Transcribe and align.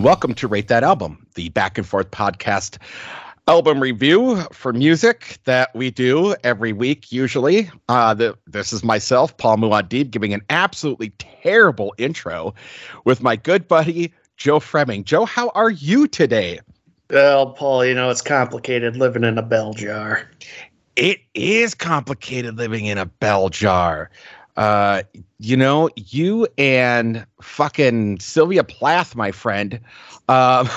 and 0.00 0.06
welcome 0.06 0.32
to 0.32 0.48
Rate 0.48 0.68
That 0.68 0.82
Album, 0.82 1.26
the 1.34 1.50
back 1.50 1.76
and 1.76 1.86
forth 1.86 2.10
podcast 2.10 2.78
album 3.46 3.80
review 3.80 4.40
for 4.50 4.72
music 4.72 5.36
that 5.44 5.74
we 5.74 5.90
do 5.90 6.34
every 6.42 6.72
week, 6.72 7.12
usually. 7.12 7.70
Uh, 7.86 8.14
the, 8.14 8.38
this 8.46 8.72
is 8.72 8.82
myself, 8.82 9.36
Paul 9.36 9.58
Muad'Dib, 9.58 10.10
giving 10.10 10.32
an 10.32 10.40
absolutely 10.48 11.10
terrible 11.18 11.94
intro 11.98 12.54
with 13.04 13.22
my 13.22 13.36
good 13.36 13.68
buddy, 13.68 14.14
Joe 14.38 14.58
Fremming. 14.58 15.04
Joe, 15.04 15.26
how 15.26 15.50
are 15.50 15.68
you 15.68 16.08
today? 16.08 16.60
Well, 17.10 17.50
Paul, 17.50 17.84
you 17.84 17.94
know, 17.94 18.08
it's 18.08 18.22
complicated 18.22 18.96
living 18.96 19.24
in 19.24 19.36
a 19.36 19.42
bell 19.42 19.74
jar. 19.74 20.30
It 20.96 21.18
is 21.34 21.74
complicated 21.74 22.56
living 22.56 22.86
in 22.86 22.96
a 22.96 23.04
bell 23.04 23.50
jar. 23.50 24.08
Uh, 24.56 25.02
you 25.38 25.58
know, 25.58 25.90
you 25.96 26.48
and 26.56 27.26
fucking 27.42 28.20
Sylvia 28.20 28.64
Plath, 28.64 29.14
my 29.16 29.32
friend, 29.32 29.80
um, 30.28 30.68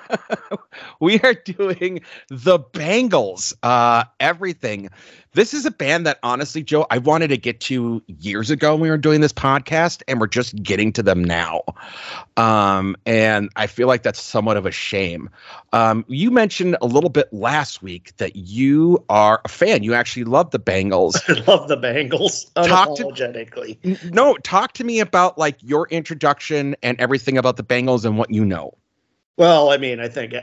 we 1.00 1.20
are 1.20 1.34
doing 1.34 2.00
the 2.28 2.58
Bangles, 2.58 3.54
uh, 3.62 4.04
everything. 4.18 4.90
This 5.34 5.54
is 5.54 5.66
a 5.66 5.70
band 5.70 6.06
that 6.06 6.18
honestly, 6.22 6.62
Joe, 6.62 6.86
I 6.90 6.98
wanted 6.98 7.28
to 7.28 7.36
get 7.36 7.60
to 7.60 8.02
years 8.06 8.50
ago 8.50 8.72
when 8.72 8.80
we 8.80 8.90
were 8.90 8.98
doing 8.98 9.20
this 9.20 9.32
podcast, 9.32 10.02
and 10.08 10.20
we're 10.20 10.26
just 10.26 10.60
getting 10.62 10.92
to 10.94 11.02
them 11.02 11.22
now. 11.22 11.62
Um, 12.36 12.96
and 13.06 13.50
I 13.54 13.66
feel 13.66 13.86
like 13.86 14.02
that's 14.02 14.20
somewhat 14.20 14.56
of 14.56 14.66
a 14.66 14.70
shame. 14.70 15.30
Um, 15.72 16.04
you 16.08 16.30
mentioned 16.30 16.76
a 16.80 16.86
little 16.86 17.10
bit 17.10 17.32
last 17.32 17.82
week 17.82 18.16
that 18.16 18.34
you 18.34 19.04
are 19.08 19.40
a 19.44 19.48
fan. 19.48 19.82
You 19.82 19.94
actually 19.94 20.24
love 20.24 20.50
the 20.50 20.58
Bangles. 20.58 21.20
I 21.28 21.34
love 21.46 21.68
the 21.68 21.76
Bangles 21.76 22.44
talk 22.56 22.88
unapologetically. 22.88 24.00
To, 24.00 24.10
no, 24.10 24.34
talk 24.38 24.72
to 24.74 24.84
me 24.84 24.98
about 24.98 25.17
like 25.36 25.56
your 25.62 25.88
introduction 25.88 26.76
and 26.82 26.98
everything 27.00 27.38
about 27.38 27.56
the 27.56 27.62
Bangles 27.62 28.04
and 28.04 28.18
what 28.18 28.30
you 28.30 28.44
know. 28.44 28.74
Well, 29.36 29.70
I 29.70 29.76
mean, 29.76 30.00
I 30.00 30.08
think 30.08 30.34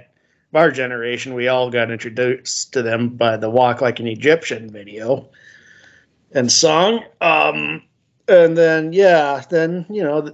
our 0.54 0.72
generation, 0.72 1.34
we 1.34 1.48
all 1.48 1.70
got 1.70 1.92
introduced 1.92 2.74
to 2.74 2.82
them 2.82 3.10
by 3.10 3.38
the 3.38 3.50
Walk 3.50 3.82
Like 3.82 4.00
an 4.00 4.08
Egyptian 4.08 4.70
video 4.70 5.30
and 6.32 6.52
song. 6.52 7.04
Um, 7.22 7.84
and 8.28 8.58
then, 8.58 8.94
yeah, 8.94 9.44
then, 9.50 9.86
you 9.90 10.04
know, 10.04 10.34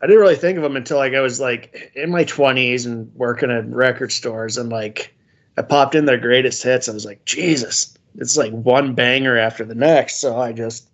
I 0.00 0.06
didn't 0.06 0.20
really 0.20 0.36
think 0.36 0.56
of 0.56 0.62
them 0.62 0.76
until 0.76 0.98
like 0.98 1.14
I 1.14 1.20
was 1.20 1.40
like 1.40 1.92
in 1.94 2.10
my 2.10 2.24
20s 2.24 2.86
and 2.86 3.10
working 3.14 3.50
at 3.50 3.66
record 3.66 4.12
stores 4.12 4.58
and 4.58 4.68
like 4.70 5.14
I 5.56 5.62
popped 5.62 5.94
in 5.94 6.04
their 6.04 6.18
greatest 6.18 6.62
hits. 6.62 6.88
I 6.88 6.92
was 6.92 7.06
like, 7.06 7.24
Jesus, 7.24 7.96
it's 8.16 8.36
like 8.36 8.52
one 8.52 8.94
banger 8.94 9.38
after 9.38 9.64
the 9.64 9.74
next. 9.74 10.16
So 10.16 10.38
I 10.38 10.52
just 10.52 10.85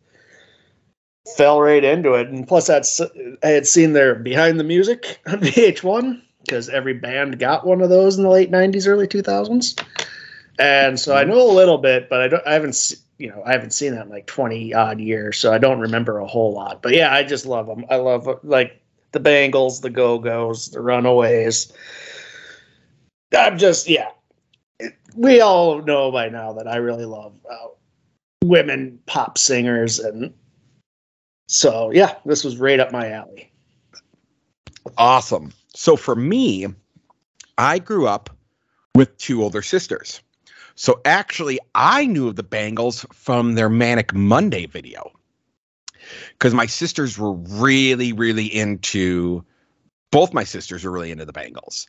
fell 1.37 1.61
right 1.61 1.85
into 1.85 2.15
it. 2.15 2.29
And 2.29 2.47
plus, 2.47 2.67
that's 2.67 3.01
I 3.43 3.49
had 3.49 3.67
seen 3.67 3.93
their 3.93 4.15
behind 4.15 4.59
the 4.59 4.65
music 4.65 5.21
on 5.27 5.41
VH1 5.41 6.23
because 6.41 6.69
every 6.69 6.95
band 6.95 7.39
got 7.39 7.67
one 7.67 7.81
of 7.81 7.91
those 7.91 8.17
in 8.17 8.25
the 8.25 8.31
late 8.31 8.51
'90s, 8.51 8.87
early 8.87 9.07
2000s. 9.07 9.83
And 10.59 11.01
so 11.01 11.17
I 11.17 11.25
know 11.25 11.41
a 11.41 11.53
little 11.53 11.79
bit, 11.79 12.09
but 12.09 12.21
I 12.21 12.29
don't. 12.29 12.47
I 12.47 12.53
haven't, 12.53 12.93
you 13.19 13.29
know, 13.29 13.43
I 13.45 13.53
haven't 13.53 13.73
seen 13.73 13.95
that 13.95 14.07
in 14.07 14.11
like 14.11 14.27
20 14.27 14.75
odd 14.75 15.01
years, 15.01 15.39
so 15.39 15.53
I 15.53 15.59
don't 15.59 15.81
remember 15.81 16.19
a 16.19 16.27
whole 16.27 16.53
lot. 16.53 16.83
But 16.83 16.95
yeah, 16.95 17.13
I 17.13 17.23
just 17.23 17.47
love 17.47 17.67
them. 17.67 17.87
I 17.89 17.97
love 17.97 18.29
like 18.43 18.81
the 19.13 19.21
Bangles, 19.21 19.81
the 19.81 19.91
Go 19.91 20.19
Go's, 20.19 20.71
the 20.71 20.81
Runaways. 20.81 21.73
I'm 23.37 23.57
just 23.59 23.89
yeah. 23.89 24.11
We 25.17 25.41
all 25.41 25.83
know 25.83 26.11
by 26.11 26.29
now 26.29 26.53
that 26.55 26.67
I 26.67 26.77
really 26.77 27.05
love 27.05 27.35
uh, 27.51 27.69
women 28.45 28.99
pop 29.07 29.39
singers, 29.39 29.99
and 29.99 30.35
so 31.53 31.91
yeah, 31.91 32.15
this 32.25 32.45
was 32.45 32.57
right 32.57 32.81
up 32.81 32.93
my 32.93 33.11
alley. 33.11 33.53
Awesome. 34.97 35.53
So 35.75 35.97
for 35.97 36.17
me, 36.17 36.67
I 37.59 37.79
grew 37.79 38.07
up 38.07 38.31
with 38.95 39.17
two 39.19 39.43
older 39.43 39.61
sisters. 39.61 40.23
So 40.77 41.03
actually, 41.05 41.61
I 41.75 42.07
knew 42.07 42.29
of 42.29 42.37
the 42.37 42.43
Bangles 42.43 43.05
from 43.13 43.55
their 43.55 43.69
Manic 43.69 44.15
Monday 44.15 44.65
video 44.65 45.13
because 46.31 46.55
my 46.55 46.65
sisters 46.65 47.19
were 47.19 47.35
really, 47.35 48.15
really 48.15 48.47
into. 48.47 49.45
Both 50.11 50.33
my 50.33 50.45
sisters 50.45 50.85
were 50.85 50.91
really 50.91 51.11
into 51.11 51.27
the 51.27 51.33
Bangles, 51.33 51.87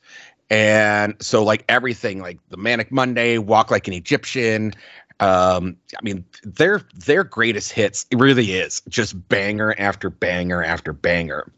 and 0.50 1.16
so 1.19 1.44
like 1.44 1.63
everything, 1.69 2.22
like 2.22 2.40
the 2.50 2.57
Manic 2.57 2.91
Monday, 2.91 3.38
Walk 3.38 3.72
Like 3.72 3.88
an 3.88 3.94
Egyptian. 3.94 4.74
Um, 5.19 5.78
I 5.97 6.01
mean, 6.03 6.25
their 6.44 6.81
their 6.96 7.24
greatest 7.24 7.72
hits. 7.72 8.06
It 8.12 8.18
really 8.18 8.53
is 8.53 8.81
just 8.90 9.28
banger 9.29 9.75
after 9.78 10.09
banger 10.09 10.63
after 10.63 10.94
banger. 10.94 11.51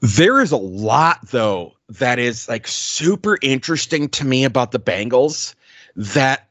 There 0.00 0.40
is 0.40 0.52
a 0.52 0.56
lot 0.56 1.28
though 1.28 1.74
that 1.88 2.18
is 2.18 2.48
like 2.48 2.66
super 2.66 3.38
interesting 3.42 4.08
to 4.10 4.24
me 4.24 4.44
about 4.44 4.72
the 4.72 4.78
Bangles 4.78 5.54
that 5.96 6.48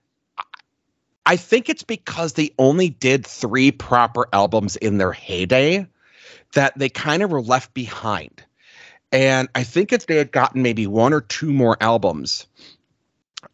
I 1.25 1.37
think 1.37 1.69
it's 1.69 1.83
because 1.83 2.33
they 2.33 2.51
only 2.57 2.89
did 2.89 3.25
three 3.25 3.71
proper 3.71 4.27
albums 4.33 4.75
in 4.75 4.97
their 4.97 5.11
heyday 5.11 5.87
that 6.53 6.77
they 6.77 6.89
kind 6.89 7.23
of 7.23 7.31
were 7.31 7.41
left 7.41 7.73
behind. 7.73 8.43
And 9.11 9.49
I 9.55 9.63
think 9.63 9.91
if 9.93 10.07
they 10.07 10.15
had 10.15 10.31
gotten 10.31 10.61
maybe 10.61 10.87
one 10.87 11.13
or 11.13 11.21
two 11.21 11.51
more 11.51 11.77
albums 11.81 12.47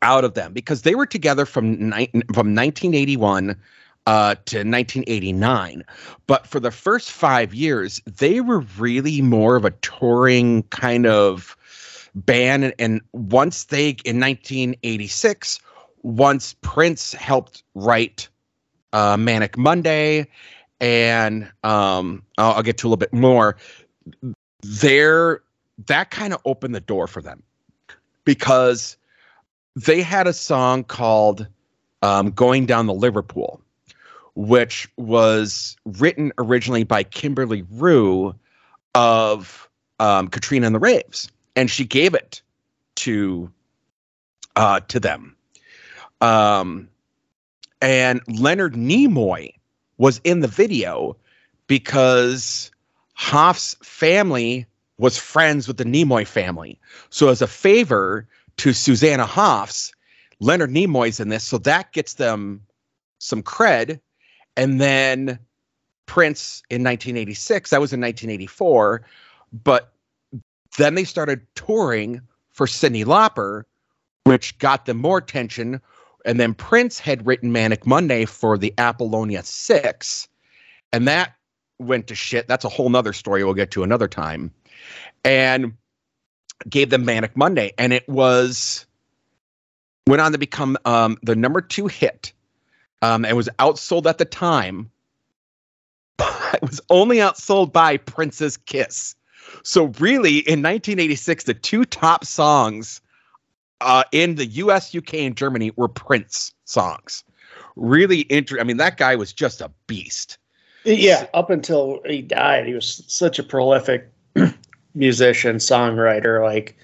out 0.01 0.23
of 0.23 0.33
them, 0.33 0.53
because 0.53 0.83
they 0.83 0.95
were 0.95 1.05
together 1.05 1.45
from, 1.45 1.89
ni- 1.89 2.11
from 2.33 2.55
1981 2.55 3.55
uh, 4.07 4.35
to 4.45 4.57
1989. 4.59 5.83
But 6.27 6.47
for 6.47 6.59
the 6.59 6.71
first 6.71 7.11
five 7.11 7.53
years, 7.53 8.01
they 8.05 8.41
were 8.41 8.59
really 8.77 9.21
more 9.21 9.55
of 9.55 9.65
a 9.65 9.71
touring 9.71 10.63
kind 10.63 11.05
of 11.05 11.57
band. 12.15 12.63
And, 12.63 12.73
and 12.79 13.01
once 13.11 13.65
they, 13.65 13.89
in 14.05 14.19
1986, 14.19 15.59
once 16.03 16.55
Prince 16.61 17.13
helped 17.13 17.63
write 17.75 18.29
uh, 18.93 19.17
Manic 19.17 19.57
Monday, 19.57 20.27
and 20.79 21.51
um, 21.63 22.23
I'll, 22.37 22.53
I'll, 22.53 22.63
get 22.63 22.77
to 22.77 22.87
a 22.87 22.89
little 22.89 22.97
bit 22.97 23.13
more. 23.13 23.57
There, 24.61 25.41
that 25.87 26.11
kind 26.11 26.33
of 26.33 26.41
opened 26.45 26.75
the 26.75 26.79
door 26.79 27.07
for 27.07 27.21
them 27.21 27.43
because 28.23 28.97
they 29.85 30.01
had 30.01 30.27
a 30.27 30.33
song 30.33 30.83
called 30.83 31.47
um, 32.01 32.31
"Going 32.31 32.65
Down 32.65 32.87
the 32.87 32.93
Liverpool," 32.93 33.61
which 34.35 34.89
was 34.97 35.77
written 35.85 36.31
originally 36.37 36.83
by 36.83 37.03
Kimberly 37.03 37.63
Rew 37.71 38.33
of 38.95 39.69
um, 39.99 40.27
Katrina 40.27 40.65
and 40.65 40.75
the 40.75 40.79
Waves, 40.79 41.29
and 41.55 41.69
she 41.69 41.85
gave 41.85 42.13
it 42.13 42.41
to 42.95 43.51
uh, 44.55 44.79
to 44.87 44.99
them 44.99 45.35
um, 46.21 46.89
and 47.81 48.21
Leonard 48.27 48.73
Nimoy 48.73 49.53
was 49.97 50.19
in 50.23 50.39
the 50.39 50.47
video 50.47 51.15
because 51.67 52.71
Hoff's 53.13 53.75
family 53.83 54.65
was 54.97 55.17
friends 55.17 55.67
with 55.67 55.77
the 55.77 55.83
Nimoy 55.83 56.25
family. 56.25 56.79
So 57.09 57.29
as 57.29 57.41
a 57.41 57.47
favor 57.47 58.27
to 58.57 58.73
Susanna 58.73 59.25
Hoffs, 59.25 59.91
Leonard 60.39 60.71
Nimoy's 60.71 61.19
in 61.19 61.29
this, 61.29 61.43
so 61.43 61.57
that 61.59 61.91
gets 61.93 62.15
them 62.15 62.61
some 63.19 63.41
cred. 63.41 63.99
And 64.55 64.81
then 64.81 65.39
Prince 66.05 66.63
in 66.69 66.83
1986, 66.83 67.69
that 67.69 67.81
was 67.81 67.93
in 67.93 68.01
1984, 68.01 69.03
but 69.63 69.93
then 70.77 70.95
they 70.95 71.03
started 71.03 71.45
touring 71.55 72.21
for 72.51 72.65
Cyndi 72.65 73.05
Lauper, 73.05 73.63
which 74.23 74.57
got 74.57 74.85
them 74.85 74.97
more 74.97 75.19
attention, 75.19 75.79
and 76.25 76.39
then 76.39 76.53
Prince 76.53 76.99
had 76.99 77.25
written 77.25 77.51
Manic 77.51 77.85
Monday 77.85 78.25
for 78.25 78.57
the 78.57 78.73
Apollonia 78.77 79.43
Six, 79.43 80.27
and 80.91 81.07
that 81.07 81.35
went 81.79 82.07
to 82.07 82.15
shit. 82.15 82.47
That's 82.47 82.65
a 82.65 82.69
whole 82.69 82.89
nother 82.89 83.13
story 83.13 83.43
we'll 83.43 83.53
get 83.53 83.71
to 83.71 83.83
another 83.83 84.07
time. 84.07 84.51
And 85.23 85.73
gave 86.69 86.89
them 86.89 87.05
Manic 87.05 87.35
Monday, 87.35 87.73
and 87.77 87.93
it 87.93 88.07
was 88.07 88.85
went 90.07 90.21
on 90.21 90.31
to 90.31 90.37
become 90.37 90.77
um, 90.85 91.17
the 91.23 91.35
number 91.35 91.61
two 91.61 91.87
hit. 91.87 92.33
Um, 93.03 93.25
and 93.25 93.37
was 93.37 93.47
outsold 93.59 94.07
at 94.07 94.17
the 94.17 94.25
time. 94.25 94.89
it 96.19 96.61
was 96.63 96.81
only 96.89 97.17
outsold 97.17 97.71
by 97.71 97.97
Prince's 97.97 98.57
Kiss. 98.57 99.15
So 99.63 99.93
really, 99.99 100.37
in 100.39 100.63
1986, 100.63 101.43
the 101.43 101.53
two 101.53 101.85
top 101.85 102.25
songs 102.25 103.01
uh, 103.81 104.03
in 104.11 104.35
the 104.35 104.45
U.S., 104.45 104.93
U.K., 104.93 105.25
and 105.25 105.37
Germany 105.37 105.71
were 105.75 105.87
Prince 105.87 106.53
songs. 106.65 107.23
Really 107.75 108.21
interesting. 108.21 108.61
I 108.61 108.63
mean, 108.63 108.77
that 108.77 108.97
guy 108.97 109.15
was 109.15 109.31
just 109.31 109.61
a 109.61 109.71
beast. 109.85 110.37
Yeah, 110.83 111.27
up 111.33 111.49
until 111.49 112.01
he 112.05 112.21
died, 112.21 112.65
he 112.65 112.73
was 112.73 113.03
such 113.07 113.39
a 113.39 113.43
prolific 113.43 114.09
musician, 114.97 115.57
songwriter. 115.57 116.43
Like 116.43 116.77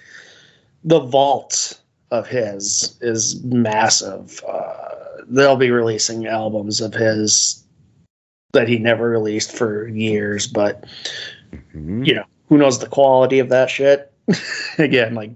the 0.83 0.99
vault 0.99 1.79
of 2.11 2.27
his 2.27 2.97
is 3.01 3.43
massive. 3.43 4.43
Uh, 4.47 5.23
they'll 5.27 5.57
be 5.57 5.71
releasing 5.71 6.27
albums 6.27 6.79
of 6.79 6.93
his 6.93 7.63
that 8.53 8.67
he 8.67 8.77
never 8.77 9.09
released 9.09 9.51
for 9.51 9.87
years, 9.87 10.45
but 10.45 10.85
mm-hmm. 11.51 12.03
you 12.03 12.13
know, 12.13 12.25
who 12.49 12.57
knows 12.57 12.79
the 12.79 12.87
quality 12.87 13.39
of 13.39 13.49
that 13.49 13.69
shit? 13.69 14.13
Again, 14.77 15.15
like 15.15 15.31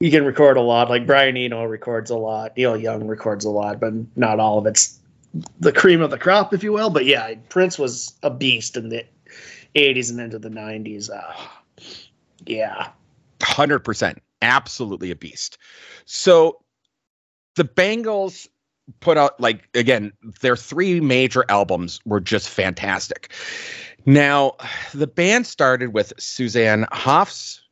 you 0.00 0.10
can 0.10 0.24
record 0.24 0.56
a 0.56 0.62
lot. 0.62 0.88
Like 0.88 1.06
Brian 1.06 1.36
Eno 1.36 1.64
records 1.64 2.10
a 2.10 2.16
lot. 2.16 2.56
Neil 2.56 2.76
Young 2.76 3.06
records 3.06 3.44
a 3.44 3.50
lot, 3.50 3.78
but 3.78 3.92
not 4.16 4.40
all 4.40 4.58
of 4.58 4.66
it's 4.66 4.98
the 5.60 5.72
cream 5.72 6.00
of 6.00 6.10
the 6.10 6.18
crop, 6.18 6.52
if 6.52 6.62
you 6.62 6.72
will. 6.72 6.90
But 6.90 7.04
yeah, 7.04 7.34
Prince 7.48 7.78
was 7.78 8.14
a 8.22 8.30
beast 8.30 8.76
in 8.76 8.88
the 8.88 9.04
80s 9.74 10.10
and 10.10 10.20
into 10.20 10.38
the 10.38 10.48
90s. 10.48 11.10
Uh, 11.10 11.32
yeah. 12.46 12.88
100%. 13.40 14.18
Absolutely 14.42 15.10
a 15.10 15.16
beast. 15.16 15.58
So 16.04 16.58
the 17.56 17.64
Bangles 17.64 18.48
put 19.00 19.16
out, 19.16 19.38
like, 19.40 19.68
again, 19.74 20.12
their 20.40 20.56
three 20.56 21.00
major 21.00 21.44
albums 21.48 22.00
were 22.04 22.20
just 22.20 22.48
fantastic. 22.48 23.32
Now, 24.04 24.54
the 24.92 25.06
band 25.06 25.46
started 25.46 25.92
with 25.92 26.12
Suzanne 26.18 26.86
Hoffs, 26.90 27.62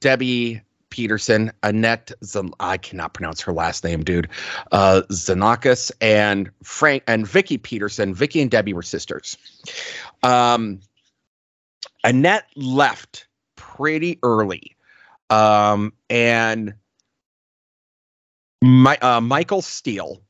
Debbie 0.00 0.60
Peterson, 0.90 1.52
Annette, 1.62 2.12
Zan- 2.24 2.52
I 2.60 2.76
cannot 2.78 3.14
pronounce 3.14 3.40
her 3.42 3.52
last 3.52 3.84
name, 3.84 4.02
dude. 4.02 4.28
Uh, 4.72 5.02
Xenakis 5.10 5.92
and 6.00 6.50
Frank 6.62 7.04
and 7.06 7.26
Vicki 7.26 7.58
Peterson. 7.58 8.14
Vicki 8.14 8.40
and 8.40 8.50
Debbie 8.50 8.72
were 8.72 8.82
sisters. 8.82 9.36
Um, 10.22 10.80
Annette 12.04 12.46
left 12.56 13.26
pretty 13.56 14.18
early, 14.22 14.76
um, 15.30 15.92
and 16.08 16.74
my, 18.62 18.96
uh, 18.98 19.20
Michael 19.20 19.62
Steele, 19.62 20.20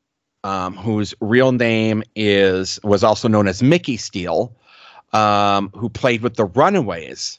um, 0.44 0.74
whose 0.74 1.14
real 1.20 1.52
name 1.52 2.02
is 2.14 2.80
was 2.82 3.04
also 3.04 3.28
known 3.28 3.48
as 3.48 3.62
Mickey 3.62 3.96
Steele, 3.96 4.54
um, 5.12 5.70
who 5.74 5.88
played 5.88 6.22
with 6.22 6.36
the 6.36 6.44
Runaways 6.44 7.38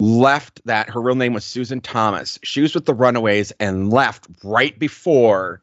left 0.00 0.60
that 0.64 0.88
her 0.90 1.00
real 1.00 1.14
name 1.14 1.34
was 1.34 1.44
Susan 1.44 1.80
Thomas. 1.80 2.38
She 2.42 2.60
was 2.60 2.74
with 2.74 2.86
the 2.86 2.94
Runaways 2.94 3.52
and 3.60 3.90
left 3.90 4.26
right 4.42 4.76
before 4.78 5.60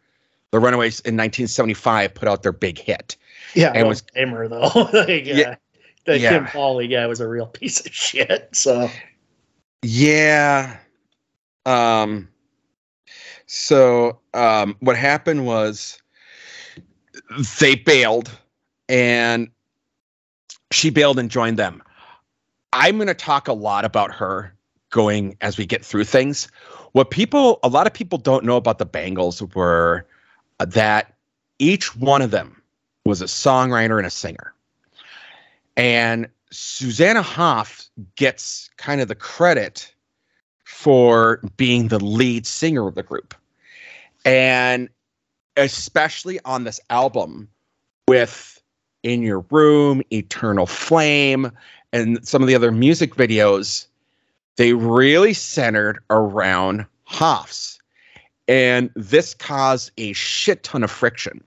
the 0.52 0.60
Runaways 0.60 1.00
in 1.02 1.16
1975 1.16 2.14
put 2.14 2.28
out 2.28 2.44
their 2.44 2.54
big 2.54 2.78
hit. 2.78 3.18
Yeah, 3.54 3.72
And 3.74 3.88
was 3.88 4.02
Gamer 4.02 4.48
though. 4.48 4.90
like, 4.94 5.25
yeah, 5.25 5.36
Yeah. 5.36 5.56
The 6.07 6.19
Yeah. 6.19 6.50
Kim 6.50 6.89
guy 6.89 7.06
was 7.06 7.19
a 7.19 7.27
real 7.27 7.45
piece 7.59 7.86
of 7.86 7.94
shit. 7.94 8.50
So 8.54 8.89
Yeah. 9.83 10.77
Um 11.68 12.27
so 13.45 14.19
um 14.33 14.75
what 14.80 14.98
happened 14.98 15.45
was 15.45 16.01
they 17.59 17.75
bailed 17.75 18.31
and 18.89 19.50
she 20.71 20.89
bailed 20.89 21.19
and 21.19 21.30
joined 21.30 21.59
them. 21.59 21.83
I'm 22.74 22.98
going 22.98 23.07
to 23.07 23.13
talk 23.13 23.48
a 23.48 23.54
lot 23.54 23.86
about 23.86 24.13
her 24.13 24.54
going 24.89 25.36
as 25.42 25.57
we 25.57 25.65
get 25.65 25.83
through 25.83 26.04
things. 26.04 26.48
What 26.94 27.12
people 27.12 27.59
a 27.63 27.68
lot 27.68 27.86
of 27.86 27.94
people 27.94 28.18
don't 28.18 28.45
know 28.45 28.56
about 28.56 28.80
the 28.80 28.86
Bangles 28.86 29.42
were 29.56 30.06
that 30.59 31.13
each 31.59 31.95
one 31.95 32.21
of 32.21 32.31
them 32.31 32.62
was 33.06 33.21
a 33.21 33.25
songwriter 33.25 33.98
and 33.98 34.07
a 34.07 34.09
singer. 34.09 34.54
And 35.78 36.28
Susanna 36.52 37.22
Hoff 37.22 37.90
gets 38.16 38.70
kind 38.78 39.00
of 39.00 39.08
the 39.08 39.16
credit 39.16 39.94
for 40.66 41.40
being 41.56 41.88
the 41.88 42.04
lead 42.04 42.46
singer 42.46 42.88
of 42.88 42.96
the 42.96 43.04
group. 43.04 43.36
And 44.26 44.90
especially 45.56 46.40
on 46.44 46.64
this 46.64 46.80
album 46.90 47.48
with 48.08 48.62
In 49.04 49.22
Your 49.22 49.46
Room, 49.52 50.02
Eternal 50.12 50.66
Flame, 50.66 51.52
and 51.94 52.26
some 52.28 52.42
of 52.42 52.48
the 52.48 52.56
other 52.56 52.72
music 52.72 53.16
videos, 53.16 53.88
they 54.58 54.74
really 54.74 55.34
centered 55.34 56.00
around 56.10 56.86
Hoffs. 57.06 57.80
And 58.48 58.90
this 58.96 59.34
caused 59.34 59.92
a 59.98 60.14
shit 60.14 60.64
ton 60.64 60.84
of 60.84 60.92
friction. 60.92 61.44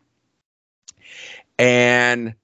And 1.58 2.34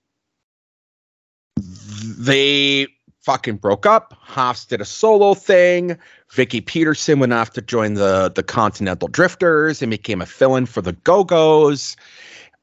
they 2.17 2.89
fucking 3.21 3.57
broke 3.57 3.87
up. 3.87 4.15
Hoffs 4.21 4.65
did 4.65 4.81
a 4.81 4.85
solo 4.85 5.35
thing. 5.35 5.99
Vicki 6.31 6.61
Peterson 6.61 7.19
went 7.19 7.33
off 7.33 7.51
to 7.55 7.63
join 7.63 7.95
the 7.95 8.31
the 8.35 8.43
Continental 8.43 9.09
Drifters 9.09 9.83
and 9.83 9.91
became 9.91 10.23
a 10.23 10.27
fill-in 10.27 10.67
for 10.67 10.81
the 10.81 10.93
Go-Go's. 10.93 11.97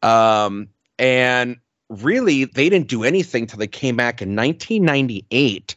Um, 0.02 0.70
and 0.98 1.58
really, 1.90 2.46
they 2.46 2.70
didn't 2.70 2.88
do 2.88 3.04
anything 3.04 3.46
till 3.46 3.60
they 3.60 3.68
came 3.68 3.96
back 3.96 4.22
in 4.22 4.36
1998 4.36 5.76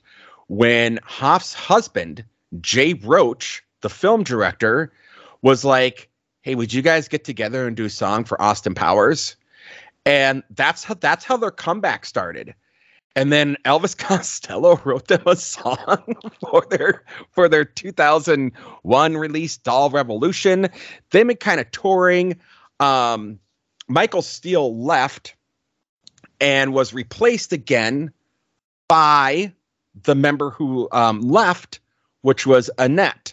when 0.49 1.01
Hoff's 1.05 1.53
husband, 1.53 2.25
Jay 2.61 2.95
Roach, 2.95 3.65
the 3.81 3.91
film 3.91 4.23
director, 4.23 4.93
was 5.43 5.65
like, 5.65 6.09
"Hey, 6.43 6.55
would 6.55 6.73
you 6.73 6.83
guys 6.83 7.09
get 7.09 7.25
together 7.25 7.67
and 7.67 7.77
do 7.77 7.85
a 7.87 7.91
song 7.91 8.25
for 8.25 8.41
Austin 8.41 8.75
Powers?" 8.75 9.37
And 10.05 10.45
that's 10.51 10.85
how 10.85 10.95
that's 10.95 11.25
how 11.25 11.37
their 11.37 11.51
comeback 11.51 12.07
started. 12.07 12.55
And 13.17 13.33
then 13.33 13.57
Elvis 13.65 13.97
Costello 13.99 14.81
wrote 14.85 15.09
them 15.09 15.23
a 15.27 15.35
song 15.35 16.17
for 16.41 16.65
their 16.71 17.03
for 17.33 17.49
their 17.49 17.65
2001 17.65 19.17
release, 19.17 19.57
Doll 19.57 19.91
Revolution. 19.91 20.69
They've 21.11 21.39
kind 21.41 21.59
of 21.59 21.69
touring. 21.73 22.37
Um, 22.79 23.41
Michael 23.89 24.23
Steele 24.23 24.77
left 24.77 25.35
and 26.41 26.75
was 26.75 26.93
replaced 26.93 27.53
again 27.53 28.13
by 28.89 29.53
the 30.03 30.15
member 30.15 30.51
who 30.51 30.89
um, 30.93 31.21
left, 31.21 31.81
which 32.21 32.47
was 32.47 32.71
Annette. 32.79 33.33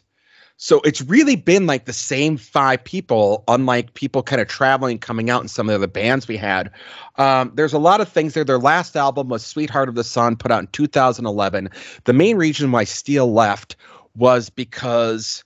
So 0.64 0.80
it's 0.86 1.02
really 1.02 1.36
been 1.36 1.68
like 1.68 1.84
the 1.84 1.92
same 1.92 2.38
five 2.38 2.82
people, 2.82 3.44
unlike 3.50 3.96
people 3.96 4.24
kind 4.24 4.42
of 4.42 4.48
traveling, 4.48 4.98
coming 4.98 5.30
out 5.30 5.42
in 5.42 5.50
some 5.50 5.68
of 5.68 5.74
the 5.74 5.76
other 5.76 5.92
bands 5.92 6.26
we 6.26 6.38
had. 6.38 6.72
Um, 7.18 7.52
there's 7.54 7.74
a 7.74 7.78
lot 7.78 8.00
of 8.00 8.08
things 8.08 8.34
there. 8.34 8.46
Their 8.46 8.60
last 8.60 8.96
album 8.96 9.28
was 9.28 9.46
Sweetheart 9.46 9.90
of 9.90 9.96
the 9.96 10.06
Sun, 10.06 10.38
put 10.38 10.52
out 10.52 10.62
in 10.62 10.68
2011. 10.68 11.70
The 12.06 12.14
main 12.14 12.38
reason 12.38 12.72
why 12.72 12.86
Steele 12.86 13.34
left 13.34 13.76
was 14.16 14.50
because 14.50 15.44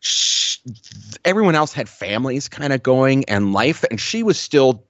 sh 0.00 0.58
everyone 1.24 1.54
else 1.54 1.72
had 1.72 1.88
families 1.88 2.48
kind 2.48 2.72
of 2.72 2.82
going 2.82 3.24
and 3.26 3.52
life, 3.52 3.84
and 3.88 4.00
she 4.00 4.24
was 4.24 4.36
still 4.36 4.84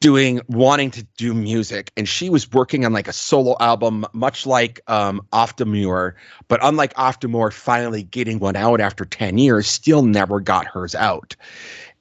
doing 0.00 0.40
wanting 0.48 0.90
to 0.90 1.02
do 1.16 1.32
music 1.32 1.90
and 1.96 2.06
she 2.06 2.28
was 2.28 2.50
working 2.52 2.84
on 2.84 2.92
like 2.92 3.08
a 3.08 3.12
solo 3.12 3.56
album 3.60 4.04
much 4.12 4.44
like 4.44 4.80
um 4.88 5.22
Oftamure 5.32 6.12
but 6.48 6.60
unlike 6.62 6.92
Oftamure 6.94 7.52
finally 7.52 8.02
getting 8.02 8.38
one 8.40 8.56
out 8.56 8.80
after 8.80 9.06
10 9.06 9.38
years 9.38 9.66
still 9.66 10.02
never 10.02 10.40
got 10.40 10.66
hers 10.66 10.94
out. 10.94 11.34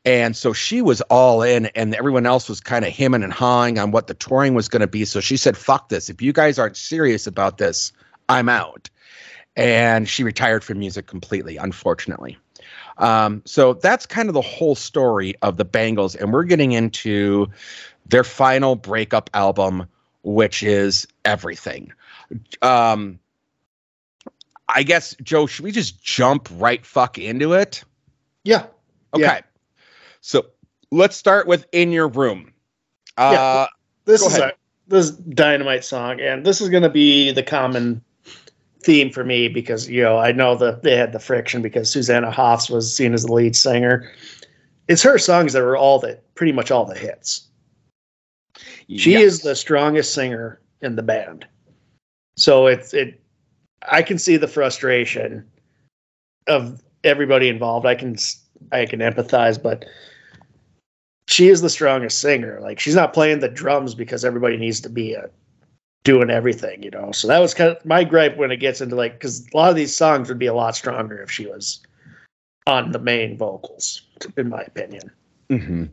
And 0.06 0.36
so 0.36 0.54
she 0.54 0.82
was 0.82 1.02
all 1.02 1.42
in 1.42 1.68
and 1.68 1.94
everyone 1.96 2.26
else 2.26 2.50
was 2.50 2.60
kind 2.60 2.84
of 2.84 2.92
hemming 2.92 3.24
and 3.24 3.32
hawing 3.34 3.80
on 3.80 3.92
what 3.92 4.08
the 4.08 4.14
touring 4.14 4.56
was 4.56 4.68
going 4.68 4.82
to 4.82 4.88
be. 4.88 5.06
So 5.06 5.20
she 5.22 5.38
said 5.38 5.56
fuck 5.56 5.90
this. 5.90 6.10
If 6.10 6.22
you 6.22 6.34
guys 6.34 6.60
aren't 6.60 6.78
serious 6.78 7.28
about 7.28 7.60
this 7.60 7.94
I'm 8.28 8.50
out. 8.50 8.90
And 9.56 10.08
she 10.08 10.24
retired 10.24 10.64
from 10.66 10.80
music 10.80 11.08
completely 11.08 11.56
unfortunately 11.56 12.38
um, 13.00 13.42
so 13.46 13.74
that's 13.74 14.06
kind 14.06 14.30
of 14.30 14.34
the 14.34 14.42
whole 14.42 14.76
story 14.76 15.34
of 15.42 15.58
the 15.58 15.66
Bangles, 15.66 16.16
and 16.16 16.32
we're 16.32 16.44
getting 16.44 16.74
into 16.74 17.48
their 18.06 18.24
final 18.24 18.76
breakup 18.76 19.30
album, 19.34 19.88
which 20.24 20.62
is 20.64 21.08
everything. 21.26 21.92
Um, 22.62 23.20
I 24.68 24.84
guess 24.84 25.16
Joe, 25.24 25.48
should 25.48 25.66
we 25.66 25.72
just 25.72 26.04
jump 26.04 26.48
right 26.54 26.86
fuck 26.86 27.18
into 27.18 27.54
it? 27.54 27.84
yeah, 28.44 28.66
Okay. 29.14 29.24
Yeah. 29.24 29.42
So 30.22 30.46
let's 30.92 31.16
start 31.16 31.48
with 31.48 31.66
"In 31.72 31.92
Your 31.92 32.08
Room." 32.08 32.54
Uh, 33.18 33.32
Yeah. 33.34 33.68
this 34.06 34.22
is 34.26 34.38
a 34.38 34.54
this 34.88 35.06
is 35.06 35.12
dynamite 35.12 35.84
song, 35.86 36.20
and 36.20 36.46
this 36.46 36.62
is 36.62 36.70
going 36.70 36.84
to 36.84 36.90
be 36.90 37.32
the 37.32 37.44
common 37.44 38.04
theme 38.82 39.12
for 39.12 39.24
me 39.24 39.48
because 39.48 39.90
you 39.90 40.02
know 40.02 40.18
I 40.18 40.32
know 40.32 40.56
that 40.56 40.84
they 40.84 40.96
had 40.96 41.12
the 41.12 41.20
friction 41.20 41.62
because 41.62 41.92
Susanna 41.92 42.32
Hoffs 42.32 42.70
was 42.70 42.96
seen 42.96 43.14
as 43.14 43.26
the 43.26 43.34
lead 43.34 43.56
singer. 43.56 44.12
It's 44.88 45.04
her 45.04 45.18
songs 45.18 45.54
that 45.54 45.62
were 45.62 45.78
all 45.78 46.00
the 46.00 46.20
pretty 46.36 46.52
much 46.52 46.72
all 46.72 46.86
the 46.86 46.98
hits. 46.98 47.48
She 48.98 49.16
is 49.16 49.42
the 49.42 49.56
strongest 49.56 50.14
singer 50.14 50.60
in 50.82 50.96
the 50.96 51.04
band. 51.04 51.46
So 52.38 52.68
it's 52.68 52.94
it 52.94 53.22
I 53.88 54.02
can 54.02 54.18
see 54.18 54.38
the 54.38 54.48
frustration 54.48 55.46
of 56.48 56.82
everybody 57.04 57.50
involved. 57.50 57.86
I 57.86 57.96
can 57.96 58.16
I 58.72 58.86
can 58.86 59.00
empathize, 59.00 59.62
but 59.62 59.86
she 61.28 61.50
is 61.50 61.62
the 61.62 61.70
strongest 61.70 62.20
singer. 62.20 62.60
Like 62.62 62.80
she's 62.80 62.96
not 62.96 63.14
playing 63.14 63.40
the 63.40 63.50
drums 63.50 63.94
because 63.94 64.26
everybody 64.26 64.58
needs 64.58 64.80
to 64.82 64.90
be 64.90 65.16
uh 65.16 65.28
doing 66.04 66.30
everything, 66.30 66.84
you 66.84 66.92
know. 66.92 67.12
So 67.12 67.28
that 67.28 67.40
was 67.40 67.54
kind 67.54 67.72
of 67.72 67.86
my 67.86 68.04
gripe 68.04 68.38
when 68.38 68.52
it 68.52 68.58
gets 68.58 68.82
into 68.82 68.96
like 68.96 69.14
because 69.14 69.48
a 69.54 69.58
lot 69.58 69.70
of 69.70 69.76
these 69.76 69.96
songs 69.96 70.30
would 70.30 70.40
be 70.40 70.48
a 70.48 70.54
lot 70.54 70.76
stronger 70.76 71.22
if 71.22 71.32
she 71.32 71.46
was 71.46 71.82
on 72.68 72.92
the 72.92 73.00
main 73.00 73.38
vocals, 73.38 74.02
in 74.38 74.50
my 74.50 74.62
opinion. 74.62 75.12
hmm 75.50 75.86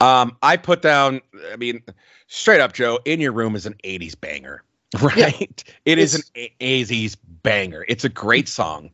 Um, 0.00 0.36
I 0.42 0.56
put 0.56 0.82
down. 0.82 1.20
I 1.52 1.56
mean, 1.56 1.82
straight 2.26 2.60
up, 2.60 2.72
Joe. 2.72 2.98
In 3.04 3.20
your 3.20 3.32
room 3.32 3.56
is 3.56 3.66
an 3.66 3.74
'80s 3.84 4.18
banger. 4.20 4.62
Right? 5.02 5.64
It 5.84 5.98
is 5.98 6.14
an 6.14 6.22
A- 6.36 6.52
AZ's 6.60 7.16
banger. 7.16 7.84
It's 7.88 8.04
a 8.04 8.08
great 8.08 8.48
song. 8.48 8.90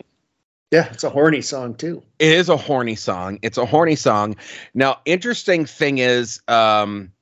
Yeah, 0.71 0.89
it's 0.91 1.05
a 1.05 1.11
horny 1.11 1.43
song 1.43 1.75
too. 1.75 2.03
It 2.19 2.33
is 2.33 2.49
a 2.49 2.57
horny 2.57 2.95
song. 2.97 3.39
It's 3.43 3.59
a 3.59 3.67
horny 3.67 3.95
song. 3.95 4.37
Now, 4.73 5.01
interesting 5.05 5.67
thing 5.67 5.99
is, 5.99 6.41
um, 6.49 7.13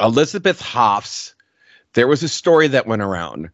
Elizabeth 0.00 0.60
Hoffs, 0.60 1.34
there 1.94 2.06
was 2.06 2.22
a 2.22 2.28
story 2.28 2.68
that 2.68 2.86
went 2.86 3.02
around 3.02 3.50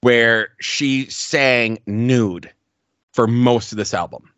where 0.00 0.50
she 0.60 1.06
sang 1.06 1.78
nude 1.86 2.50
for 3.12 3.26
most 3.26 3.72
of 3.72 3.78
this 3.78 3.94
album. 3.94 4.30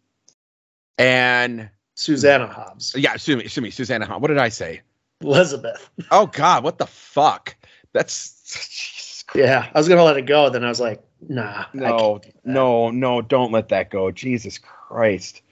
And 0.99 1.71
Susanna 1.95 2.47
Hoffs. 2.47 2.95
yeah, 2.97 3.15
excuse 3.15 3.37
me, 3.37 3.45
excuse 3.45 3.63
me, 3.63 3.71
Susanna 3.71 4.07
Hoffs. 4.07 4.21
What 4.21 4.29
did 4.29 4.39
I 4.39 4.49
say? 4.49 4.83
Elizabeth. 5.21 5.91
Oh 6.11 6.27
God, 6.27 6.65
what 6.65 6.79
the 6.79 6.87
fuck? 6.87 7.57
That's 7.93 9.25
Yeah, 9.35 9.69
I 9.75 9.79
was 9.79 9.89
gonna 9.89 10.05
let 10.05 10.17
it 10.17 10.27
go. 10.27 10.51
Then 10.51 10.65
I 10.65 10.69
was 10.69 10.81
like, 10.81 11.03
nah. 11.29 11.65
No, 11.73 12.21
can't 12.21 12.23
do 12.23 12.31
that. 12.45 12.47
no, 12.53 12.91
no, 12.91 13.23
don't 13.23 13.53
let 13.53 13.69
that 13.71 13.91
go. 13.91 14.11
Jesus 14.11 14.59
Christ. 14.59 15.43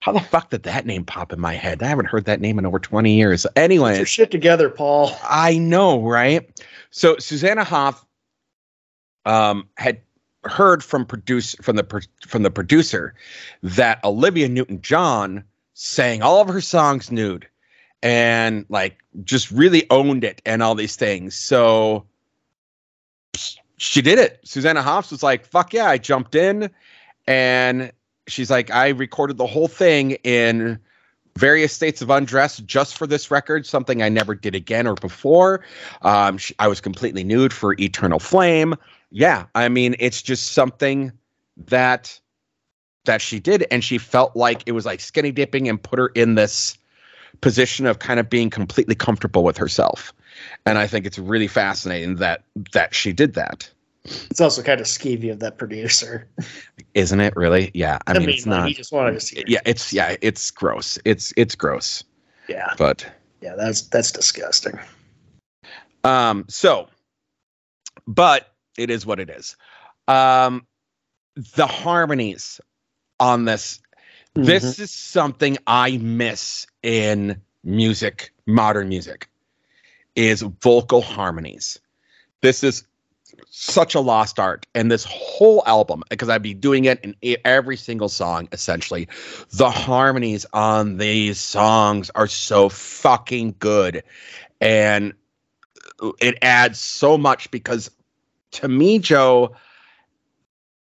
How 0.00 0.12
the 0.12 0.20
fuck 0.20 0.50
did 0.50 0.62
that 0.62 0.86
name 0.86 1.04
pop 1.04 1.32
in 1.32 1.40
my 1.40 1.54
head? 1.54 1.82
I 1.82 1.86
haven't 1.86 2.06
heard 2.06 2.24
that 2.24 2.40
name 2.40 2.58
in 2.58 2.64
over 2.64 2.78
20 2.78 3.12
years. 3.12 3.46
Get 3.92 3.98
your 3.98 4.06
shit 4.06 4.30
together, 4.30 4.70
Paul. 4.70 5.12
I 5.22 5.58
know, 5.58 6.00
right? 6.02 6.48
So 6.90 7.18
Susanna 7.18 7.64
Hoff 7.64 8.04
um, 9.26 9.68
had 9.76 10.00
heard 10.44 10.82
from 10.82 11.04
produce 11.04 11.54
from 11.56 11.76
the 11.76 12.06
from 12.26 12.42
the 12.42 12.50
producer 12.50 13.14
that 13.62 14.02
Olivia 14.02 14.48
Newton-John 14.48 15.44
sang 15.74 16.22
all 16.22 16.40
of 16.40 16.48
her 16.48 16.62
songs 16.62 17.10
nude 17.10 17.46
and 18.02 18.64
like 18.70 18.96
just 19.22 19.50
really 19.50 19.86
owned 19.90 20.24
it 20.24 20.40
and 20.46 20.62
all 20.62 20.74
these 20.74 20.96
things. 20.96 21.34
So 21.34 22.06
she 23.76 24.00
did 24.00 24.18
it. 24.18 24.40
Susanna 24.44 24.82
Hoffs 24.82 25.10
was 25.10 25.22
like, 25.22 25.44
"Fuck 25.44 25.74
yeah!" 25.74 25.86
I 25.90 25.98
jumped 25.98 26.34
in, 26.34 26.70
and 27.26 27.92
she's 28.30 28.50
like, 28.50 28.70
"I 28.70 28.88
recorded 28.88 29.36
the 29.36 29.46
whole 29.46 29.68
thing 29.68 30.12
in." 30.24 30.78
various 31.36 31.72
states 31.72 32.02
of 32.02 32.10
undress 32.10 32.58
just 32.58 32.98
for 32.98 33.06
this 33.06 33.30
record, 33.30 33.64
something 33.64 34.02
I 34.02 34.08
never 34.08 34.34
did 34.34 34.56
again 34.56 34.88
or 34.88 34.94
before. 34.94 35.64
Um, 36.02 36.38
sh- 36.38 36.52
I 36.58 36.66
was 36.66 36.80
completely 36.80 37.22
nude 37.22 37.52
for 37.52 37.74
Eternal 37.78 38.18
Flame. 38.18 38.74
Yeah, 39.10 39.46
I 39.54 39.68
mean, 39.68 39.94
it's 40.00 40.22
just 40.22 40.52
something 40.52 41.12
that 41.68 42.18
that 43.04 43.22
she 43.22 43.40
did, 43.40 43.66
and 43.70 43.82
she 43.82 43.98
felt 43.98 44.36
like 44.36 44.62
it 44.66 44.72
was 44.72 44.84
like 44.84 45.00
skinny 45.00 45.32
dipping 45.32 45.68
and 45.68 45.82
put 45.82 45.98
her 45.98 46.08
in 46.08 46.34
this 46.34 46.76
position 47.40 47.86
of 47.86 47.98
kind 47.98 48.20
of 48.20 48.28
being 48.28 48.50
completely 48.50 48.94
comfortable 48.94 49.42
with 49.42 49.56
herself. 49.56 50.12
And 50.66 50.78
I 50.78 50.86
think 50.86 51.06
it's 51.06 51.18
really 51.18 51.48
fascinating 51.48 52.16
that 52.16 52.44
that 52.72 52.94
she 52.94 53.12
did 53.12 53.34
that. 53.34 53.70
It's 54.04 54.40
also 54.40 54.62
kind 54.62 54.80
of 54.80 54.86
skeevy 54.86 55.30
of 55.30 55.40
that 55.40 55.58
producer. 55.58 56.26
Isn't 56.94 57.20
it 57.20 57.34
really? 57.36 57.70
Yeah. 57.74 57.98
I, 58.06 58.18
mean, 58.18 58.30
it's 58.30 58.46
like, 58.46 58.58
not 58.60 58.68
He 58.68 58.74
just 58.74 58.92
wanted 58.92 59.12
to 59.12 59.20
see. 59.20 59.44
yeah, 59.46 59.60
it's 59.66 59.92
yeah, 59.92 60.16
it's 60.22 60.50
gross. 60.50 60.98
It's 61.04 61.32
it's 61.36 61.54
gross. 61.54 62.02
yeah, 62.48 62.74
But 62.78 63.06
yeah. 63.40 63.54
That's 63.56 63.82
that's 63.82 64.10
disgusting. 64.10 64.78
Um, 66.02 66.46
so, 66.48 66.88
but 68.06 68.54
it 68.78 68.88
is 68.90 69.04
what 69.04 69.20
it 69.20 69.28
is. 69.28 69.56
Um, 70.08 70.66
the 71.56 71.66
harmonies 71.66 72.60
on 73.20 73.44
this, 73.44 73.80
this 74.34 74.76
Mhm. 74.76 74.80
is 74.80 74.90
something 74.90 75.58
I 75.66 75.98
miss 75.98 76.66
in 76.82 77.40
music, 77.62 78.32
modern 78.46 78.88
music, 78.88 79.28
is 80.16 80.40
vocal 80.40 81.02
harmonies. 81.02 81.78
This 82.40 82.64
is 82.64 82.84
such 83.48 83.94
a 83.94 84.00
lost 84.00 84.38
art, 84.38 84.66
and 84.74 84.90
this 84.90 85.04
whole 85.04 85.62
album, 85.66 86.02
because 86.10 86.28
I'd 86.28 86.42
be 86.42 86.54
doing 86.54 86.84
it 86.84 87.00
in 87.02 87.16
every 87.44 87.76
single 87.76 88.08
song, 88.08 88.48
essentially. 88.52 89.08
The 89.52 89.70
harmonies 89.70 90.46
on 90.52 90.98
these 90.98 91.38
songs 91.38 92.10
are 92.14 92.26
so 92.26 92.68
fucking 92.68 93.56
good, 93.58 94.02
and 94.60 95.14
uh, 96.02 96.12
it 96.20 96.38
adds 96.42 96.78
so 96.78 97.16
much 97.16 97.50
because 97.50 97.90
to 98.52 98.68
me 98.68 98.98
joe 98.98 99.54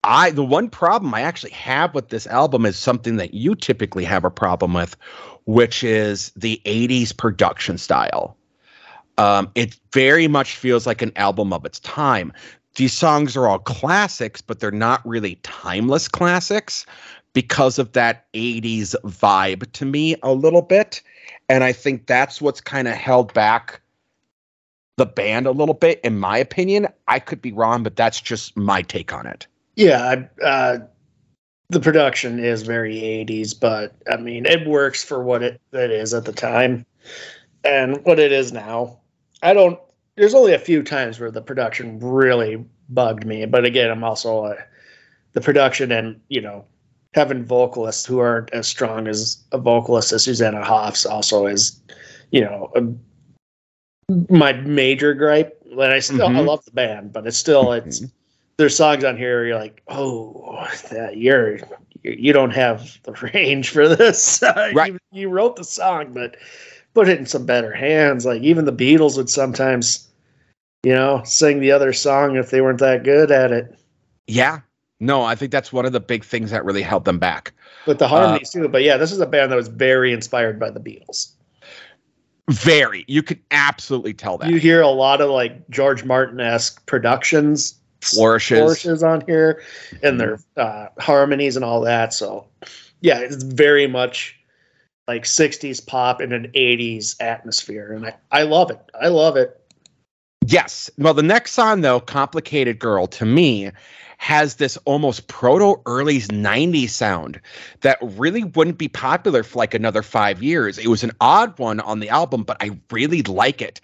i 0.05 0.31
the 0.31 0.45
one 0.45 0.69
problem 0.69 1.13
i 1.15 1.21
actually 1.21 1.51
have 1.51 1.95
with 1.95 2.09
this 2.09 2.27
album 2.27 2.65
is 2.65 2.77
something 2.77 3.17
that 3.17 3.35
you 3.35 3.55
typically 3.55 4.05
have 4.05 4.25
a 4.25 4.31
problem 4.31 4.75
with 4.75 4.97
which 5.45 5.85
is 5.85 6.33
the 6.37 6.61
80s 6.65 7.17
production 7.17 7.79
style 7.79 8.37
um, 9.21 9.51
it 9.55 9.79
very 9.93 10.29
much 10.29 10.57
feels 10.57 10.87
like 10.87 11.03
an 11.03 11.13
album 11.17 11.53
of 11.53 11.65
its 11.65 11.81
time 11.81 12.33
these 12.77 12.93
songs 12.93 13.37
are 13.37 13.47
all 13.47 13.59
classics 13.59 14.41
but 14.41 14.61
they're 14.61 14.71
not 14.71 15.07
really 15.07 15.37
timeless 15.43 16.09
classics 16.09 16.87
because 17.33 17.79
of 17.79 17.93
that 17.93 18.33
80s 18.33 18.95
vibe 19.05 19.71
to 19.73 19.85
me 19.85 20.17
a 20.23 20.33
little 20.33 20.63
bit 20.63 21.03
and 21.49 21.65
i 21.65 21.73
think 21.73 22.07
that's 22.07 22.41
what's 22.41 22.61
kind 22.61 22.89
of 22.89 22.95
held 22.95 23.33
back 23.35 23.81
the 25.01 25.07
band 25.07 25.47
a 25.47 25.51
little 25.51 25.75
bit, 25.75 25.99
in 26.05 26.19
my 26.19 26.37
opinion. 26.37 26.87
I 27.09 27.21
could 27.21 27.41
be 27.41 27.53
wrong, 27.53 27.83
but 27.83 27.97
that's 27.97 28.21
just 28.21 28.55
my 28.55 28.83
take 28.83 29.15
on 29.15 29.27
it. 29.27 29.47
Yeah, 29.75 30.27
uh, 30.45 30.81
the 31.71 31.81
production 31.81 32.39
is 32.39 32.63
very 32.63 32.97
80s, 32.97 33.59
but 33.59 33.95
I 34.13 34.19
mean, 34.19 34.45
it 34.45 34.69
works 34.69 35.03
for 35.03 35.23
what 35.23 35.43
it, 35.43 35.59
it 35.73 35.91
is 35.91 36.13
at 36.13 36.27
the 36.27 36.35
time 36.35 36.85
and 37.65 38.05
what 38.05 38.19
it 38.19 38.31
is 38.31 38.53
now. 38.53 38.99
I 39.43 39.53
don't, 39.55 39.79
there's 40.17 40.35
only 40.35 40.53
a 40.55 40.59
few 40.59 40.83
times 40.83 41.19
where 41.19 41.31
the 41.31 41.41
production 41.43 41.99
really 42.01 42.65
bugged 42.89 43.25
me, 43.25 43.47
but 43.47 43.65
again, 43.65 43.91
I'm 43.91 44.05
also 44.05 44.45
a, 44.47 44.57
the 45.33 45.41
production 45.41 45.93
and, 45.93 46.21
you 46.29 46.41
know, 46.41 46.65
having 47.15 47.45
vocalists 47.45 48.05
who 48.07 48.19
aren't 48.19 48.51
as 48.53 48.69
strong 48.69 49.09
as 49.09 49.43
a 49.53 49.59
vocalist 49.59 50.13
as 50.13 50.25
Susanna 50.25 50.65
Hoffs 50.65 51.07
also 51.07 51.47
is, 51.47 51.81
you 52.31 52.43
know, 52.43 52.71
a, 52.77 52.83
my 54.33 54.53
major 54.53 55.15
gripe. 55.15 55.57
And 55.71 55.81
I 55.83 56.01
still, 56.01 56.27
I 56.27 56.31
Mhm. 56.41 56.47
love 56.47 56.65
the 56.65 56.73
band, 56.73 57.13
but 57.13 57.27
it's 57.27 57.39
still, 57.39 57.73
it's, 57.73 58.03
there's 58.57 58.77
songs 58.77 59.05
on 59.05 59.17
here 59.17 59.39
where 59.39 59.47
you're 59.47 59.59
like, 59.59 59.83
oh, 59.89 60.69
that 60.91 61.17
you're 61.17 61.57
you 62.03 62.13
you 62.19 62.33
don't 62.33 62.51
have 62.51 62.99
the 63.05 63.13
range 63.35 63.71
for 63.71 63.89
this. 63.89 64.43
Right. 64.73 64.93
you, 64.93 64.99
you 65.13 65.29
wrote 65.29 65.57
the 65.57 65.65
song, 65.65 66.13
but 66.13 66.37
put 66.95 67.09
it 67.09 67.19
in 67.19 67.27
some 67.27 67.47
better 67.47 67.73
hands. 67.73 68.25
Like 68.25 68.43
even 68.43 68.65
the 68.65 68.73
Beatles 68.73 69.17
would 69.17 69.31
sometimes, 69.31 70.09
you 70.83 70.93
know, 70.93 71.23
sing 71.25 71.61
the 71.61 71.73
other 71.73 71.93
song 71.93 72.37
if 72.37 72.51
they 72.51 72.61
weren't 72.61 72.81
that 72.81 73.05
good 73.05 73.31
at 73.31 73.53
it. 73.53 73.79
Yeah. 74.27 74.61
No, 75.01 75.23
I 75.23 75.35
think 75.35 75.51
that's 75.51 75.73
one 75.73 75.87
of 75.87 75.93
the 75.93 76.01
big 76.01 76.25
things 76.25 76.51
that 76.51 76.65
really 76.65 76.83
held 76.83 77.07
them 77.07 77.19
back. 77.19 77.53
But 77.87 77.99
the 77.99 78.07
harmonies 78.07 78.51
too. 78.51 78.69
But 78.69 78.83
yeah, 78.83 78.99
this 78.99 79.13
is 79.13 79.21
a 79.21 79.27
band 79.27 79.51
that 79.51 79.57
was 79.57 79.69
very 79.69 80.13
inspired 80.13 80.61
by 80.61 80.71
the 80.71 80.81
Beatles. 80.81 81.33
Very. 82.51 83.05
You 83.09 83.23
could 83.23 83.41
absolutely 83.51 84.13
tell 84.13 84.37
that. 84.39 84.51
You 84.51 84.59
hear 84.59 84.83
a 84.83 84.89
lot 84.89 85.21
of 85.21 85.31
like 85.31 85.69
George 85.71 86.05
Martin 86.05 86.41
esque 86.41 86.85
productions, 86.87 87.79
Flourishes. 88.03 88.59
flourishes 88.59 89.03
on 89.03 89.23
here, 89.27 89.63
and 90.03 90.21
their 90.21 90.41
uh, 90.57 90.89
harmonies 90.99 91.57
and 91.57 91.65
all 91.65 91.81
that. 91.83 92.13
So, 92.13 92.47
yeah, 93.01 93.19
it's 93.21 93.43
very 93.43 93.87
much 93.87 94.40
like 95.11 95.25
'60s 95.25 95.85
pop 95.85 96.21
in 96.21 96.33
an 96.33 96.53
'80s 96.55 97.17
atmosphere, 97.21 97.93
and 97.93 98.07
I, 98.07 98.15
I 98.31 98.43
love 98.43 98.71
it. 98.71 98.79
I 99.01 99.09
love 99.09 99.37
it. 99.37 99.61
Yes. 100.47 100.89
Well, 100.99 101.15
the 101.15 101.23
next 101.23 101.53
song, 101.53 101.81
though, 101.81 101.99
Complicated 101.99 102.79
Girl, 102.79 103.09
to 103.09 103.27
me, 103.27 103.73
has 104.19 104.57
this 104.57 104.77
almost 104.85 105.27
proto 105.27 105.83
early 105.87 106.21
90s 106.21 106.91
sound 106.91 107.41
that 107.81 107.99
really 108.03 108.45
wouldn't 108.45 108.79
be 108.79 108.89
popular 108.89 109.43
for 109.43 109.59
like 109.59 109.75
another 109.75 110.03
five 110.03 110.43
years. 110.43 110.79
It 110.79 110.87
was 110.87 111.03
an 111.03 111.11
odd 111.21 111.59
one 111.59 111.81
on 111.81 111.99
the 111.99 112.09
album, 112.09 112.45
but 112.45 112.57
I 112.61 112.79
really 112.93 113.23
like 113.23 113.61
it. 113.61 113.81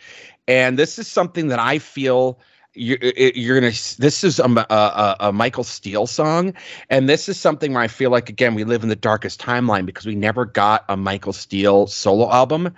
And 0.47 0.79
this 0.79 0.99
is 0.99 1.09
something 1.09 1.49
that 1.49 1.59
I 1.59 1.81
feel 1.81 2.39
you're, 2.77 2.99
you're 3.01 3.59
gonna. 3.59 3.73
This 3.99 4.23
is 4.23 4.39
a, 4.39 4.45
a, 4.45 5.17
a 5.21 5.33
Michael 5.33 5.65
Steele 5.65 6.07
song, 6.07 6.55
and 6.91 7.09
this 7.09 7.29
is 7.29 7.39
something 7.39 7.73
where 7.73 7.83
I 7.83 7.89
feel 7.89 8.11
like 8.11 8.29
again 8.29 8.55
we 8.55 8.65
live 8.65 8.83
in 8.83 8.89
the 8.89 8.97
darkest 8.97 9.41
timeline 9.41 9.87
because 9.87 10.07
we 10.07 10.15
never 10.15 10.45
got 10.45 10.85
a 10.89 10.97
Michael 10.97 11.33
Steele 11.33 11.87
solo 11.87 12.31
album. 12.31 12.75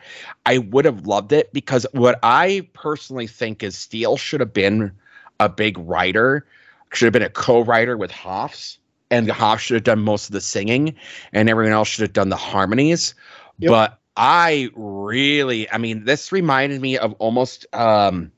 I 0.47 0.59
would 0.59 0.85
have 0.85 1.07
loved 1.07 1.33
it 1.33 1.53
because 1.53 1.87
what 1.93 2.19
I 2.23 2.69
personally 2.73 3.27
think 3.27 3.63
is 3.63 3.77
Steele 3.77 4.17
should 4.17 4.41
have 4.41 4.53
been 4.53 4.93
a 5.41 5.49
big 5.49 5.77
writer, 5.79 6.47
should 6.93 7.07
have 7.07 7.13
been 7.13 7.23
a 7.23 7.31
co-writer 7.31 7.97
with 7.97 8.11
Hoffs, 8.11 8.79
and 9.11 9.29
Hoffs 9.31 9.65
should 9.65 9.75
have 9.75 9.85
done 9.85 10.01
most 10.01 10.29
of 10.29 10.33
the 10.33 10.41
singing, 10.41 10.95
and 11.33 11.49
everyone 11.49 11.73
else 11.73 11.89
should 11.89 12.03
have 12.03 12.13
done 12.13 12.29
the 12.29 12.37
harmonies. 12.37 13.15
Yep. 13.59 13.71
But 13.71 13.99
I 14.17 14.71
really, 14.75 15.71
I 15.71 15.79
mean, 15.79 16.05
this 16.05 16.33
reminded 16.33 16.81
me 16.81 16.99
of 16.99 17.13
almost 17.15 17.67
um, 17.73 18.33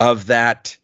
of 0.00 0.26
that 0.26 0.76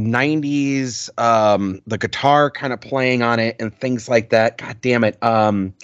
90s 0.00 1.10
um 1.20 1.80
the 1.86 1.98
guitar 1.98 2.50
kind 2.50 2.72
of 2.72 2.80
playing 2.80 3.22
on 3.22 3.38
it 3.38 3.56
and 3.60 3.74
things 3.74 4.08
like 4.08 4.30
that. 4.30 4.58
God 4.58 4.80
damn 4.80 5.04
it. 5.04 5.22
Um 5.22 5.74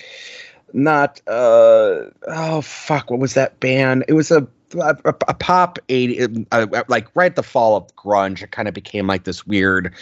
not 0.73 1.21
uh 1.27 2.05
oh 2.27 2.61
fuck 2.63 3.11
what 3.11 3.21
was 3.21 3.35
that 3.35 3.61
band? 3.61 4.05
It 4.09 4.15
was 4.15 4.31
a 4.31 4.47
a, 4.75 4.97
a 5.05 5.35
pop 5.35 5.79
80 5.89 6.47
uh, 6.53 6.67
like 6.89 7.09
right 7.15 7.33
at 7.33 7.37
the 7.37 7.43
fall 7.43 7.77
of 7.77 7.87
grunge 7.97 8.43
it 8.43 8.51
kind 8.51 8.69
of 8.69 8.75
became 8.75 9.07
like 9.07 9.25
this 9.25 9.47
weird 9.47 9.95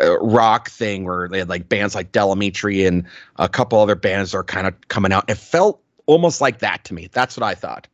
uh, 0.00 0.18
rock 0.20 0.70
thing 0.70 1.04
where 1.04 1.28
they 1.28 1.38
had 1.38 1.48
like 1.48 1.68
bands 1.68 1.94
like 1.94 2.12
Del 2.12 2.34
Amitri 2.34 2.86
and 2.86 3.04
a 3.36 3.48
couple 3.48 3.78
other 3.78 3.94
bands 3.94 4.34
are 4.34 4.44
kind 4.44 4.66
of 4.66 4.74
coming 4.88 5.12
out. 5.12 5.28
It 5.28 5.36
felt 5.36 5.80
almost 6.06 6.40
like 6.40 6.58
that 6.58 6.84
to 6.84 6.94
me. 6.94 7.08
That's 7.12 7.36
what 7.36 7.44
i 7.44 7.54
thought. 7.54 7.88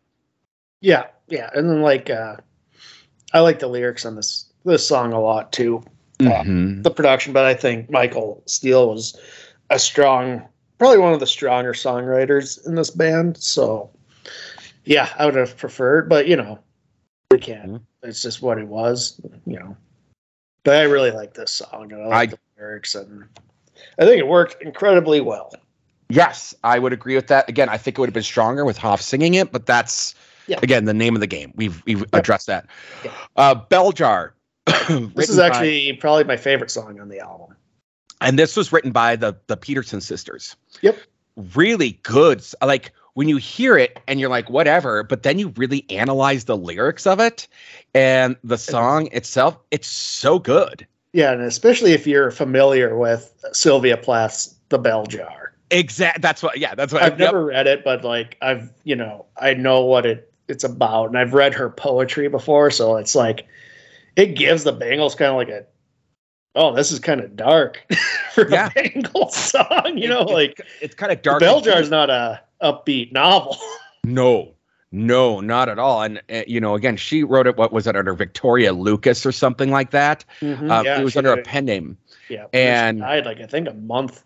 Yeah, 0.81 1.07
yeah, 1.29 1.51
and 1.55 1.71
then 1.71 1.83
like 1.83 2.11
uh, 2.11 2.37
I 3.33 3.41
like 3.41 3.59
the 3.59 3.69
lyrics 3.69 4.05
on 4.05 4.17
this 4.17 4.47
this 4.65 4.87
song 4.87 5.13
a 5.13 5.21
lot 5.21 5.53
too. 5.53 5.83
Mhm. 6.19 6.83
The 6.83 6.91
production, 6.91 7.33
but 7.33 7.45
I 7.45 7.55
think 7.55 7.91
Michael 7.91 8.43
Steele 8.47 8.89
was 8.89 9.19
a 9.71 9.79
strong, 9.79 10.47
probably 10.79 10.99
one 10.99 11.13
of 11.13 11.21
the 11.21 11.27
stronger 11.27 11.73
songwriters 11.73 12.65
in 12.67 12.77
this 12.77 12.91
band. 12.91 13.37
So, 13.39 13.91
yeah, 14.85 15.09
I 15.19 15.27
would 15.27 15.35
have 15.35 15.57
preferred, 15.57 16.09
but 16.09 16.29
you 16.29 16.37
know, 16.37 16.59
we 17.31 17.39
can't. 17.39 17.73
Mhm. 17.73 17.81
It's 18.05 18.23
just 18.23 18.43
what 18.43 18.59
it 18.59 18.69
was, 18.69 19.21
you 19.47 19.59
know. 19.59 19.77
But 20.65 20.77
I 20.77 20.83
really 20.83 21.11
like 21.11 21.35
this 21.35 21.51
song, 21.51 21.91
and 21.93 22.03
I 22.03 22.07
like 22.07 22.29
I- 22.29 22.33
the 22.33 22.39
lyrics, 22.57 22.95
and 22.95 23.25
I 23.99 24.05
think 24.05 24.19
it 24.19 24.29
worked 24.29 24.63
incredibly 24.63 25.21
well. 25.21 25.53
Yes, 26.09 26.55
I 26.63 26.79
would 26.79 26.93
agree 26.93 27.17
with 27.17 27.27
that. 27.29 27.49
Again, 27.49 27.69
I 27.69 27.79
think 27.79 27.99
it 27.99 28.01
would 28.01 28.09
have 28.09 28.15
been 28.15 28.23
stronger 28.23 28.65
with 28.65 28.77
Hoff 28.79 29.01
singing 29.01 29.35
it, 29.35 29.51
but 29.51 29.67
that's 29.67 30.15
Yeah. 30.53 30.61
again 30.63 30.85
the 30.85 30.95
name 30.95 31.15
of 31.15 31.21
the 31.21 31.27
game. 31.27 31.53
We've 31.57 31.83
we've 31.87 32.05
addressed 32.13 32.47
that. 32.47 32.67
Yeah. 33.05 33.11
Uh, 33.37 33.55
Bell 33.55 33.93
Jar. 33.93 34.35
This 34.67 34.81
written 34.89 35.15
is 35.17 35.37
by- 35.37 35.47
actually 35.47 35.93
probably 35.95 36.25
my 36.25 36.37
favorite 36.37 36.71
song 36.71 37.01
on 37.01 37.09
the 37.09 37.21
album. 37.21 37.57
and 38.21 38.39
this 38.39 38.57
was 38.57 38.73
written 38.73 38.93
by 38.93 39.17
the 39.17 39.37
the 39.47 39.57
Peterson 39.57 40.01
sisters. 40.01 40.57
Yep. 40.83 40.99
Really 41.55 41.99
good. 42.03 42.45
Like 42.63 42.93
when 43.15 43.29
you 43.29 43.37
hear 43.37 43.77
it 43.77 43.99
and 44.07 44.21
you're 44.21 44.31
like 44.31 44.49
whatever, 44.51 45.03
but 45.03 45.23
then 45.23 45.39
you 45.39 45.49
really 45.57 45.85
analyze 45.91 46.45
the 46.45 46.57
lyrics 46.57 47.07
of 47.07 47.21
it 47.21 47.49
and 47.95 48.37
the 48.45 48.57
song 48.57 49.09
itself, 49.13 49.59
it's 49.71 49.89
so 49.89 50.39
good. 50.39 50.87
Yeah, 51.13 51.33
and 51.33 51.43
especially 51.43 51.93
if 51.93 52.07
you're 52.07 52.31
familiar 52.31 52.97
with 52.97 53.33
Sylvia 53.53 53.97
Plath's 53.99 54.55
The 54.71 54.79
Bell 54.79 55.05
Jar. 55.05 55.53
Exact. 55.71 56.23
That's 56.23 56.43
what. 56.43 56.59
Yeah. 56.59 56.75
That's 56.75 56.93
what. 56.93 57.03
I've 57.03 57.21
yep. 57.21 57.33
never 57.33 57.45
read 57.45 57.67
it, 57.67 57.85
but 57.85 58.03
like 58.05 58.37
I've, 58.41 58.73
you 58.85 58.97
know, 58.97 59.27
I 59.37 59.55
know 59.55 59.83
what 59.83 60.07
it 60.07 60.32
it's 60.49 60.65
about, 60.65 61.07
and 61.09 61.19
I've 61.19 61.35
read 61.35 61.55
her 61.55 61.71
poetry 61.71 62.29
before, 62.29 62.71
so 62.71 62.97
it's 62.97 63.15
like 63.15 63.47
it 64.17 64.35
gives 64.37 64.65
the 64.65 64.73
Bangles 64.73 65.15
kind 65.15 65.31
of 65.31 65.37
like 65.37 65.49
a, 65.49 65.65
oh, 66.55 66.75
this 66.75 66.93
is 66.93 66.99
kind 66.99 67.21
of 67.21 67.35
dark 67.37 67.83
for 68.35 68.49
Yeah. 68.51 68.69
a 68.77 68.83
Bangles 68.91 69.35
song, 69.37 69.93
you 69.97 70.09
know, 70.09 70.23
It- 70.23 70.29
like 70.33 70.61
it's 70.81 70.95
kind 70.95 71.13
of 71.13 71.23
dark. 71.23 71.41
Bell 71.41 71.57
and 71.57 71.65
Jar 71.65 71.81
is 71.81 71.91
not 71.91 72.11
a 72.11 72.41
upbeat 72.63 73.13
novel. 73.13 73.57
No, 74.05 74.55
no, 74.91 75.39
not 75.39 75.69
at 75.69 75.79
all. 75.79 76.03
And 76.03 76.21
uh, 76.29 76.43
you 76.49 76.61
know, 76.61 76.75
again, 76.75 76.97
she 76.97 77.23
wrote 77.23 77.47
it. 77.47 77.57
What 77.57 77.73
was 77.73 77.87
it 77.87 77.95
under 77.95 78.15
Victoria 78.15 78.73
Lucas 78.73 79.25
or 79.25 79.31
something 79.31 79.71
like 79.71 79.93
that? 79.93 80.25
Uh, 80.43 80.45
Mm-hmm. 80.47 80.71
Yeah, 80.85 81.01
it 81.01 81.05
was 81.05 81.17
under 81.17 81.33
a 81.33 81.41
pen 81.43 81.67
name. 81.67 81.97
yeah, 82.29 82.47
and- 82.53 83.05
I 83.05 83.15
had 83.15 83.27
like 83.27 83.41
I 83.41 83.47
think 83.47 83.69
a 83.69 83.75
month 83.75 84.25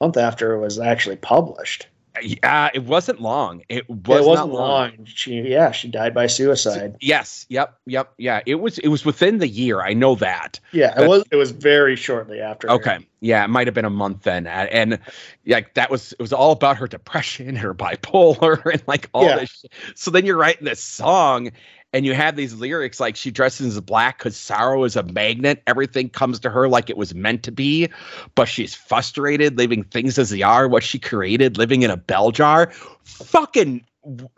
month 0.00 0.16
after 0.16 0.52
it 0.54 0.58
was 0.60 0.80
actually 0.80 1.14
published. 1.14 1.86
Yeah, 2.20 2.68
it 2.74 2.84
wasn't 2.84 3.20
long. 3.22 3.62
It 3.70 3.88
was 3.88 4.20
it 4.20 4.26
wasn't 4.28 4.50
not 4.52 4.58
long. 4.58 4.92
She 5.06 5.40
yeah, 5.40 5.70
she 5.70 5.88
died 5.88 6.12
by 6.12 6.26
suicide. 6.26 6.96
Yes. 7.00 7.46
Yep. 7.48 7.78
Yep. 7.86 8.12
Yeah. 8.18 8.40
It 8.44 8.56
was. 8.56 8.78
It 8.78 8.88
was 8.88 9.04
within 9.04 9.38
the 9.38 9.48
year. 9.48 9.80
I 9.80 9.94
know 9.94 10.14
that. 10.16 10.60
Yeah, 10.72 11.00
it 11.00 11.08
was. 11.08 11.24
It 11.30 11.36
was 11.36 11.52
very 11.52 11.96
shortly 11.96 12.40
after. 12.40 12.68
her. 12.68 12.74
Okay. 12.74 13.06
Yeah, 13.20 13.44
it 13.44 13.48
might 13.48 13.66
have 13.66 13.74
been 13.74 13.84
a 13.84 13.90
month 13.90 14.24
then, 14.24 14.46
and, 14.46 14.68
and 14.70 14.98
like 15.46 15.72
that 15.74 15.90
was. 15.90 16.12
It 16.12 16.20
was 16.20 16.32
all 16.34 16.52
about 16.52 16.76
her 16.76 16.86
depression, 16.86 17.56
her 17.56 17.72
bipolar, 17.74 18.64
and 18.72 18.82
like 18.86 19.08
all 19.14 19.24
Yeah. 19.24 19.38
this. 19.38 19.50
Shit. 19.62 19.72
So 19.94 20.10
then 20.10 20.26
you're 20.26 20.36
writing 20.36 20.64
this 20.66 20.82
song, 20.82 21.50
and 21.92 22.06
you 22.06 22.14
have 22.14 22.36
these 22.36 22.54
lyrics 22.54 23.00
like 23.00 23.16
she 23.16 23.30
dresses 23.30 23.78
black 23.80 24.18
because 24.18 24.36
sorrow 24.36 24.84
is 24.84 24.96
a 24.96 25.02
magnet. 25.02 25.62
Everything 25.66 26.08
comes 26.08 26.38
to 26.40 26.50
her 26.50 26.68
like 26.68 26.88
it 26.88 26.96
was 26.96 27.14
meant 27.14 27.42
to 27.44 27.52
be, 27.52 27.88
but 28.34 28.46
she's 28.46 28.74
frustrated, 28.74 29.58
leaving 29.58 29.84
things 29.84 30.18
as 30.18 30.30
they 30.30 30.42
are. 30.42 30.68
What 30.68 30.82
she 30.82 30.98
created, 30.98 31.58
living 31.58 31.82
in 31.82 31.90
a 31.90 31.96
bell 31.96 32.30
jar. 32.30 32.72
Fucking, 33.04 33.84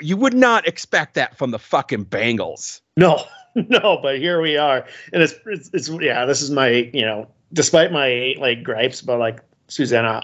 you 0.00 0.16
would 0.16 0.34
not 0.34 0.66
expect 0.66 1.14
that 1.14 1.36
from 1.38 1.52
the 1.52 1.58
fucking 1.58 2.04
Bangles. 2.04 2.80
No, 2.96 3.24
no, 3.54 3.98
but 4.02 4.18
here 4.18 4.40
we 4.40 4.56
are, 4.56 4.84
and 5.12 5.22
it's, 5.22 5.34
it's 5.46 5.70
it's 5.72 5.88
yeah. 5.88 6.24
This 6.24 6.42
is 6.42 6.50
my 6.50 6.90
you 6.92 7.02
know, 7.02 7.28
despite 7.52 7.92
my 7.92 8.34
like 8.38 8.64
gripes 8.64 9.00
about 9.00 9.20
like 9.20 9.40
Susanna 9.68 10.22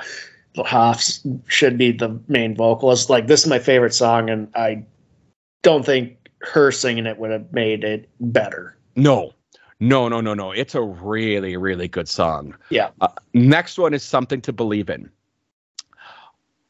Hoffs 0.57 1.25
should 1.47 1.79
be 1.79 1.93
the 1.93 2.19
main 2.27 2.57
vocalist. 2.57 3.09
Like 3.09 3.29
this 3.29 3.43
is 3.43 3.47
my 3.47 3.61
favorite 3.61 3.95
song, 3.95 4.29
and 4.31 4.49
I 4.57 4.85
don't 5.63 5.87
think 5.87 6.17
her 6.41 6.73
singing 6.73 7.07
it 7.07 7.19
would 7.19 7.31
have 7.31 7.53
made 7.53 7.85
it 7.85 8.09
better. 8.21 8.77
No, 8.97 9.33
no, 9.79 10.09
no, 10.09 10.21
no, 10.21 10.35
no. 10.35 10.53
It's 10.53 10.75
a 10.75 10.83
really, 10.83 11.57
really 11.57 11.89
good 11.89 12.09
song. 12.09 12.55
Yeah. 12.71 12.91
Uh, 13.01 13.09
next 13.35 13.79
one 13.79 13.95
is 13.95 14.03
Something 14.03 14.41
to 14.43 14.53
Believe 14.53 14.91
in. 14.91 15.11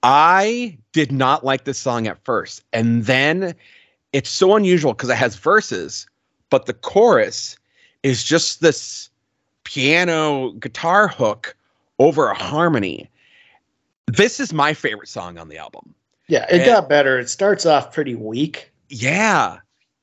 I 0.02 0.78
did 0.92 1.12
not 1.12 1.44
like 1.44 1.64
this 1.64 1.78
song 1.78 2.06
at 2.06 2.22
first. 2.24 2.64
And 2.72 3.04
then 3.04 3.54
it's 4.12 4.30
so 4.30 4.56
unusual 4.56 4.92
because 4.94 5.11
it 5.11 5.16
has 5.16 5.37
verses, 5.37 6.06
but 6.48 6.66
the 6.66 6.72
chorus 6.72 7.56
is 8.02 8.24
just 8.24 8.61
this 8.61 9.11
piano 9.64 10.52
guitar 10.52 11.06
hook 11.09 11.54
over 11.98 12.28
a 12.28 12.35
harmony. 12.35 13.11
This 14.06 14.40
is 14.40 14.52
my 14.52 14.72
favorite 14.72 15.09
song 15.09 15.38
on 15.38 15.48
the 15.48 15.59
album. 15.59 15.94
Yeah, 16.28 16.44
it 16.48 16.62
And- 16.62 16.64
got 16.66 16.88
better. 16.88 17.18
It 17.18 17.28
starts 17.28 17.66
off 17.66 17.92
pretty 17.92 18.14
weak, 18.14 18.69
Yeah. 18.90 19.59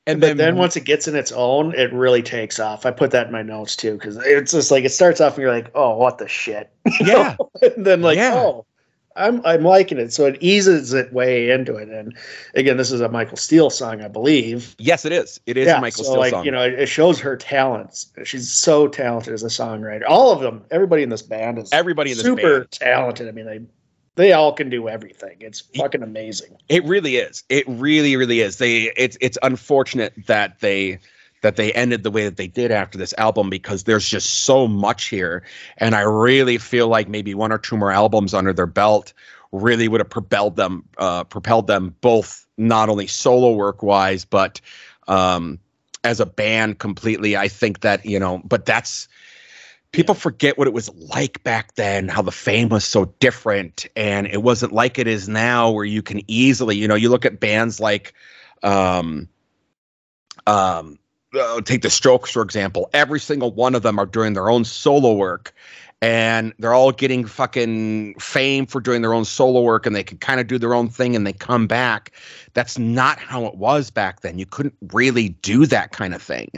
And 0.06 0.22
but 0.22 0.38
then, 0.38 0.56
once 0.56 0.74
it 0.74 0.84
gets 0.84 1.06
in 1.06 1.14
its 1.14 1.32
own, 1.32 1.74
it 1.74 1.92
really 1.92 2.22
takes 2.22 2.58
off. 2.58 2.86
I 2.86 2.90
put 2.90 3.10
that 3.10 3.26
in 3.26 3.32
my 3.32 3.42
notes 3.42 3.76
too 3.76 3.92
because 3.92 4.16
it's 4.16 4.52
just 4.52 4.70
like 4.70 4.84
it 4.84 4.90
starts 4.90 5.20
off 5.20 5.34
and 5.34 5.42
you're 5.42 5.52
like, 5.52 5.70
oh, 5.74 5.96
what 5.98 6.16
the 6.16 6.26
shit, 6.26 6.72
yeah. 7.00 7.36
and 7.62 7.84
then 7.86 8.00
like, 8.00 8.16
Yeah. 8.16 8.32
oh, 8.34 8.64
I'm 9.16 9.44
I'm 9.44 9.64
liking 9.64 9.98
it. 9.98 10.14
So 10.14 10.24
it 10.24 10.38
eases 10.40 10.94
it 10.94 11.12
way 11.12 11.50
into 11.50 11.74
it. 11.76 11.90
And 11.90 12.16
again, 12.54 12.78
this 12.78 12.90
is 12.90 13.02
a 13.02 13.08
Michael 13.10 13.36
Steele 13.36 13.68
song, 13.68 14.00
I 14.00 14.08
believe. 14.08 14.74
Yes, 14.78 15.04
it 15.04 15.12
is. 15.12 15.40
It 15.44 15.58
is 15.58 15.66
yeah, 15.66 15.76
a 15.76 15.80
Michael 15.82 16.04
so 16.04 16.10
Steele 16.12 16.20
like 16.20 16.30
song. 16.30 16.44
you 16.46 16.52
know, 16.52 16.62
it, 16.62 16.72
it 16.74 16.86
shows 16.86 17.20
her 17.20 17.36
talents. 17.36 18.10
She's 18.24 18.50
so 18.50 18.88
talented 18.88 19.34
as 19.34 19.42
a 19.42 19.48
songwriter. 19.48 20.04
All 20.08 20.32
of 20.32 20.40
them, 20.40 20.64
everybody 20.70 21.02
in 21.02 21.10
this 21.10 21.20
band 21.22 21.58
is 21.58 21.70
Everybody 21.70 22.12
in 22.12 22.16
this 22.16 22.24
super 22.24 22.60
band. 22.60 22.70
talented. 22.70 23.28
I 23.28 23.32
mean, 23.32 23.44
they 23.44 23.60
they 24.18 24.32
all 24.32 24.52
can 24.52 24.68
do 24.68 24.88
everything. 24.88 25.36
It's 25.38 25.60
fucking 25.60 26.02
amazing. 26.02 26.56
It 26.68 26.84
really 26.84 27.18
is. 27.18 27.44
It 27.48 27.64
really, 27.68 28.16
really 28.16 28.40
is. 28.40 28.58
They 28.58 28.92
it's 28.96 29.16
it's 29.20 29.38
unfortunate 29.44 30.12
that 30.26 30.58
they 30.58 30.98
that 31.42 31.54
they 31.54 31.72
ended 31.72 32.02
the 32.02 32.10
way 32.10 32.24
that 32.24 32.36
they 32.36 32.48
did 32.48 32.72
after 32.72 32.98
this 32.98 33.14
album 33.16 33.48
because 33.48 33.84
there's 33.84 34.08
just 34.08 34.40
so 34.40 34.66
much 34.66 35.04
here. 35.04 35.44
And 35.76 35.94
I 35.94 36.00
really 36.00 36.58
feel 36.58 36.88
like 36.88 37.08
maybe 37.08 37.32
one 37.32 37.52
or 37.52 37.58
two 37.58 37.76
more 37.76 37.92
albums 37.92 38.34
under 38.34 38.52
their 38.52 38.66
belt 38.66 39.12
really 39.52 39.86
would 39.86 40.00
have 40.00 40.10
propelled 40.10 40.56
them 40.56 40.84
uh 40.98 41.22
propelled 41.22 41.68
them 41.68 41.94
both 42.00 42.44
not 42.56 42.88
only 42.88 43.06
solo 43.06 43.52
work 43.52 43.84
wise, 43.84 44.24
but 44.24 44.60
um 45.06 45.60
as 46.02 46.18
a 46.18 46.26
band 46.26 46.80
completely. 46.80 47.36
I 47.36 47.46
think 47.46 47.82
that, 47.82 48.04
you 48.04 48.18
know, 48.18 48.42
but 48.44 48.66
that's 48.66 49.06
people 49.92 50.14
forget 50.14 50.58
what 50.58 50.66
it 50.66 50.74
was 50.74 50.90
like 50.94 51.42
back 51.44 51.74
then 51.76 52.08
how 52.08 52.22
the 52.22 52.32
fame 52.32 52.68
was 52.68 52.84
so 52.84 53.06
different 53.20 53.86
and 53.96 54.26
it 54.26 54.42
wasn't 54.42 54.72
like 54.72 54.98
it 54.98 55.06
is 55.06 55.28
now 55.28 55.70
where 55.70 55.84
you 55.84 56.02
can 56.02 56.20
easily 56.28 56.76
you 56.76 56.86
know 56.86 56.94
you 56.94 57.08
look 57.08 57.24
at 57.24 57.40
bands 57.40 57.80
like 57.80 58.12
um 58.62 59.28
um 60.46 60.98
uh, 61.34 61.60
take 61.60 61.82
the 61.82 61.90
strokes 61.90 62.30
for 62.30 62.42
example. 62.42 62.88
Every 62.92 63.20
single 63.20 63.52
one 63.52 63.74
of 63.74 63.82
them 63.82 63.98
are 63.98 64.06
doing 64.06 64.32
their 64.32 64.50
own 64.50 64.64
solo 64.64 65.14
work 65.14 65.52
and 66.00 66.54
they're 66.58 66.74
all 66.74 66.92
getting 66.92 67.26
fucking 67.26 68.14
fame 68.20 68.66
for 68.66 68.80
doing 68.80 69.02
their 69.02 69.12
own 69.12 69.24
solo 69.24 69.60
work 69.60 69.84
and 69.84 69.96
they 69.96 70.04
can 70.04 70.18
kind 70.18 70.38
of 70.40 70.46
do 70.46 70.56
their 70.56 70.74
own 70.74 70.88
thing 70.88 71.16
and 71.16 71.26
they 71.26 71.32
come 71.32 71.66
back. 71.66 72.12
That's 72.54 72.78
not 72.78 73.18
how 73.18 73.46
it 73.46 73.56
was 73.56 73.90
back 73.90 74.20
then. 74.20 74.38
You 74.38 74.46
couldn't 74.46 74.76
really 74.92 75.30
do 75.30 75.66
that 75.66 75.90
kind 75.90 76.14
of 76.14 76.22
thing. 76.22 76.50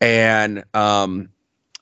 And 0.00 0.64
um 0.74 1.28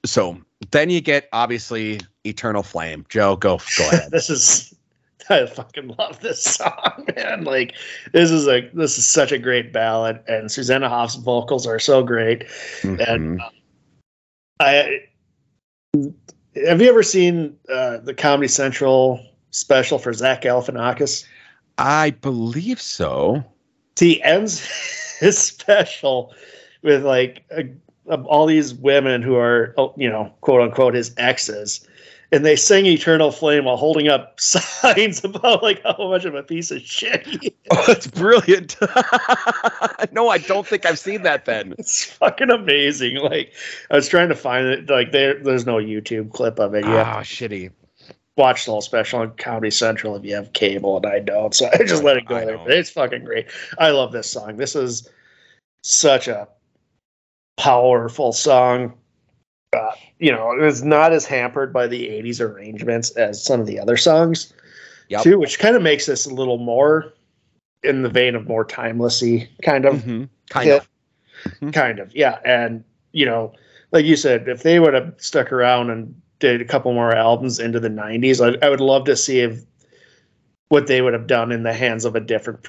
so 0.04 0.38
then 0.70 0.90
you 0.90 1.00
get 1.00 1.28
obviously 1.32 2.00
Eternal 2.24 2.62
Flame. 2.62 3.04
Joe, 3.08 3.36
go 3.36 3.60
go 3.78 3.88
ahead. 3.92 4.10
this 4.10 4.30
is 4.30 4.74
I 5.28 5.46
fucking 5.46 5.94
love 5.98 6.20
this 6.20 6.42
song, 6.42 7.06
man. 7.16 7.44
Like 7.44 7.74
this 8.12 8.30
is 8.30 8.46
a 8.48 8.68
this 8.74 8.98
is 8.98 9.08
such 9.08 9.32
a 9.32 9.38
great 9.38 9.72
ballad, 9.72 10.20
and 10.26 10.50
Susanna 10.50 10.88
Hoff's 10.88 11.14
vocals 11.16 11.66
are 11.66 11.78
so 11.78 12.02
great. 12.02 12.44
Mhm. 12.82 13.38
I 14.60 15.00
have 16.66 16.80
you 16.80 16.88
ever 16.88 17.02
seen 17.02 17.56
uh, 17.68 17.98
the 17.98 18.14
Comedy 18.14 18.48
Central 18.48 19.24
special 19.50 19.98
for 19.98 20.12
Zach 20.12 20.42
Galifianakis? 20.42 21.24
I 21.78 22.10
believe 22.10 22.80
so. 22.80 23.42
He 23.98 24.22
ends 24.22 24.60
his 25.20 25.38
special 25.38 26.34
with 26.82 27.04
like 27.04 27.44
a, 27.50 27.64
all 28.10 28.46
these 28.46 28.74
women 28.74 29.22
who 29.22 29.36
are 29.36 29.74
oh, 29.78 29.94
you 29.96 30.08
know 30.08 30.32
quote 30.40 30.60
unquote 30.60 30.94
his 30.94 31.14
exes 31.16 31.86
and 32.32 32.46
they 32.46 32.56
sing 32.56 32.86
Eternal 32.86 33.30
Flame 33.30 33.66
while 33.66 33.76
holding 33.76 34.08
up 34.08 34.34
signs 34.40 35.22
about 35.22 35.62
like 35.62 35.82
how 35.82 36.08
much 36.08 36.24
of 36.24 36.34
a 36.34 36.42
piece 36.42 36.70
of 36.70 36.80
shit. 36.80 37.26
He 37.26 37.36
is. 37.48 37.52
Oh, 37.70 37.84
that's 37.86 38.06
brilliant. 38.06 38.76
no, 40.12 40.30
I 40.30 40.38
don't 40.38 40.66
think 40.66 40.86
I've 40.86 40.98
seen 40.98 41.22
that 41.22 41.44
then. 41.44 41.74
It's 41.78 42.04
fucking 42.06 42.50
amazing. 42.50 43.16
Like 43.16 43.52
I 43.90 43.96
was 43.96 44.08
trying 44.08 44.30
to 44.30 44.34
find 44.34 44.66
it. 44.66 44.88
Like 44.88 45.12
there, 45.12 45.34
there's 45.42 45.66
no 45.66 45.76
YouTube 45.76 46.32
clip 46.32 46.58
of 46.58 46.74
it. 46.74 46.84
You 46.84 46.90
have 46.92 47.06
Ah, 47.06 47.20
shitty. 47.20 47.70
watch 48.38 48.64
the 48.64 48.70
whole 48.72 48.80
special 48.80 49.20
on 49.20 49.32
Comedy 49.36 49.70
Central 49.70 50.16
if 50.16 50.24
you 50.24 50.34
have 50.34 50.54
cable, 50.54 50.96
and 50.96 51.06
I 51.06 51.18
don't. 51.18 51.54
So 51.54 51.68
I 51.72 51.84
just 51.84 52.02
let 52.02 52.16
it 52.16 52.24
go 52.24 52.42
there. 52.44 52.56
But 52.56 52.70
it's 52.70 52.90
fucking 52.90 53.24
great. 53.24 53.46
I 53.78 53.90
love 53.90 54.10
this 54.12 54.30
song. 54.30 54.56
This 54.56 54.74
is 54.74 55.06
such 55.82 56.28
a 56.28 56.48
powerful 57.56 58.32
song. 58.32 58.92
Uh, 59.72 59.90
you 60.18 60.30
know, 60.30 60.52
it's 60.52 60.82
not 60.82 61.12
as 61.12 61.24
hampered 61.24 61.72
by 61.72 61.86
the 61.86 62.06
80s 62.08 62.40
arrangements 62.40 63.10
as 63.12 63.42
some 63.42 63.60
of 63.60 63.66
the 63.66 63.78
other 63.80 63.96
songs, 63.96 64.52
Yep. 65.08 65.22
too, 65.22 65.38
which 65.38 65.58
kind 65.58 65.76
of 65.76 65.82
makes 65.82 66.06
this 66.06 66.26
a 66.26 66.34
little 66.34 66.58
more 66.58 67.12
in 67.82 68.02
the 68.02 68.08
vein 68.08 68.34
of 68.34 68.46
more 68.46 68.64
timelessy 68.64 69.48
kind 69.62 69.84
of 69.84 69.96
Mhm. 70.02 70.28
Kind 70.50 70.68
Yeah. 70.68 70.74
of. 70.76 70.88
Mhm. 71.60 71.72
kind 71.72 71.98
of 71.98 72.14
yeah 72.14 72.38
and 72.44 72.84
you 73.10 73.26
know 73.26 73.52
like 73.90 74.04
you 74.04 74.14
said 74.14 74.46
if 74.48 74.62
they 74.62 74.78
would 74.78 74.94
have 74.94 75.12
stuck 75.16 75.50
around 75.50 75.90
and 75.90 76.14
did 76.38 76.60
a 76.60 76.64
couple 76.64 76.92
more 76.92 77.12
albums 77.12 77.58
into 77.58 77.80
the 77.80 77.88
90s 77.88 78.40
i, 78.40 78.64
I 78.64 78.70
would 78.70 78.78
love 78.80 79.04
to 79.06 79.16
see 79.16 79.40
if 79.40 79.58
what 80.68 80.86
they 80.86 81.02
would 81.02 81.14
have 81.14 81.26
done 81.26 81.50
in 81.50 81.64
the 81.64 81.72
hands 81.72 82.04
of 82.04 82.14
a 82.14 82.20
different 82.20 82.68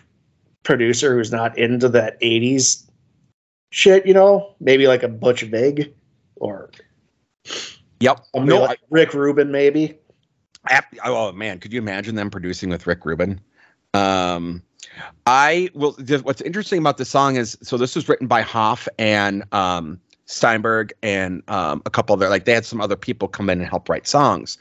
producer 0.63 1.13
who's 1.15 1.31
not 1.31 1.55
into 1.55 1.87
that 1.89 2.19
80s 2.21 2.89
shit 3.73 4.05
you 4.05 4.13
know 4.13 4.53
maybe 4.59 4.87
like 4.87 5.03
a 5.03 5.07
butch 5.07 5.41
vig 5.43 5.93
or 6.35 6.69
Yep. 7.99 8.19
No, 8.35 8.59
like 8.59 8.79
rick 8.89 9.13
rubin 9.13 9.51
maybe 9.51 9.97
I, 10.65 10.81
oh 11.05 11.31
man, 11.31 11.59
could 11.59 11.73
you 11.73 11.79
imagine 11.79 12.15
them 12.15 12.29
producing 12.29 12.69
with 12.69 12.87
Rick 12.87 13.05
Rubin? 13.05 13.41
Um, 13.93 14.61
I 15.25 15.69
will. 15.73 15.93
What's 16.23 16.41
interesting 16.41 16.79
about 16.79 16.97
the 16.97 17.05
song 17.05 17.35
is 17.35 17.57
so 17.61 17.77
this 17.77 17.95
was 17.95 18.07
written 18.07 18.27
by 18.27 18.41
Hoff 18.41 18.87
and 18.97 19.43
um, 19.53 19.99
Steinberg 20.25 20.93
and 21.03 21.43
um, 21.49 21.81
a 21.85 21.89
couple 21.89 22.13
other 22.13 22.29
like 22.29 22.45
they 22.45 22.53
had 22.53 22.65
some 22.65 22.79
other 22.79 22.95
people 22.95 23.27
come 23.27 23.49
in 23.49 23.59
and 23.59 23.69
help 23.69 23.89
write 23.89 24.07
songs, 24.07 24.57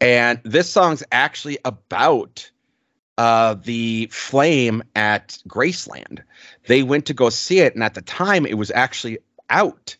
and 0.00 0.40
this 0.44 0.68
song's 0.68 1.02
actually 1.12 1.58
about 1.64 2.50
uh, 3.18 3.54
the 3.54 4.08
flame 4.12 4.82
at 4.94 5.38
Graceland. 5.48 6.22
They 6.66 6.82
went 6.82 7.06
to 7.06 7.14
go 7.14 7.30
see 7.30 7.60
it, 7.60 7.74
and 7.74 7.82
at 7.82 7.94
the 7.94 8.02
time 8.02 8.46
it 8.46 8.58
was 8.58 8.70
actually 8.70 9.18
out, 9.50 9.96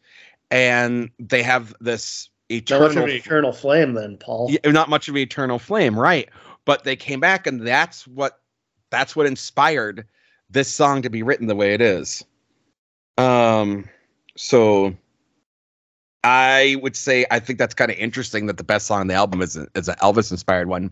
and 0.51 1.11
they 1.19 1.43
have 1.43 1.75
this 1.81 2.29
Not 2.51 2.81
much 2.81 2.91
of 2.91 2.97
eternal 2.97 3.05
an 3.05 3.11
eternal 3.11 3.53
flame 3.53 3.95
then 3.95 4.17
paul 4.19 4.49
yeah, 4.51 4.71
not 4.71 4.89
much 4.89 5.09
of 5.09 5.15
an 5.15 5.21
eternal 5.21 5.59
flame, 5.59 5.99
right? 5.99 6.29
But 6.65 6.85
they 6.85 6.97
came 6.97 7.21
back, 7.21 7.47
and 7.47 7.67
that's 7.67 8.07
what 8.07 8.41
that's 8.91 9.17
what 9.17 9.27
inspired 9.27 10.07
this 10.51 10.69
song 10.69 11.03
to 11.03 11.11
be 11.11 11.23
written 11.23 11.47
the 11.47 11.57
way 11.57 11.75
it 11.75 11.81
is. 11.81 12.25
Um, 13.19 13.89
so 14.37 14.97
I 16.27 16.77
would 16.83 16.97
say 16.97 17.25
I 17.31 17.39
think 17.39 17.57
that's 17.57 17.73
kind 17.73 17.89
of 17.89 17.97
interesting 17.99 18.47
that 18.47 18.57
the 18.57 18.65
best 18.65 18.89
song 18.89 19.03
on 19.03 19.07
the 19.07 19.15
album 19.15 19.43
is 19.43 19.57
a, 19.57 19.69
is 19.77 19.89
an 19.89 19.95
Elvis 20.03 20.33
inspired 20.33 20.67
one. 20.69 20.91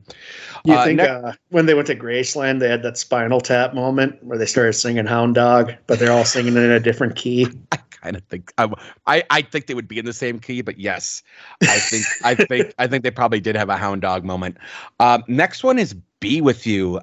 You 0.64 0.74
Uh, 0.74 0.84
think 0.84 0.98
ne- 0.98 1.08
uh, 1.08 1.32
when 1.48 1.66
they 1.66 1.74
went 1.74 1.88
to 1.88 1.96
Graceland, 1.96 2.60
they 2.60 2.68
had 2.68 2.84
that 2.84 2.96
Spinal 2.96 3.40
Tap 3.40 3.74
moment 3.74 4.22
where 4.22 4.38
they 4.38 4.46
started 4.46 4.74
singing 4.74 5.06
Hound 5.06 5.34
Dog, 5.34 5.72
but 5.88 5.98
they're 5.98 6.12
all 6.12 6.24
singing 6.24 6.56
it 6.56 6.62
in 6.62 6.70
a 6.70 6.78
different 6.78 7.16
key. 7.16 7.48
I 7.72 7.78
kind 7.90 8.14
of 8.14 8.22
think 8.26 8.52
I, 8.58 8.72
I 9.08 9.24
I 9.28 9.42
think 9.42 9.66
they 9.66 9.74
would 9.74 9.88
be 9.88 9.98
in 9.98 10.04
the 10.04 10.12
same 10.12 10.38
key, 10.38 10.62
but 10.62 10.78
yes, 10.78 11.24
I 11.62 11.80
think 11.80 12.04
I 12.22 12.36
think 12.36 12.72
I 12.78 12.86
think 12.86 13.02
they 13.02 13.10
probably 13.10 13.40
did 13.40 13.56
have 13.56 13.70
a 13.70 13.76
hound 13.76 14.02
dog 14.02 14.24
moment. 14.24 14.56
Um, 15.00 15.24
next 15.26 15.64
one 15.64 15.80
is 15.80 15.94
"Be 16.20 16.42
with 16.42 16.64
You." 16.64 17.00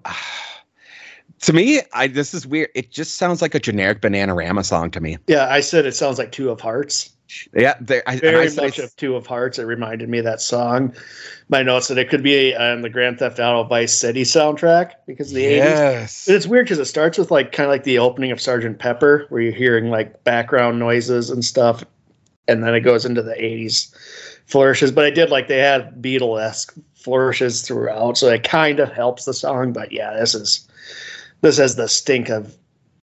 to 1.42 1.52
me, 1.52 1.82
I 1.92 2.08
this 2.08 2.34
is 2.34 2.48
weird. 2.48 2.70
It 2.76 2.92
just 2.92 3.16
sounds 3.16 3.42
like 3.42 3.56
a 3.56 3.60
generic 3.60 4.00
Bananarama 4.00 4.64
song 4.64 4.90
to 4.92 5.02
me. 5.02 5.18
Yeah, 5.28 5.50
I 5.50 5.60
said 5.60 5.86
it 5.86 5.96
sounds 5.96 6.18
like 6.18 6.32
Two 6.32 6.50
of 6.50 6.62
Hearts. 6.62 7.10
Yeah, 7.54 7.76
they, 7.80 8.02
I, 8.08 8.14
and 8.14 8.18
I 8.18 8.20
Very 8.20 8.46
much 8.48 8.58
it's- 8.78 8.80
of 8.80 8.96
Two 8.96 9.16
of 9.16 9.26
Hearts. 9.28 9.60
It 9.60 9.64
reminded 9.64 10.10
me 10.10 10.20
of 10.20 10.26
that 10.26 10.42
song. 10.42 10.94
My 11.50 11.64
notes 11.64 11.88
that 11.90 11.98
it 11.98 12.10
could 12.10 12.24
be 12.24 12.56
on 12.56 12.82
the 12.82 12.90
Grand 12.90 13.20
Theft 13.20 13.40
Auto 13.40 13.64
Vice 13.68 13.94
City 13.94 14.24
soundtrack 14.24 14.92
because 15.06 15.32
of 15.32 15.36
the 15.36 15.44
80s. 15.46 15.56
yes. 15.58 16.28
It's 16.30 16.48
weird 16.48 16.66
because 16.66 16.80
it 16.80 16.86
starts 16.86 17.18
with 17.18 17.32
like 17.32 17.52
kind 17.52 17.66
of 17.68 17.72
like 17.72 17.84
the 17.84 18.00
opening 18.00 18.32
of 18.32 18.40
Sergeant 18.42 18.80
Pepper, 18.80 19.26
where 19.30 19.42
you're 19.42 19.52
hearing 19.54 19.90
like 19.90 20.24
background 20.24 20.80
noises 20.80 21.30
and 21.30 21.44
stuff, 21.44 21.84
and 22.48 22.64
then 22.64 22.74
it 22.74 22.82
goes 22.82 23.06
into 23.06 23.22
the 23.22 23.34
80s 23.34 23.94
flourishes. 24.46 24.92
But 24.92 25.06
I 25.06 25.10
did 25.10 25.30
like 25.30 25.48
they 25.48 25.60
had 25.60 26.02
Beatle 26.02 26.42
esque 26.42 26.74
flourishes 26.96 27.62
throughout, 27.64 28.18
so 28.18 28.28
it 28.30 28.44
kind 28.44 28.80
of 28.80 28.92
helps 28.92 29.26
the 29.26 29.34
song. 29.34 29.74
But 29.74 29.92
yeah, 29.92 30.14
this 30.14 30.34
is 30.36 30.68
this 31.42 31.58
has 31.58 31.76
the 31.76 31.88
stink 31.88 32.30
of 32.30 32.56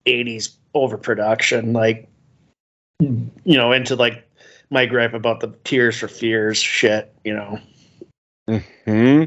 80s 0.07 0.55
overproduction, 0.75 1.73
like 1.73 2.09
you 3.01 3.31
know, 3.57 3.73
into 3.73 3.97
like 3.97 4.29
my 4.71 4.87
gripe 4.87 5.15
about 5.15 5.41
the 5.41 5.55
Tears 5.65 5.99
for 5.99 6.09
Fears 6.09 6.59
shit, 6.59 7.13
you 7.25 7.35
know. 7.35 7.59
Hmm. 8.87 9.25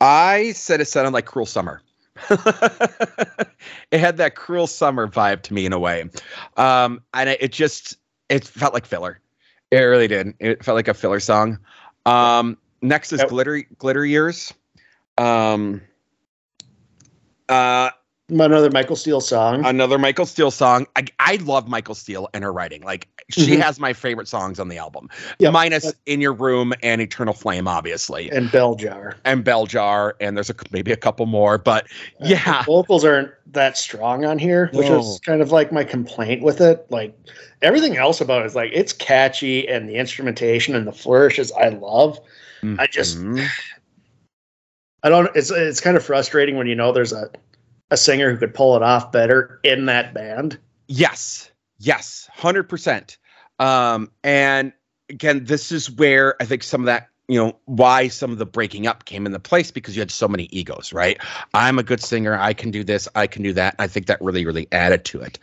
I 0.00 0.52
said 0.52 0.80
it 0.80 0.86
sounded 0.86 1.12
like 1.12 1.26
Cruel 1.26 1.46
Summer. 1.46 1.82
it 2.30 3.98
had 3.98 4.16
that 4.18 4.34
Cruel 4.36 4.66
Summer 4.66 5.08
vibe 5.08 5.42
to 5.42 5.54
me 5.54 5.66
in 5.66 5.72
a 5.72 5.78
way, 5.78 6.08
um, 6.56 7.00
and 7.12 7.28
it, 7.28 7.42
it 7.42 7.52
just 7.52 7.96
it 8.28 8.44
felt 8.44 8.72
like 8.72 8.86
filler. 8.86 9.18
It 9.70 9.78
really 9.78 10.06
did. 10.06 10.34
It 10.38 10.64
felt 10.64 10.76
like 10.76 10.88
a 10.88 10.94
filler 10.94 11.20
song. 11.20 11.58
Um, 12.06 12.56
next 12.82 13.12
is 13.12 13.20
Yep. 13.20 13.28
Glitter 13.30 13.62
Glitter 13.78 14.04
Years. 14.04 14.54
Um, 15.18 15.82
uh, 17.48 17.90
Another 18.40 18.70
Michael 18.70 18.96
Steele 18.96 19.20
song. 19.20 19.62
another 19.64 19.98
Michael 19.98 20.24
Steele 20.24 20.50
song. 20.50 20.86
I, 20.96 21.04
I 21.18 21.36
love 21.36 21.68
Michael 21.68 21.94
Steele 21.94 22.28
and 22.32 22.42
her 22.42 22.52
writing. 22.52 22.82
Like 22.82 23.08
she 23.30 23.56
Mhm. 23.56 23.60
has 23.60 23.78
my 23.78 23.92
favorite 23.92 24.26
songs 24.26 24.58
on 24.58 24.68
the 24.68 24.78
album, 24.78 25.10
Yep. 25.38 25.52
minus 25.52 25.92
"In 26.06 26.20
Your 26.22 26.32
Room" 26.32 26.72
and 26.82 27.00
"Eternal 27.02 27.34
Flame," 27.34 27.68
obviously 27.68 28.30
and 28.30 28.50
Bell 28.50 28.74
Jar. 28.74 29.16
and 29.26 29.44
Bell 29.44 29.66
Jar, 29.66 30.16
and 30.20 30.34
there's 30.36 30.48
a, 30.48 30.54
maybe 30.70 30.92
a 30.92 30.96
couple 30.96 31.26
more, 31.26 31.58
but 31.58 31.86
yeah, 32.20 32.60
The 32.60 32.64
vocals 32.64 33.04
aren't 33.04 33.30
that 33.52 33.76
strong 33.76 34.24
on 34.24 34.38
here, 34.38 34.70
which 34.72 34.88
No. 34.88 35.00
is 35.00 35.20
kind 35.26 35.42
of 35.42 35.52
like 35.52 35.70
my 35.70 35.84
complaint 35.84 36.42
with 36.42 36.60
it. 36.62 36.86
Like 36.90 37.14
everything 37.60 37.96
else 37.98 38.20
about 38.22 38.42
it 38.42 38.46
is 38.46 38.54
like 38.54 38.70
it's 38.72 38.94
catchy 38.94 39.68
and 39.68 39.88
the 39.88 39.96
instrumentation 39.96 40.74
and 40.74 40.86
the 40.86 40.92
flourishes 40.92 41.52
I 41.52 41.68
love. 41.68 42.18
I 42.78 42.86
just 42.86 43.18
Mhm. 43.18 43.46
I 45.02 45.08
don't 45.10 45.30
it's 45.36 45.50
it's 45.50 45.80
kind 45.80 45.96
of 45.98 46.04
frustrating 46.04 46.56
when 46.56 46.66
you 46.66 46.74
know 46.76 46.92
there's 46.92 47.12
a 47.12 47.28
a 47.92 47.96
singer 47.96 48.30
who 48.30 48.38
could 48.38 48.54
pull 48.54 48.74
it 48.74 48.82
off 48.82 49.12
better 49.12 49.60
in 49.62 49.86
that 49.86 50.14
band. 50.14 50.58
yes, 50.88 51.52
yes, 51.78 52.28
hundred 52.32 52.64
percent. 52.64 53.18
Um, 53.58 54.10
and 54.24 54.72
again, 55.10 55.44
this 55.44 55.70
is 55.70 55.90
where 55.90 56.34
I 56.40 56.46
think 56.46 56.62
some 56.62 56.80
of 56.80 56.86
that, 56.86 57.08
you 57.28 57.38
know, 57.38 57.56
why 57.66 58.08
some 58.08 58.32
of 58.32 58.38
the 58.38 58.46
breaking 58.46 58.86
up 58.86 59.04
came 59.04 59.26
into 59.26 59.38
place 59.38 59.70
because 59.70 59.94
you 59.94 60.00
had 60.00 60.10
so 60.10 60.26
many 60.26 60.44
egos, 60.50 60.92
right? 60.92 61.20
I'm 61.52 61.78
a 61.78 61.82
good 61.82 62.00
singer. 62.00 62.36
I 62.36 62.54
can 62.54 62.70
do 62.70 62.82
this. 62.82 63.08
I 63.14 63.26
can 63.26 63.42
do 63.42 63.52
that. 63.52 63.76
I 63.78 63.86
think 63.86 64.06
that 64.06 64.20
really, 64.22 64.46
really 64.46 64.66
added 64.72 65.04
to 65.06 65.20
it. 65.20 65.38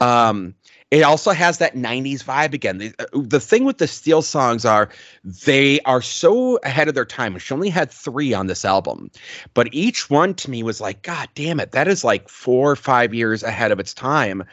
Um, 0.00 0.54
it 0.92 1.00
also 1.04 1.30
has 1.30 1.56
that 1.56 1.74
90s 1.74 2.22
vibe 2.22 2.52
again. 2.52 2.76
The, 2.76 2.94
uh, 2.98 3.06
the 3.14 3.40
thing 3.40 3.64
with 3.64 3.78
the 3.78 3.88
Steele 3.88 4.20
songs 4.20 4.66
are 4.66 4.90
they 5.24 5.80
are 5.80 6.02
so 6.02 6.58
ahead 6.64 6.86
of 6.86 6.94
their 6.94 7.06
time. 7.06 7.38
She 7.38 7.54
only 7.54 7.70
had 7.70 7.90
three 7.90 8.34
on 8.34 8.46
this 8.46 8.62
album, 8.62 9.10
but 9.54 9.72
each 9.72 10.10
one 10.10 10.34
to 10.34 10.50
me 10.50 10.62
was 10.62 10.82
like, 10.82 11.00
God 11.00 11.30
damn 11.34 11.60
it, 11.60 11.72
that 11.72 11.88
is 11.88 12.04
like 12.04 12.28
four 12.28 12.70
or 12.70 12.76
five 12.76 13.14
years 13.14 13.42
ahead 13.42 13.72
of 13.72 13.80
its 13.80 13.94
time. 13.94 14.44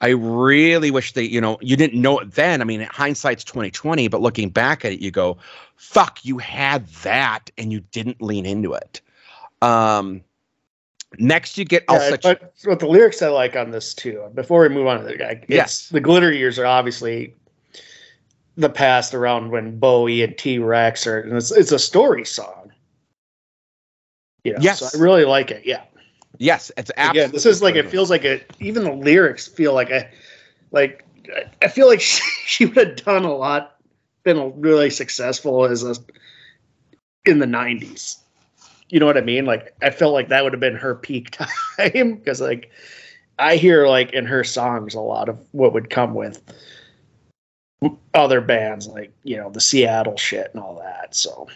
I 0.00 0.10
really 0.10 0.92
wish 0.92 1.14
they, 1.14 1.24
you 1.24 1.40
know, 1.40 1.58
you 1.60 1.76
didn't 1.76 2.00
know 2.00 2.20
it 2.20 2.30
then. 2.30 2.60
I 2.60 2.64
mean, 2.64 2.82
hindsight's 2.82 3.42
2020, 3.42 4.06
but 4.06 4.20
looking 4.20 4.50
back 4.50 4.84
at 4.84 4.92
it, 4.92 5.00
you 5.00 5.10
go, 5.10 5.36
fuck, 5.74 6.24
you 6.24 6.38
had 6.38 6.86
that 7.02 7.50
and 7.58 7.72
you 7.72 7.80
didn't 7.80 8.22
lean 8.22 8.46
into 8.46 8.72
it. 8.72 9.00
Um, 9.62 10.22
next, 11.18 11.56
you 11.56 11.64
get 11.64 11.84
all 11.88 11.96
Yeah, 11.96 12.10
such. 12.10 12.22
but 12.22 12.78
the 12.80 12.86
lyrics 12.86 13.22
I 13.22 13.28
like 13.28 13.56
on 13.56 13.70
this 13.70 13.94
too. 13.94 14.28
Before 14.34 14.62
we 14.62 14.68
move 14.68 14.86
on 14.86 14.98
to 15.00 15.04
the 15.06 15.16
guy, 15.16 15.42
Yes. 15.48 15.88
the 15.88 16.00
glitter 16.00 16.32
years 16.32 16.58
are 16.58 16.66
obviously 16.66 17.34
the 18.56 18.68
past 18.68 19.14
around 19.14 19.50
when 19.50 19.78
Bowie 19.78 20.22
and 20.22 20.36
T 20.36 20.58
Rex 20.58 21.06
are, 21.06 21.20
and 21.20 21.32
it's 21.36 21.50
it's 21.50 21.72
a 21.72 21.78
story 21.78 22.24
song. 22.24 22.72
You 24.44 24.52
know, 24.54 24.58
Yes. 24.60 24.80
so 24.80 24.98
I 24.98 25.02
really 25.02 25.24
like 25.24 25.50
it. 25.50 25.64
Yeah, 25.64 25.82
yes, 26.38 26.70
it's 26.76 26.90
absolutely. 26.96 27.20
again, 27.22 27.32
this 27.32 27.46
is 27.46 27.62
like 27.62 27.74
it 27.76 27.88
feels 27.90 28.10
like 28.10 28.24
it. 28.24 28.52
Even 28.60 28.84
the 28.84 28.92
lyrics 28.92 29.46
feel 29.46 29.74
like 29.74 29.90
a, 29.90 30.08
like 30.72 31.04
I- 31.34 31.44
I 31.62 31.68
feel 31.68 31.86
like 31.86 32.00
she, 32.02 32.22
she 32.46 32.66
would 32.66 32.76
have 32.76 32.96
done 33.04 33.24
a 33.24 33.32
lot, 33.34 33.76
been 34.24 34.60
really 34.60 34.90
successful 34.90 35.64
as 35.64 35.82
a 35.84 35.94
in 37.26 37.38
the 37.38 37.46
'90s. 37.46 38.16
You 38.88 39.00
know 39.00 39.06
what 39.06 39.18
I 39.18 39.22
mean? 39.22 39.44
Like 39.44 39.74
I 39.82 39.90
felt 39.90 40.14
like 40.14 40.28
that 40.28 40.44
would 40.44 40.52
have 40.52 40.60
been 40.60 40.76
her 40.76 40.94
peak 40.94 41.30
time 41.76 42.14
because 42.14 42.40
like 42.40 42.70
I 43.38 43.56
hear 43.56 43.86
like 43.86 44.12
in 44.12 44.26
her 44.26 44.44
songs 44.44 44.94
a 44.94 45.00
lot 45.00 45.28
of 45.28 45.38
what 45.52 45.72
would 45.72 45.90
come 45.90 46.14
with 46.14 46.42
other 48.14 48.40
bands 48.40 48.88
like 48.88 49.12
you 49.22 49.36
know 49.36 49.50
the 49.50 49.60
Seattle 49.60 50.16
shit 50.16 50.50
and 50.52 50.62
all 50.62 50.76
that. 50.76 51.14
So 51.14 51.48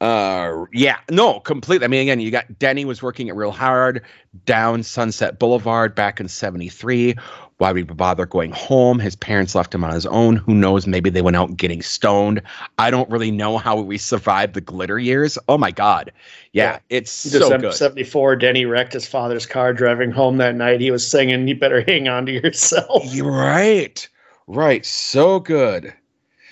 Uh, 0.00 0.66
yeah, 0.72 0.98
no, 1.10 1.40
completely. 1.40 1.84
I 1.84 1.88
mean, 1.88 2.02
again, 2.02 2.20
you 2.20 2.30
got 2.30 2.58
Denny 2.58 2.84
was 2.84 3.02
working 3.02 3.28
it 3.28 3.34
real 3.34 3.52
hard 3.52 4.02
down 4.44 4.82
Sunset 4.82 5.38
Boulevard 5.38 5.94
back 5.94 6.20
in 6.20 6.28
'73. 6.28 7.14
Why 7.58 7.72
would 7.72 7.88
we 7.88 7.94
bother 7.94 8.26
going 8.26 8.52
home? 8.52 8.98
His 8.98 9.16
parents 9.16 9.54
left 9.54 9.74
him 9.74 9.82
on 9.82 9.92
his 9.92 10.04
own. 10.06 10.36
Who 10.36 10.54
knows? 10.54 10.86
Maybe 10.86 11.08
they 11.08 11.22
went 11.22 11.36
out 11.36 11.56
getting 11.56 11.80
stoned. 11.80 12.42
I 12.78 12.90
don't 12.90 13.08
really 13.08 13.30
know 13.30 13.56
how 13.56 13.80
we 13.80 13.96
survived 13.96 14.54
the 14.54 14.60
glitter 14.60 14.98
years. 14.98 15.38
Oh 15.48 15.56
my 15.56 15.70
god, 15.70 16.12
yeah, 16.52 16.72
yeah. 16.72 16.78
it's 16.90 17.10
so 17.10 17.38
December 17.38 17.68
good. 17.68 17.74
'74. 17.74 18.36
Denny 18.36 18.66
wrecked 18.66 18.92
his 18.92 19.08
father's 19.08 19.46
car 19.46 19.72
driving 19.72 20.10
home 20.10 20.36
that 20.36 20.54
night. 20.54 20.80
He 20.80 20.90
was 20.90 21.06
singing, 21.06 21.48
"You 21.48 21.56
better 21.56 21.82
hang 21.86 22.08
on 22.08 22.26
to 22.26 22.32
yourself." 22.32 23.04
You're 23.14 23.30
right, 23.30 24.06
right. 24.46 24.84
So 24.84 25.40
good. 25.40 25.94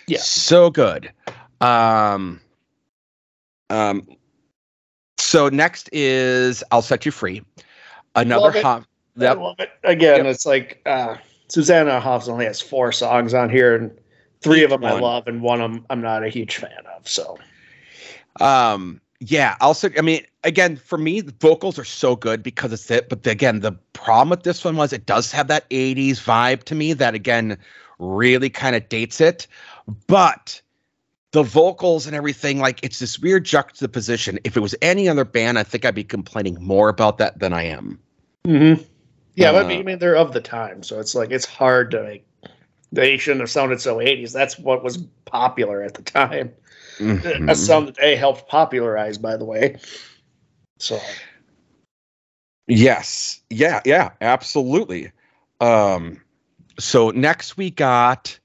Yeah, 0.07 0.21
so 0.21 0.71
good. 0.71 1.13
Um 1.61 2.41
um, 3.71 4.07
so 5.19 5.49
next 5.49 5.89
is 5.93 6.63
"I'll 6.71 6.83
Set 6.83 7.05
You 7.05 7.13
Free," 7.13 7.43
another 8.15 8.63
Hoff. 8.63 8.87
Yep. 9.17 9.37
I 9.37 9.41
love 9.41 9.57
it. 9.61 9.71
Again, 9.85 10.25
yep. 10.25 10.35
it's 10.35 10.47
like 10.47 10.81
uh, 10.87 11.17
Susanna 11.49 12.01
Hoffs 12.01 12.29
only 12.29 12.45
has 12.47 12.61
four 12.61 12.93
songs 12.93 13.35
on 13.35 13.49
here, 13.49 13.77
and 13.77 13.91
three 14.41 14.59
Each 14.59 14.65
of 14.65 14.71
them 14.71 14.81
one. 14.83 14.93
I 14.93 15.01
love, 15.01 15.27
and 15.27 15.43
one 15.43 15.61
of 15.61 15.73
them 15.73 15.87
I'm 15.91 16.01
not 16.01 16.25
a 16.25 16.29
huge 16.29 16.57
fan 16.57 16.71
of. 16.97 17.09
So, 17.09 17.39
um, 18.41 19.01
yeah, 19.21 19.57
also, 19.61 19.91
I 19.97 20.01
mean, 20.01 20.25
again, 20.43 20.77
for 20.77 20.99
me, 20.99 21.21
the 21.21 21.35
vocals 21.41 21.79
are 21.79 21.85
so 21.85 22.17
good 22.17 22.43
because 22.43 22.73
it's 22.73 22.91
it. 22.91 23.09
But 23.09 23.27
again, 23.27 23.61
the 23.61 23.73
problem 23.93 24.31
with 24.31 24.43
this 24.43 24.65
one 24.65 24.77
was 24.77 24.93
it 24.93 25.07
does 25.07 25.31
have 25.33 25.49
that 25.49 25.69
80s 25.71 26.17
vibe 26.17 26.65
to 26.65 26.75
me 26.75 26.93
that, 26.93 27.15
again, 27.15 27.57
really 27.99 28.51
kind 28.51 28.75
of 28.77 28.89
dates 28.89 29.21
it. 29.21 29.47
But 30.07 30.61
the 31.31 31.43
vocals 31.43 32.07
and 32.07 32.15
everything, 32.15 32.59
like 32.59 32.81
it's 32.83 32.99
this 32.99 33.19
weird 33.19 33.45
juxtaposition. 33.45 34.39
If 34.45 34.57
it 34.57 34.61
was 34.61 34.75
any 34.83 35.09
other 35.09 35.25
band, 35.25 35.59
I 35.59 35.63
think 35.63 35.85
I'd 35.85 35.95
be 35.95 36.05
complaining 36.05 36.59
more 36.61 36.89
about 36.89 37.19
that 37.19 37.39
than 37.39 37.53
I 37.53 37.63
am. 37.63 37.99
Mm-hmm. 38.47 38.83
Yeah, 39.35 39.51
uh, 39.51 39.65
but 39.65 39.67
I 39.67 39.83
mean, 39.83 39.99
they're 39.99 40.17
of 40.17 40.33
the 40.33 40.41
time, 40.41 40.83
so 40.83 41.01
it's 41.01 41.15
like 41.15 41.31
it's 41.31 41.47
hard 41.47 41.91
to 41.93 42.03
make. 42.03 42.27
They 42.93 43.17
shouldn't 43.17 43.41
have 43.41 43.51
sounded 43.51 43.81
so 43.81 43.97
80s. 43.97 44.33
That's 44.33 44.59
what 44.59 44.85
was 44.85 44.99
popular 45.25 45.83
at 45.83 45.95
the 45.95 46.03
time. 46.03 46.53
Mm-hmm. 46.99 47.49
A 47.49 47.57
sound 47.57 47.89
that 47.89 47.97
they 47.97 48.15
helped 48.15 48.49
popularize, 48.49 49.19
by 49.19 49.37
the 49.37 49.45
way. 49.45 49.79
So. 50.79 51.01
Yes. 52.69 53.41
Yeah. 53.51 53.81
Yeah. 53.85 54.11
Absolutely. 54.21 55.11
Um. 55.61 56.21
So 56.79 57.11
next 57.11 57.57
we 57.57 57.71
got 57.71 58.39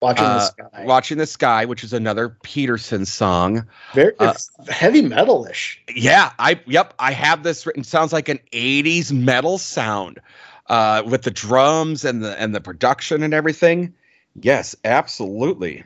Watching 0.00 0.24
uh, 0.24 0.38
the 0.38 0.44
Sky. 0.46 0.84
Watching 0.86 1.18
the 1.18 1.26
Sky, 1.26 1.64
which 1.66 1.84
is 1.84 1.92
another 1.92 2.30
Peterson 2.42 3.04
song. 3.04 3.66
Very 3.92 4.14
uh, 4.18 4.32
heavy 4.68 5.02
metalish. 5.02 5.76
Yeah, 5.94 6.32
I 6.38 6.60
yep, 6.66 6.94
I 6.98 7.12
have 7.12 7.42
this 7.42 7.66
written. 7.66 7.84
Sounds 7.84 8.12
like 8.12 8.28
an 8.30 8.38
80s 8.52 9.12
metal 9.12 9.58
sound. 9.58 10.20
Uh, 10.66 11.02
with 11.04 11.22
the 11.22 11.32
drums 11.32 12.04
and 12.04 12.22
the 12.22 12.40
and 12.40 12.54
the 12.54 12.60
production 12.60 13.24
and 13.24 13.34
everything. 13.34 13.92
Yes, 14.40 14.76
absolutely. 14.84 15.84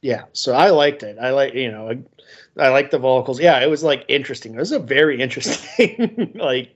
Yeah, 0.00 0.24
so 0.32 0.54
I 0.54 0.70
liked 0.70 1.02
it. 1.02 1.18
I 1.20 1.30
like 1.30 1.54
you 1.54 1.70
know, 1.70 1.90
I, 1.90 2.64
I 2.66 2.68
like 2.70 2.90
the 2.90 2.98
vocals. 2.98 3.38
Yeah, 3.38 3.62
it 3.62 3.68
was 3.68 3.82
like 3.84 4.04
interesting. 4.08 4.54
It 4.54 4.58
was 4.58 4.72
a 4.72 4.78
very 4.78 5.20
interesting 5.20 6.32
like 6.34 6.74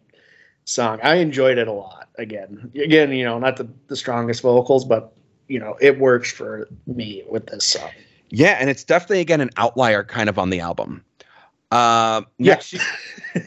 song. 0.65 1.01
I 1.03 1.17
enjoyed 1.17 1.59
it 1.59 1.69
a 1.69 1.73
lot. 1.73 2.09
Again, 2.17 2.71
again, 2.75 3.13
you 3.13 3.25
know, 3.25 3.39
not 3.39 3.57
the 3.57 3.69
the 3.89 3.97
strongest 3.97 4.43
vocals, 4.43 4.85
but 4.85 5.15
you 5.49 5.59
know, 5.59 5.77
it 5.81 5.99
works 5.99 6.31
for 6.31 6.69
me 6.87 7.25
with 7.29 7.47
this 7.47 7.65
song. 7.65 7.91
Yeah, 8.31 8.57
and 8.61 8.69
it's 8.71 8.85
definitely 8.85 9.21
again 9.21 9.41
an 9.41 9.51
outlier 9.57 10.05
kind 10.05 10.29
of 10.29 10.39
on 10.39 10.51
the 10.51 10.61
album. 10.61 11.05
Uh, 11.71 12.23
next, 12.39 12.75
yeah. 12.75 12.83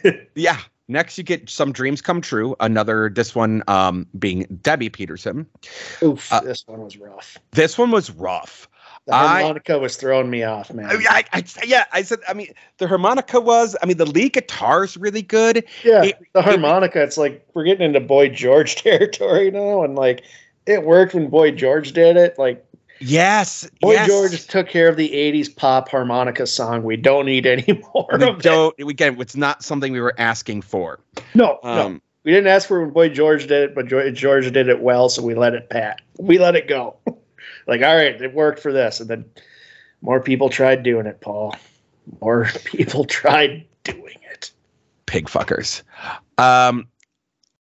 You, 0.04 0.28
yeah. 0.36 0.60
Next, 0.88 1.18
you 1.18 1.24
get 1.24 1.50
some 1.50 1.72
dreams 1.72 2.02
come 2.02 2.20
true. 2.20 2.54
Another, 2.60 3.10
this 3.10 3.34
one 3.34 3.64
um, 3.68 4.06
being 4.20 4.46
Debbie 4.62 4.90
Peterson. 4.90 5.48
Oof, 6.04 6.34
uh, 6.34 6.42
this 6.42 6.68
one 6.68 6.82
was 6.82 6.98
rough. 6.98 7.38
This 7.52 7.78
one 7.78 7.92
was 7.92 8.12
rough. 8.12 8.68
The 9.08 9.14
harmonica 9.14 9.74
I, 9.74 9.78
was 9.78 9.96
throwing 9.96 10.30
me 10.30 10.44
off, 10.44 10.72
man. 10.74 10.86
I, 10.90 11.24
I, 11.32 11.44
yeah, 11.66 11.86
I 11.94 12.02
said. 12.02 12.20
I 12.28 12.34
mean, 12.34 12.54
the 12.78 12.88
harmonica 12.88 13.40
was. 13.40 13.76
I 13.82 13.86
mean, 13.86 13.98
the 13.98 14.06
lead 14.06 14.34
guitar 14.34 14.84
is 14.84 14.98
really 14.98 15.22
good. 15.22 15.64
Yeah, 15.84 16.04
it, 16.04 16.20
the 16.34 16.42
harmonica. 16.42 17.00
It, 17.02 17.06
it's 17.06 17.18
like 17.18 17.48
we're 17.54 17.64
getting 17.64 17.86
into 17.86 18.02
Boy 18.02 18.30
George 18.30 18.76
territory 18.84 19.50
now, 19.50 19.84
and 19.84 19.96
like 19.96 20.24
it 20.66 20.84
worked 20.84 21.14
when 21.14 21.30
Boy 21.30 21.52
George 21.52 21.94
did 21.94 22.18
it. 22.18 22.38
Like 22.38 22.66
Yes, 23.02 23.68
Boy 23.82 23.94
yes. 23.94 24.08
George 24.08 24.48
took 24.48 24.70
care 24.70 24.88
of 24.88 24.96
the 24.96 25.10
'80s 25.10 25.54
pop 25.54 25.90
harmonica 25.90 26.46
song. 26.46 26.84
We 26.84 26.98
don't 26.98 27.26
need 27.26 27.48
any 27.48 27.82
more. 27.94 28.08
We 28.14 28.32
don't. 28.34 28.76
It. 28.78 28.88
Again, 28.88 29.20
it's 29.20 29.36
not 29.36 29.64
something 29.64 29.92
we 29.92 30.00
were 30.00 30.14
asking 30.18 30.62
for. 30.62 31.00
No, 31.34 31.60
um, 31.64 31.94
no, 31.94 32.00
we 32.24 32.32
didn't 32.32 32.48
ask 32.48 32.68
for 32.68 32.82
when 32.82 32.92
Boy 32.92 33.10
George 33.10 33.48
did 33.48 33.70
it, 33.70 33.76
but 33.76 33.88
George 33.88 34.52
did 34.52 34.70
it 34.70 34.82
well, 34.82 35.10
so 35.10 35.24
we 35.24 35.34
let 35.34 35.56
it 35.56 35.70
pat. 35.70 36.02
We 36.20 36.38
let 36.38 36.56
it 36.56 36.68
go. 36.68 36.96
like, 37.68 37.82
all 37.82 37.96
right, 37.96 38.22
it 38.22 38.34
worked 38.36 38.60
for 38.60 38.72
this, 38.72 39.00
and 39.00 39.10
then 39.10 39.26
more 40.02 40.22
people 40.22 40.50
tried 40.50 40.84
doing 40.84 41.08
it. 41.08 41.22
Paul, 41.22 41.56
more 42.22 42.50
people 42.66 43.06
tried 43.06 43.66
doing 43.84 44.18
it. 44.30 44.52
Pig 45.08 45.26
fuckers. 45.26 45.82
Um, 46.38 46.88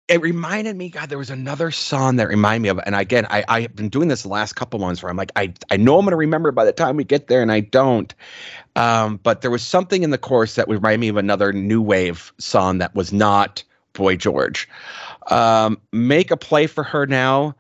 it 0.10 0.22
reminded 0.22 0.76
me, 0.76 0.89
God, 0.89 1.10
there 1.10 1.19
was 1.19 1.30
another 1.30 1.69
song 1.69 2.15
that 2.15 2.28
reminded 2.28 2.63
me 2.63 2.69
of, 2.69 2.80
and 2.86 2.95
again, 2.95 3.28
I 3.30 3.43
I've 3.48 3.76
been 3.76 3.89
doing 3.89 4.08
this 4.08 4.24
the 4.24 4.30
last 4.30 4.54
couple 4.54 4.80
months 4.80 5.04
where 5.04 5.10
I'm 5.10 5.17
like, 5.17 5.32
I 5.36 5.54
I 5.69 5.78
know 5.78 6.00
I'm 6.00 6.06
gonna 6.06 6.17
remember 6.17 6.52
by 6.52 6.65
the 6.65 6.74
time 6.74 6.98
we 6.98 7.04
get 7.04 7.28
there, 7.28 7.43
and 7.43 7.52
I 7.52 7.60
don't. 7.60 8.13
Um, 8.76 9.17
but 9.22 9.41
there 9.41 9.52
was 9.52 9.62
something 9.62 10.02
in 10.02 10.10
the 10.10 10.17
chorus 10.17 10.56
that 10.56 10.67
reminded 10.67 11.00
me 11.00 11.10
of 11.10 11.17
another 11.17 11.54
new 11.54 11.82
wave 11.82 12.34
song 12.39 12.80
that 12.80 12.95
was 12.95 13.13
not 13.13 13.63
Boy 13.93 14.15
George. 14.15 14.67
Um, 15.28 15.80
make 15.91 16.32
a 16.32 16.38
play 16.38 16.65
for 16.65 16.84
her 16.84 17.06
now. 17.06 17.56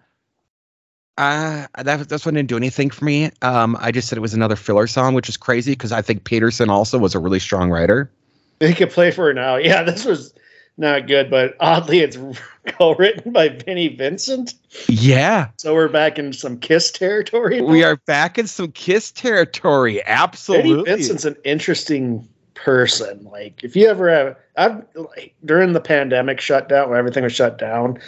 Uh, 1.19 1.67
that 1.77 2.09
that's 2.09 2.25
one 2.25 2.33
didn't 2.33 2.49
do 2.49 2.57
anything 2.57 2.89
for 2.89 3.05
me. 3.05 3.29
Um, 3.43 3.77
I 3.79 3.91
just 3.91 4.07
said 4.07 4.17
it 4.17 4.21
was 4.21 4.33
another 4.33 4.55
filler 4.55 4.87
song, 4.87 5.13
which 5.13 5.29
is 5.29 5.37
crazy 5.37 5.73
because 5.73 5.91
I 5.91 6.01
think 6.01 6.23
Peterson 6.23 6.69
also 6.69 6.97
was 6.97 7.13
a 7.13 7.19
really 7.19 7.39
strong 7.39 7.69
writer. 7.69 8.11
Make 8.59 8.81
a 8.81 8.87
play 8.87 9.11
for 9.11 9.25
her 9.25 9.33
now. 9.33 9.55
Yeah, 9.57 9.83
this 9.83 10.03
was 10.03 10.33
not 10.79 11.07
good, 11.07 11.29
but 11.29 11.55
oddly, 11.59 11.99
it's 11.99 12.17
co-written 12.67 13.31
by 13.31 13.49
Vinnie 13.49 13.95
Vincent. 13.95 14.53
Yeah. 14.87 15.49
So 15.57 15.75
we're 15.75 15.89
back 15.89 16.17
in 16.17 16.33
some 16.33 16.57
Kiss 16.57 16.91
territory. 16.91 17.61
Now. 17.61 17.67
We 17.67 17.83
are 17.83 17.97
back 17.97 18.37
in 18.39 18.47
some 18.47 18.71
Kiss 18.71 19.11
territory. 19.11 20.03
Absolutely. 20.05 20.71
Vinnie 20.71 20.83
Vincent's 20.85 21.25
an 21.25 21.35
interesting 21.43 22.27
person. 22.55 23.23
Like, 23.25 23.63
if 23.63 23.75
you 23.75 23.87
ever 23.87 24.09
have, 24.09 24.37
I've 24.57 24.85
like, 24.95 25.35
during 25.45 25.73
the 25.73 25.81
pandemic 25.81 26.39
shutdown 26.39 26.89
when 26.89 26.97
everything 26.97 27.23
was 27.23 27.33
shut 27.33 27.57
down, 27.57 27.99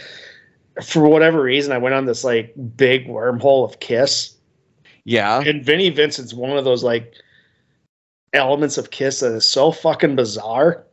for 0.84 1.08
whatever 1.08 1.42
reason, 1.42 1.74
I 1.74 1.78
went 1.78 1.96
on 1.96 2.06
this 2.06 2.24
like 2.24 2.54
big 2.76 3.08
wormhole 3.08 3.66
of 3.66 3.80
Kiss. 3.80 4.36
Yeah. 5.04 5.42
And 5.42 5.64
Vinnie 5.64 5.90
Vincent's 5.90 6.34
one 6.34 6.58
of 6.58 6.64
those 6.64 6.84
like 6.84 7.14
elements 8.34 8.78
of 8.78 8.92
Kiss 8.92 9.20
that 9.20 9.34
is 9.34 9.46
so 9.46 9.72
fucking 9.72 10.16
bizarre 10.16 10.86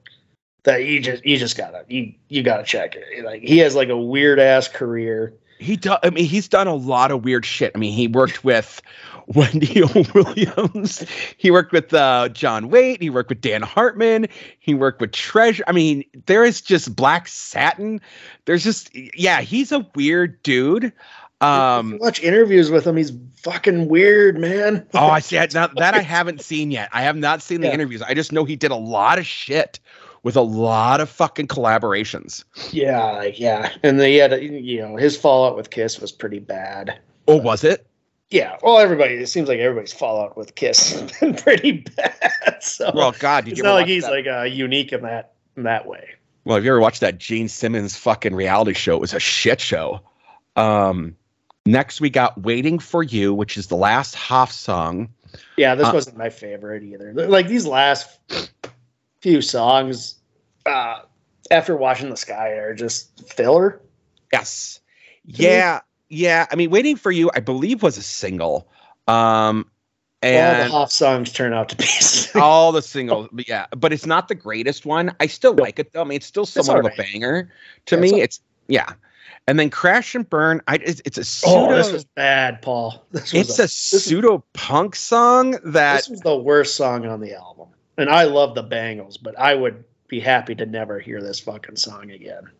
that 0.68 0.84
you 0.84 1.00
just 1.00 1.24
you 1.24 1.38
just 1.38 1.56
gotta 1.56 1.84
you 1.88 2.12
you 2.28 2.42
gotta 2.42 2.62
check 2.62 2.94
it. 2.94 3.24
Like 3.24 3.42
he 3.42 3.58
has 3.58 3.74
like 3.74 3.88
a 3.88 3.96
weird 3.96 4.38
ass 4.38 4.68
career. 4.68 5.32
He 5.58 5.76
does. 5.76 5.98
I 6.02 6.10
mean, 6.10 6.26
he's 6.26 6.46
done 6.46 6.68
a 6.68 6.74
lot 6.74 7.10
of 7.10 7.24
weird 7.24 7.44
shit. 7.44 7.72
I 7.74 7.78
mean, 7.78 7.92
he 7.92 8.06
worked 8.06 8.44
with 8.44 8.80
Wendy 9.26 9.82
Williams. 10.14 11.04
He 11.38 11.50
worked 11.50 11.72
with 11.72 11.92
uh, 11.94 12.28
John 12.28 12.68
Waite. 12.68 13.02
He 13.02 13.10
worked 13.10 13.30
with 13.30 13.40
Dan 13.40 13.62
Hartman. 13.62 14.28
He 14.58 14.74
worked 14.74 15.00
with 15.00 15.12
Treasure. 15.12 15.64
I 15.66 15.72
mean, 15.72 16.04
there 16.26 16.44
is 16.44 16.60
just 16.60 16.94
Black 16.94 17.26
Satin. 17.28 18.00
There's 18.44 18.62
just 18.62 18.94
yeah, 18.94 19.40
he's 19.40 19.72
a 19.72 19.86
weird 19.94 20.42
dude. 20.42 20.92
Um, 21.40 21.98
watch 22.00 22.20
interviews 22.20 22.70
with 22.70 22.86
him. 22.86 22.96
He's 22.96 23.12
fucking 23.36 23.88
weird, 23.88 24.38
man. 24.38 24.86
oh, 24.92 25.06
I 25.06 25.20
see. 25.20 25.36
Now 25.54 25.68
that 25.68 25.94
I 25.94 26.00
haven't 26.00 26.42
seen 26.42 26.70
yet. 26.70 26.90
I 26.92 27.02
have 27.02 27.16
not 27.16 27.40
seen 27.40 27.62
the 27.62 27.68
yeah. 27.68 27.74
interviews. 27.74 28.02
I 28.02 28.12
just 28.12 28.32
know 28.32 28.44
he 28.44 28.56
did 28.56 28.70
a 28.70 28.76
lot 28.76 29.18
of 29.18 29.26
shit 29.26 29.80
with 30.28 30.36
a 30.36 30.42
lot 30.42 31.00
of 31.00 31.08
fucking 31.08 31.46
collaborations. 31.46 32.44
Yeah, 32.70 33.22
yeah, 33.22 33.72
and 33.82 33.98
he 33.98 34.16
had 34.16 34.32
you 34.42 34.82
know 34.82 34.96
his 34.96 35.16
fallout 35.16 35.56
with 35.56 35.70
Kiss 35.70 35.98
was 36.00 36.12
pretty 36.12 36.38
bad. 36.38 36.98
Oh, 37.26 37.38
was 37.38 37.64
it? 37.64 37.86
Yeah. 38.28 38.58
Well, 38.62 38.76
everybody. 38.76 39.14
It 39.14 39.28
seems 39.28 39.48
like 39.48 39.58
everybody's 39.58 39.94
fallout 39.94 40.36
with 40.36 40.54
Kiss 40.54 40.92
has 40.92 41.12
been 41.20 41.34
pretty 41.34 41.82
bad. 41.96 42.12
So, 42.60 42.90
well, 42.92 43.12
God, 43.12 43.44
did 43.44 43.52
it's 43.52 43.62
not 43.62 43.74
like 43.74 43.86
he's 43.86 44.02
that? 44.02 44.10
like 44.10 44.26
uh, 44.26 44.42
unique 44.42 44.92
in 44.92 45.02
that 45.02 45.34
in 45.56 45.62
that 45.62 45.86
way. 45.86 46.08
Well, 46.44 46.56
have 46.56 46.64
you 46.64 46.72
ever 46.72 46.80
watched 46.80 47.00
that 47.00 47.16
Gene 47.16 47.48
Simmons 47.48 47.96
fucking 47.96 48.34
reality 48.34 48.74
show? 48.74 48.96
It 48.96 49.00
was 49.00 49.14
a 49.14 49.20
shit 49.20 49.60
show. 49.60 50.00
Um, 50.56 51.16
next 51.64 52.00
we 52.00 52.10
got 52.10 52.42
"Waiting 52.42 52.80
for 52.80 53.04
You," 53.04 53.32
which 53.32 53.56
is 53.56 53.68
the 53.68 53.76
last 53.76 54.16
Hoff 54.16 54.50
song. 54.50 55.08
Yeah, 55.56 55.76
this 55.76 55.86
uh, 55.86 55.92
wasn't 55.94 56.18
my 56.18 56.28
favorite 56.28 56.82
either. 56.82 57.14
Like 57.14 57.46
these 57.46 57.64
last 57.64 58.18
few 59.20 59.40
songs 59.40 60.17
uh, 60.68 61.02
after 61.50 61.76
watching 61.76 62.10
the 62.10 62.16
sky 62.16 62.50
are 62.50 62.74
just 62.74 63.28
filler. 63.32 63.80
Yes. 64.32 64.80
Yeah. 65.24 65.80
Yeah. 66.08 66.46
I 66.50 66.54
mean, 66.56 66.70
waiting 66.70 66.96
for 66.96 67.10
you, 67.10 67.30
I 67.34 67.40
believe, 67.40 67.82
was 67.82 67.96
a 67.98 68.02
single. 68.02 68.68
Um, 69.06 69.70
And 70.22 70.58
all 70.58 70.64
the 70.64 70.70
Hoff 70.70 70.92
songs 70.92 71.32
turn 71.32 71.52
out 71.52 71.68
to 71.70 71.76
be. 71.76 71.86
all 72.40 72.72
the 72.72 72.82
singles, 72.82 73.28
but 73.32 73.48
yeah, 73.48 73.66
but 73.76 73.92
it's 73.92 74.04
not 74.06 74.28
the 74.28 74.34
greatest 74.34 74.84
one. 74.84 75.14
I 75.20 75.26
still 75.28 75.54
like 75.54 75.78
it 75.78 75.92
though. 75.92 76.00
I 76.02 76.04
mean, 76.04 76.16
it's 76.16 76.26
still 76.26 76.44
somewhat 76.44 76.78
of 76.84 76.86
a 76.86 76.94
banger 76.96 77.50
to 77.86 77.94
Yeah, 77.94 78.00
me. 78.02 78.08
it's 78.20 78.38
It's 78.38 78.40
yeah, 78.68 78.92
and 79.46 79.58
then 79.58 79.70
Crash 79.70 80.14
and 80.14 80.28
Burn. 80.28 80.60
I 80.68 80.74
it's, 80.76 81.00
it's 81.06 81.16
a 81.18 81.24
pseudo. 81.24 81.72
oh, 81.72 81.76
this 81.76 81.92
was 81.92 82.04
bad, 82.04 82.60
Paul. 82.60 83.06
This 83.12 83.32
was 83.32 83.48
it's 83.48 83.58
a, 83.58 83.62
is- 83.64 83.72
pseudo 84.04 84.44
punk 84.52 84.94
song 84.96 85.52
that 85.64 85.96
This 85.98 86.08
was 86.10 86.20
the 86.20 86.36
worst 86.36 86.76
song 86.76 87.06
on 87.06 87.20
the 87.20 87.34
album, 87.34 87.68
and 87.96 88.10
I 88.10 88.24
love 88.24 88.54
the 88.54 88.62
Bangles, 88.64 89.16
but 89.16 89.38
I 89.38 89.54
would 89.54 89.84
be 90.08 90.20
happy 90.20 90.54
to 90.56 90.66
never 90.66 90.98
hear 90.98 91.22
this 91.22 91.40
fucking 91.40 91.76
song 91.76 92.10
again. 92.10 92.50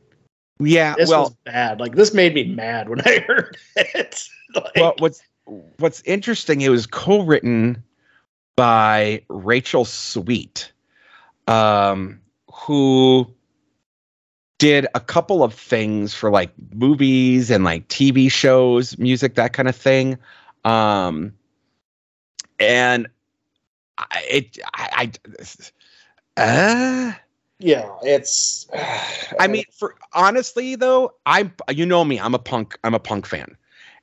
yeah. 0.61 0.95
This 0.97 1.09
well, 1.09 1.25
was 1.25 1.37
bad. 1.45 1.81
Like 1.81 1.95
this 1.95 2.15
made 2.15 2.35
me 2.35 2.45
mad 2.45 2.89
when 2.89 3.01
I 3.05 3.19
heard 3.27 3.57
it. 3.77 4.29
Like, 4.55 4.77
well, 4.77 4.95
what's 4.99 5.21
what's 5.77 6.01
interesting? 6.07 6.63
It 6.63 6.71
was 6.71 6.87
co-written 6.87 7.85
by 8.57 9.21
Rachel 9.29 9.85
Sweet, 9.85 10.73
um, 11.47 12.19
who 12.51 13.31
did 14.59 14.87
a 14.95 15.01
couple 15.01 15.43
of 15.45 15.53
things 15.53 16.15
for 16.15 16.31
like 16.31 16.51
movies 16.75 17.51
and 17.51 17.63
like 17.63 17.89
TV 17.89 18.31
shows, 18.31 18.99
music, 18.99 19.35
that 19.35 19.53
kind 19.53 19.69
of 19.69 19.77
thing. 19.77 20.17
Um, 20.65 21.35
and 22.59 23.07
I, 23.99 24.27
it, 24.31 24.59
I, 24.75 25.13
I 26.37 26.43
uh, 26.43 27.13
yeah, 27.59 27.89
it's. 28.03 28.69
I 29.41 29.47
mean, 29.47 29.65
for 29.73 29.95
honestly 30.13 30.75
though, 30.77 31.13
I'm 31.27 31.53
you 31.71 31.87
know 31.87 32.05
me, 32.05 32.19
I'm 32.21 32.35
a 32.35 32.39
punk, 32.39 32.79
I'm 32.85 32.95
a 32.95 33.01
punk 33.01 33.27
fan. 33.27 33.57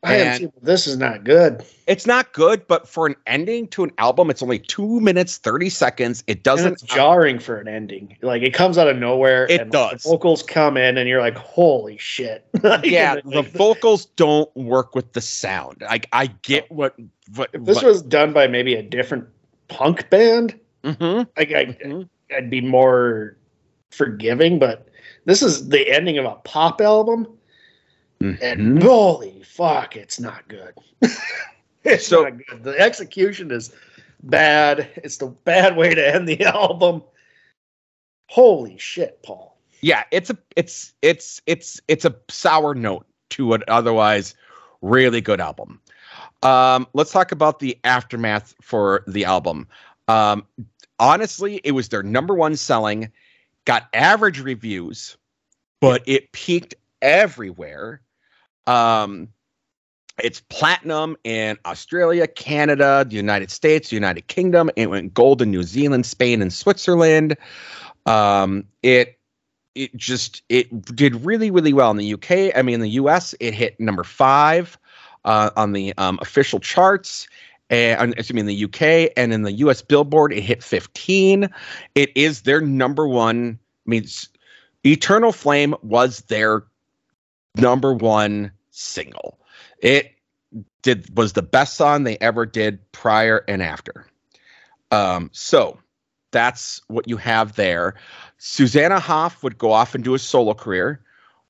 And- 0.03 0.51
this 0.61 0.85
is 0.85 0.97
not 0.97 1.23
good. 1.23 1.63
It's 1.87 2.05
not 2.05 2.31
good, 2.33 2.67
but 2.67 2.87
for 2.87 3.07
an 3.07 3.15
ending 3.25 3.67
to 3.69 3.83
an 3.83 3.91
album, 3.97 4.29
it's 4.29 4.43
only 4.43 4.59
two 4.59 4.99
minutes 4.99 5.37
thirty 5.37 5.69
seconds. 5.69 6.23
It 6.27 6.43
doesn't. 6.43 6.73
it's 6.73 6.81
jarring 6.83 7.39
for 7.39 7.57
an 7.57 7.67
ending. 7.67 8.15
Like 8.21 8.43
it 8.43 8.53
comes 8.53 8.77
out 8.77 8.87
of 8.87 8.97
nowhere. 8.97 9.47
It 9.49 9.61
and 9.61 9.71
does. 9.71 10.03
The 10.03 10.09
vocals 10.09 10.43
come 10.43 10.77
in, 10.77 10.97
and 10.97 11.09
you're 11.09 11.21
like, 11.21 11.37
"Holy 11.37 11.97
shit!" 11.97 12.45
Yeah, 12.83 13.15
the 13.23 13.41
vocals 13.41 14.05
don't 14.05 14.53
work 14.55 14.93
with 14.95 15.13
the 15.13 15.21
sound. 15.21 15.77
Like 15.81 16.07
I 16.11 16.27
get 16.27 16.71
what, 16.71 16.95
what 17.35 17.49
if 17.53 17.63
this 17.65 17.77
what- 17.77 17.85
was 17.85 18.01
done 18.03 18.31
by 18.33 18.47
maybe 18.47 18.75
a 18.75 18.83
different 18.83 19.25
punk 19.69 20.09
band, 20.11 20.59
Mhm, 20.83 21.27
like 21.35 21.51
I, 21.51 21.65
mhm. 21.65 22.07
I'd 22.35 22.49
be 22.49 22.61
more 22.61 23.37
forgiving. 23.91 24.59
But 24.59 24.87
this 25.25 25.41
is 25.41 25.69
the 25.69 25.89
ending 25.91 26.17
of 26.17 26.25
a 26.25 26.35
pop 26.43 26.81
album, 26.81 27.27
and 28.21 28.39
Mhm. 28.39 28.83
holy 28.83 29.43
fuck, 29.43 29.95
it's 29.95 30.19
not 30.19 30.47
good. 30.47 30.73
it's 31.83 32.07
So- 32.07 32.23
not 32.23 32.37
good. 32.47 32.63
The 32.63 32.79
execution 32.79 33.51
is 33.51 33.73
bad. 34.23 34.89
It's 34.97 35.17
the 35.17 35.27
bad 35.27 35.75
way 35.77 35.93
to 35.93 36.15
end 36.15 36.27
the 36.27 36.43
album. 36.45 37.03
Holy 38.29 38.77
shit, 38.77 39.21
Paul. 39.23 39.57
yeah, 39.81 40.03
it's 40.11 40.29
a 40.31 40.37
it's 40.55 40.93
it's 41.03 41.41
it's 41.45 41.79
it's 41.87 42.05
a 42.05 42.15
sour 42.29 42.73
note 42.73 43.05
to 43.31 43.53
an 43.53 43.63
otherwise 43.67 44.33
really 44.81 45.21
good 45.21 45.39
album. 45.39 45.79
Um, 46.41 46.87
let's 46.93 47.11
talk 47.11 47.31
about 47.31 47.59
the 47.59 47.77
aftermath 47.83 48.55
for 48.61 49.03
the 49.07 49.25
album. 49.25 49.67
Um, 50.07 50.45
honestly, 50.99 51.61
it 51.63 51.71
was 51.71 51.89
their 51.89 52.03
number 52.03 52.33
one 52.33 52.55
selling, 52.55 53.11
got 53.65 53.87
average 53.93 54.39
reviews, 54.39 55.17
but 55.81 56.03
it 56.05 56.31
peaked 56.31 56.75
everywhere. 57.01 58.01
Um, 58.67 59.29
it's 60.23 60.41
platinum 60.49 61.17
in 61.23 61.57
Australia, 61.65 62.27
Canada, 62.27 63.05
the 63.07 63.15
United 63.15 63.51
States, 63.51 63.89
the 63.89 63.95
United 63.95 64.27
Kingdom. 64.27 64.69
It 64.75 64.89
went 64.89 65.13
gold 65.13 65.41
in 65.41 65.51
New 65.51 65.63
Zealand, 65.63 66.05
Spain, 66.05 66.41
and 66.41 66.53
Switzerland. 66.53 67.35
Um, 68.05 68.65
it 68.81 69.19
it 69.73 69.95
just 69.97 70.41
it 70.47 70.95
did 70.95 71.25
really 71.25 71.51
really 71.51 71.73
well 71.73 71.91
in 71.91 71.97
the 71.97 72.13
UK. 72.13 72.57
I 72.57 72.61
mean, 72.61 72.75
in 72.75 72.81
the 72.81 72.91
US, 72.91 73.35
it 73.41 73.53
hit 73.53 73.77
number 73.79 74.05
five 74.05 74.77
uh, 75.25 75.49
on 75.57 75.73
the 75.73 75.93
um, 75.97 76.17
official 76.21 76.59
charts. 76.59 77.27
And 77.69 78.13
excuse 78.13 78.33
me, 78.33 78.41
in 78.41 78.45
the 78.45 78.65
UK 78.65 79.11
and 79.17 79.33
in 79.33 79.41
the 79.41 79.53
US 79.53 79.81
Billboard, 79.81 80.33
it 80.33 80.41
hit 80.41 80.63
15. 80.63 81.49
It 81.95 82.11
is 82.15 82.43
their 82.43 82.61
number 82.61 83.07
one. 83.07 83.59
I 83.85 83.89
mean, 83.89 84.05
Eternal 84.85 85.31
Flame 85.31 85.75
was 85.81 86.21
their 86.21 86.63
number 87.55 87.93
one 87.93 88.51
single. 88.69 89.39
It 89.79 90.11
did 90.83 91.17
was 91.17 91.33
the 91.33 91.41
best 91.41 91.75
song 91.75 92.03
they 92.03 92.17
ever 92.19 92.45
did 92.45 92.79
prior 92.91 93.43
and 93.47 93.63
after. 93.63 94.07
Um, 94.91 95.29
so 95.33 95.79
that's 96.31 96.81
what 96.87 97.07
you 97.07 97.17
have 97.17 97.55
there. 97.55 97.95
Susanna 98.37 98.99
Hoff 98.99 99.41
would 99.43 99.57
go 99.57 99.71
off 99.71 99.95
and 99.95 100.03
do 100.03 100.13
a 100.13 100.19
solo 100.19 100.53
career, 100.53 101.01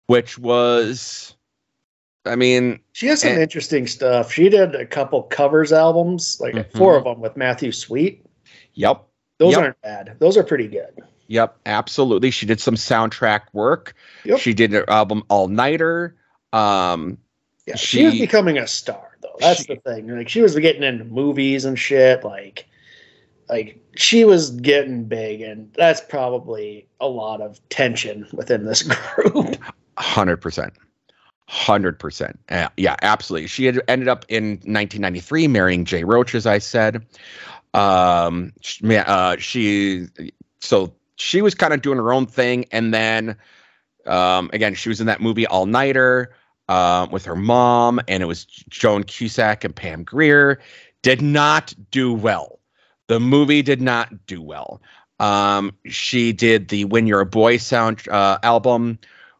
which 0.07 0.37
was, 0.37 1.34
I 2.25 2.35
mean, 2.35 2.79
She 2.93 3.07
has 3.07 3.21
some 3.21 3.31
And- 3.31 3.41
interesting 3.41 3.87
stuff. 3.87 4.31
She 4.31 4.49
did 4.49 4.73
a 4.75 4.85
couple 4.85 5.23
covers 5.23 5.71
albums, 5.71 6.37
like 6.39 6.53
Mhm. 6.55 6.77
four 6.77 6.95
of 6.97 7.03
them 7.03 7.19
with 7.21 7.35
Matthew 7.37 7.71
Sweet. 7.71 8.25
yep, 8.73 9.01
Those 9.37 9.51
Yep. 9.51 9.61
aren't 9.61 9.81
bad. 9.81 10.15
Those 10.19 10.37
are 10.37 10.43
pretty 10.43 10.67
good. 10.67 11.01
Yep, 11.27 11.57
absolutely. 11.65 12.31
She 12.31 12.45
did 12.45 12.61
some 12.61 12.75
soundtrack 12.75 13.41
work. 13.51 13.93
Yep. 14.23 14.39
She 14.39 14.53
did 14.53 14.73
an 14.73 14.85
album 14.87 15.23
All 15.29 15.47
Nighter. 15.49 16.15
Um, 16.53 17.17
Yeah, 17.67 17.75
she, 17.75 18.05
was 18.05 18.13
She- 18.13 18.19
becoming 18.21 18.57
a 18.59 18.67
star 18.67 19.17
though. 19.21 19.35
That's 19.39 19.65
She- 19.65 19.73
the 19.73 19.81
thing. 19.81 20.07
Like 20.07 20.29
she 20.29 20.41
was 20.41 20.55
getting 20.55 20.83
into 20.83 21.03
movies 21.03 21.65
and 21.65 21.77
shit. 21.79 22.23
Like, 22.23 22.65
like 23.49 23.77
she 23.95 24.23
was 24.23 24.51
getting 24.51 25.03
big, 25.05 25.41
and 25.41 25.71
that's 25.73 25.99
probably 25.99 26.87
a 27.01 27.07
lot 27.07 27.41
of 27.41 27.59
tension 27.69 28.27
within 28.33 28.65
this 28.65 28.83
group. 29.15 29.57
Hundred 31.47 31.93
hundred 31.93 31.99
percent. 31.99 32.39
Yeah, 32.77 32.95
absolutely. 33.01 33.47
She 33.47 33.65
had 33.65 33.81
ended 33.87 34.07
up 34.07 34.25
in 34.29 34.53
1993 34.53 35.47
marrying 35.47 35.85
Jay 35.85 36.03
Roach, 36.03 36.33
as 36.33 36.47
I 36.47 36.57
said. 36.57 37.05
Um, 37.73 38.51
sh- 38.61 38.81
ma- 38.81 39.03
uh, 39.05 39.37
she 39.37 40.07
so 40.59 40.93
she 41.17 41.41
was 41.41 41.53
kind 41.53 41.73
of 41.73 41.81
doing 41.81 41.97
her 41.97 42.11
own 42.11 42.25
thing, 42.25 42.65
and 42.71 42.93
then 42.93 43.35
um, 44.07 44.49
again, 44.53 44.73
she 44.75 44.89
was 44.89 44.99
in 44.99 45.07
that 45.07 45.21
movie 45.21 45.45
All 45.45 45.65
Nighter 45.65 46.33
uh, 46.67 47.07
with 47.11 47.25
her 47.25 47.35
mom, 47.35 47.99
and 48.07 48.23
it 48.23 48.25
was 48.25 48.45
Joan 48.45 49.03
Cusack 49.03 49.63
and 49.63 49.75
Pam 49.75 50.03
Grier. 50.03 50.59
Did 51.01 51.21
not 51.21 51.73
do 51.91 52.13
well. 52.13 52.59
The 53.07 53.19
movie 53.19 53.61
did 53.61 53.81
not 53.81 54.25
do 54.25 54.41
well. 54.41 54.81
Um, 55.19 55.71
she 55.85 56.33
did 56.33 56.69
the 56.69 56.85
"When 56.85 57.05
You're 57.05 57.21
a 57.21 57.25
Boy" 57.25 57.57
sound 57.57 58.07
uh, 58.09 58.39
album, 58.41 58.97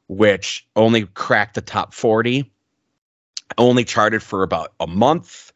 which 0.07 0.65
only 0.75 1.05
cracked 1.07 1.55
the 1.55 1.61
top 1.61 1.93
40, 1.93 2.51
only 3.57 3.83
charted 3.83 4.21
for 4.21 4.43
about 4.43 4.73
a 4.79 4.87
month, 4.87 5.51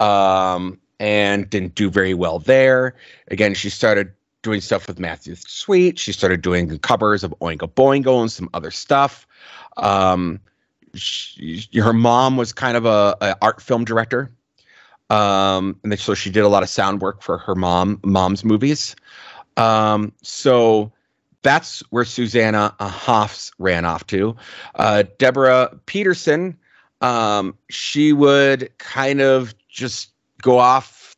um, 0.00 0.78
and 0.98 1.48
didn't 1.50 1.74
do 1.74 1.90
very 1.90 2.14
well 2.14 2.38
there. 2.38 2.94
Again, 3.28 3.54
she 3.54 3.70
started 3.70 4.12
doing 4.42 4.60
stuff 4.60 4.86
with 4.86 4.98
Matthew 4.98 5.34
Sweet. 5.34 5.98
She 5.98 6.12
started 6.12 6.42
doing 6.42 6.78
covers 6.78 7.24
of 7.24 7.34
Oingo 7.40 7.68
Boingo 7.68 8.20
and 8.20 8.30
some 8.30 8.48
other 8.54 8.70
stuff. 8.70 9.26
Um, 9.76 10.40
she, 10.94 11.68
her 11.74 11.92
mom 11.92 12.36
was 12.36 12.52
kind 12.52 12.76
of 12.76 12.86
a, 12.86 13.16
a 13.20 13.36
art 13.42 13.60
film 13.60 13.84
director. 13.84 14.30
Um, 15.10 15.78
and 15.84 15.98
so 15.98 16.14
she 16.14 16.30
did 16.30 16.40
a 16.40 16.48
lot 16.48 16.62
of 16.62 16.68
sound 16.68 17.00
work 17.00 17.22
for 17.22 17.38
her 17.38 17.54
mom, 17.54 18.00
mom's 18.04 18.44
movies. 18.44 18.96
Um, 19.56 20.12
so 20.22 20.92
that's 21.46 21.80
where 21.90 22.04
Susanna 22.04 22.74
Hoffs 22.80 23.52
ran 23.58 23.84
off 23.84 24.06
to. 24.08 24.36
Uh, 24.74 25.04
Deborah 25.18 25.78
Peterson, 25.86 26.56
um, 27.00 27.56
she 27.70 28.12
would 28.12 28.76
kind 28.78 29.20
of 29.20 29.54
just 29.68 30.12
go 30.42 30.58
off 30.58 31.14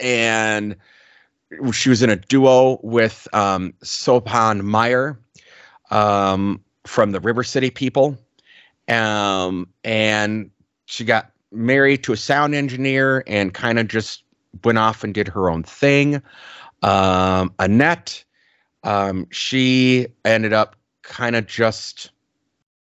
and 0.00 0.76
she 1.72 1.88
was 1.88 2.02
in 2.02 2.10
a 2.10 2.16
duo 2.16 2.78
with 2.82 3.28
um, 3.32 3.72
Siobhan 3.82 4.62
Maher 4.62 5.18
um, 5.90 6.60
from 6.84 7.12
the 7.12 7.20
River 7.20 7.42
City 7.42 7.70
people. 7.70 8.18
Um, 8.88 9.68
and 9.84 10.50
she 10.86 11.04
got 11.04 11.32
married 11.50 12.04
to 12.04 12.12
a 12.12 12.16
sound 12.16 12.54
engineer 12.54 13.24
and 13.26 13.52
kind 13.52 13.78
of 13.78 13.88
just 13.88 14.22
went 14.64 14.78
off 14.78 15.02
and 15.02 15.14
did 15.14 15.28
her 15.28 15.50
own 15.50 15.62
thing. 15.62 16.22
Um, 16.82 17.52
Annette, 17.58 18.24
um, 18.86 19.26
she 19.30 20.06
ended 20.24 20.52
up 20.52 20.76
kind 21.02 21.36
of 21.36 21.46
just 21.46 22.10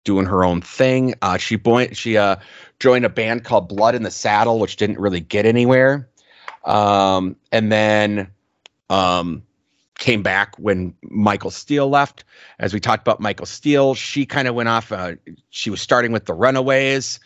doing 0.05 0.26
her 0.26 0.45
own 0.45 0.61
thing. 0.61 1.14
Uh, 1.22 1.39
she 1.39 1.57
boy- 1.57 1.91
she 1.93 2.16
uh, 2.16 2.37
joined 2.80 3.05
a 3.05 3.09
band 3.09 3.45
called 3.45 3.68
Blood 3.68 3.95
on 3.95 4.03
the 4.03 4.11
Saddle, 4.11 4.59
which 4.59 4.76
didn't 4.76 4.99
really 4.99 5.20
get 5.20 5.47
anywhere. 5.47 6.09
Um, 6.64 7.37
and 7.53 7.70
then 7.70 8.28
um, 8.91 9.43
came 9.99 10.22
back 10.22 10.57
when 10.59 10.93
Michael 11.03 11.53
Steele 11.53 11.89
left. 11.89 12.24
As 12.59 12.74
we 12.74 12.80
talked 12.80 13.03
about 13.03 13.20
Michael 13.20 13.47
Steele, 13.47 13.95
she 13.95 14.26
kind 14.26 14.49
of 14.49 14.57
went 14.57 14.68
off. 14.68 14.91
Uh, 14.91 15.12
she 15.51 15.70
was 15.70 15.80
starting 15.80 16.11
with 16.11 16.26
the 16.26 16.34
Runaways, 16.34 17.20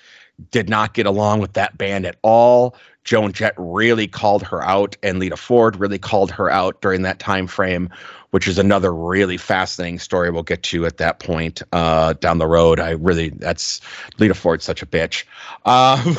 did 0.50 0.68
not 0.68 0.92
get 0.92 1.06
along 1.06 1.40
with 1.40 1.54
that 1.54 1.78
band 1.78 2.04
at 2.04 2.16
all. 2.22 2.76
Joan 3.04 3.32
Jett 3.32 3.54
really 3.56 4.06
called 4.06 4.42
her 4.42 4.62
out, 4.62 4.96
and 5.02 5.18
Lita 5.18 5.36
Ford 5.36 5.76
really 5.76 5.98
called 5.98 6.30
her 6.30 6.50
out 6.50 6.80
during 6.80 7.02
that 7.02 7.18
time 7.18 7.46
frame, 7.46 7.88
which 8.30 8.46
is 8.46 8.58
another 8.58 8.94
really 8.94 9.36
fascinating 9.36 9.98
story 9.98 10.30
we'll 10.30 10.42
get 10.42 10.62
to 10.64 10.84
at 10.86 10.98
that 10.98 11.18
point 11.18 11.62
uh, 11.72 12.12
down 12.14 12.38
the 12.38 12.46
road. 12.46 12.78
I 12.78 12.90
really 12.90 13.30
that's 13.30 13.80
Lita 14.18 14.34
Ford's 14.34 14.64
such 14.64 14.82
a 14.82 14.86
bitch, 14.86 15.24
um, 15.64 16.16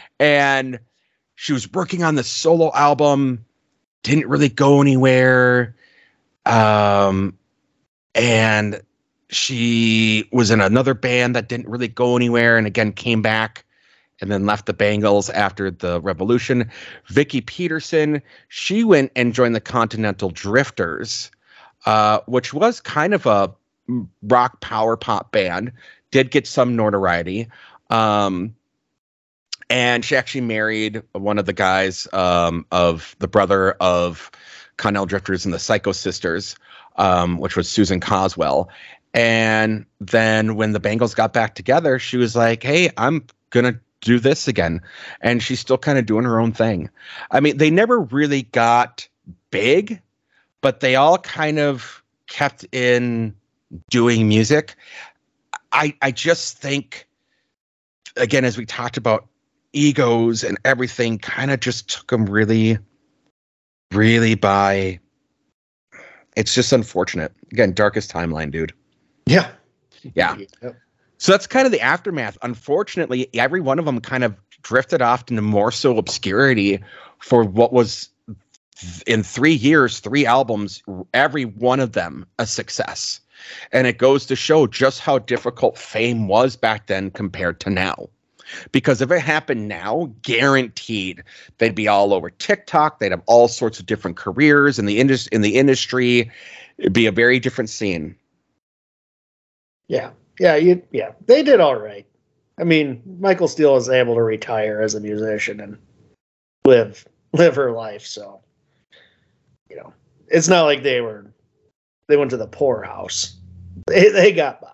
and 0.20 0.78
she 1.34 1.52
was 1.52 1.70
working 1.72 2.04
on 2.04 2.14
the 2.14 2.24
solo 2.24 2.72
album, 2.74 3.44
didn't 4.04 4.28
really 4.28 4.48
go 4.48 4.80
anywhere, 4.80 5.74
um, 6.46 7.36
and 8.14 8.80
she 9.30 10.28
was 10.32 10.50
in 10.50 10.60
another 10.60 10.94
band 10.94 11.34
that 11.34 11.48
didn't 11.48 11.68
really 11.68 11.88
go 11.88 12.16
anywhere, 12.16 12.56
and 12.56 12.68
again 12.68 12.92
came 12.92 13.20
back 13.20 13.64
and 14.20 14.30
then 14.30 14.46
left 14.46 14.66
the 14.66 14.72
Bangles 14.72 15.30
after 15.30 15.70
the 15.70 16.00
revolution. 16.00 16.70
Vicki 17.06 17.40
Peterson, 17.40 18.22
she 18.48 18.84
went 18.84 19.12
and 19.14 19.34
joined 19.34 19.54
the 19.54 19.60
Continental 19.60 20.30
Drifters, 20.30 21.30
uh, 21.86 22.20
which 22.26 22.52
was 22.52 22.80
kind 22.80 23.14
of 23.14 23.26
a 23.26 23.54
rock 24.22 24.60
power 24.60 24.96
pop 24.96 25.32
band, 25.32 25.72
did 26.10 26.30
get 26.30 26.46
some 26.46 26.76
notoriety. 26.76 27.48
Um, 27.90 28.54
and 29.70 30.04
she 30.04 30.16
actually 30.16 30.42
married 30.42 31.02
one 31.12 31.38
of 31.38 31.46
the 31.46 31.52
guys 31.52 32.08
um, 32.12 32.66
of 32.72 33.14
the 33.18 33.28
brother 33.28 33.72
of 33.72 34.30
Continental 34.76 35.06
Drifters 35.06 35.44
and 35.44 35.52
the 35.52 35.58
Psycho 35.58 35.92
Sisters, 35.92 36.56
um, 36.96 37.38
which 37.38 37.56
was 37.56 37.68
Susan 37.68 38.00
Cowsill. 38.00 38.68
And 39.14 39.86
then 40.00 40.56
when 40.56 40.72
the 40.72 40.80
Bangles 40.80 41.14
got 41.14 41.32
back 41.32 41.54
together, 41.54 41.98
she 41.98 42.16
was 42.16 42.36
like, 42.36 42.62
"Hey, 42.62 42.90
I'm 42.96 43.26
gonna 43.50 43.80
do 44.00 44.18
this 44.18 44.48
again. 44.48 44.80
And 45.20 45.42
she's 45.42 45.60
still 45.60 45.78
kind 45.78 45.98
of 45.98 46.06
doing 46.06 46.24
her 46.24 46.40
own 46.40 46.52
thing. 46.52 46.90
I 47.30 47.40
mean, 47.40 47.56
they 47.56 47.70
never 47.70 48.00
really 48.00 48.42
got 48.42 49.08
big, 49.50 50.00
but 50.60 50.80
they 50.80 50.96
all 50.96 51.18
kind 51.18 51.58
of 51.58 52.02
kept 52.26 52.64
in 52.72 53.34
doing 53.90 54.28
music. 54.28 54.76
I 55.72 55.94
I 56.00 56.10
just 56.10 56.58
think 56.58 57.06
again 58.16 58.44
as 58.44 58.56
we 58.56 58.64
talked 58.64 58.96
about 58.96 59.26
egos 59.72 60.42
and 60.42 60.58
everything 60.64 61.18
kind 61.18 61.50
of 61.50 61.60
just 61.60 61.90
took 61.90 62.08
them 62.08 62.24
really 62.26 62.78
really 63.92 64.34
by 64.34 64.98
it's 66.36 66.54
just 66.54 66.72
unfortunate. 66.72 67.32
Again, 67.52 67.72
darkest 67.72 68.12
timeline, 68.12 68.52
dude. 68.52 68.72
Yeah. 69.26 69.50
Yeah. 70.14 70.36
Yep. 70.62 70.76
So 71.18 71.32
that's 71.32 71.46
kind 71.46 71.66
of 71.66 71.72
the 71.72 71.80
aftermath. 71.80 72.38
Unfortunately, 72.42 73.28
every 73.34 73.60
one 73.60 73.78
of 73.78 73.84
them 73.84 74.00
kind 74.00 74.24
of 74.24 74.36
drifted 74.62 75.02
off 75.02 75.24
into 75.28 75.42
more 75.42 75.72
so 75.72 75.98
obscurity 75.98 76.80
for 77.18 77.44
what 77.44 77.72
was 77.72 78.08
in 79.06 79.22
three 79.22 79.52
years, 79.52 79.98
three 79.98 80.24
albums, 80.24 80.82
every 81.12 81.44
one 81.44 81.80
of 81.80 81.92
them 81.92 82.24
a 82.38 82.46
success. 82.46 83.20
And 83.72 83.86
it 83.86 83.98
goes 83.98 84.26
to 84.26 84.36
show 84.36 84.66
just 84.66 85.00
how 85.00 85.18
difficult 85.18 85.76
fame 85.76 86.28
was 86.28 86.56
back 86.56 86.86
then 86.86 87.10
compared 87.10 87.60
to 87.60 87.70
now. 87.70 88.08
Because 88.72 89.02
if 89.02 89.10
it 89.10 89.20
happened 89.20 89.68
now, 89.68 90.10
guaranteed 90.22 91.22
they'd 91.58 91.74
be 91.74 91.88
all 91.88 92.14
over 92.14 92.30
TikTok. 92.30 92.98
They'd 92.98 93.12
have 93.12 93.22
all 93.26 93.46
sorts 93.48 93.78
of 93.78 93.86
different 93.86 94.16
careers 94.16 94.78
in 94.78 94.86
the 94.86 95.00
industry. 95.00 95.28
In 95.32 95.42
the 95.42 95.56
industry, 95.56 96.30
it'd 96.78 96.92
be 96.92 97.06
a 97.06 97.12
very 97.12 97.40
different 97.40 97.68
scene. 97.68 98.16
Yeah, 99.88 100.10
yeah, 100.38 100.56
you, 100.56 100.82
yeah, 100.92 101.12
they 101.26 101.42
did 101.42 101.60
all 101.60 101.76
right. 101.76 102.06
I 102.58 102.64
mean, 102.64 103.02
Michael 103.20 103.48
Steele 103.48 103.74
was 103.74 103.88
able 103.88 104.14
to 104.14 104.22
retire 104.22 104.80
as 104.80 104.94
a 104.94 105.00
musician 105.00 105.60
and 105.60 105.78
live 106.64 107.06
live 107.32 107.54
her 107.56 107.72
life. 107.72 108.04
So, 108.04 108.40
you 109.70 109.76
know, 109.76 109.92
it's 110.28 110.48
not 110.48 110.64
like 110.64 110.82
they 110.82 111.00
were 111.00 111.32
they 112.08 112.16
went 112.16 112.30
to 112.30 112.36
the 112.36 112.46
poorhouse. 112.46 113.36
They 113.86 114.10
they 114.10 114.32
got 114.32 114.60
by. 114.60 114.72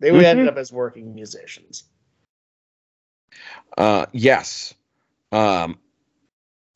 They 0.00 0.10
mm-hmm. 0.10 0.24
ended 0.24 0.48
up 0.48 0.56
as 0.56 0.72
working 0.72 1.14
musicians. 1.14 1.84
Uh, 3.76 4.06
yes, 4.12 4.74
um, 5.32 5.78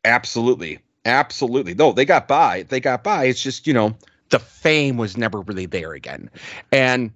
absolutely, 0.04 0.78
absolutely. 1.04 1.74
No, 1.74 1.92
they 1.92 2.04
got 2.04 2.28
by. 2.28 2.64
They 2.64 2.80
got 2.80 3.02
by. 3.02 3.24
It's 3.24 3.42
just 3.42 3.66
you 3.66 3.72
know 3.72 3.96
the 4.28 4.38
fame 4.38 4.96
was 4.96 5.16
never 5.16 5.40
really 5.40 5.66
there 5.66 5.92
again, 5.92 6.30
and 6.70 7.12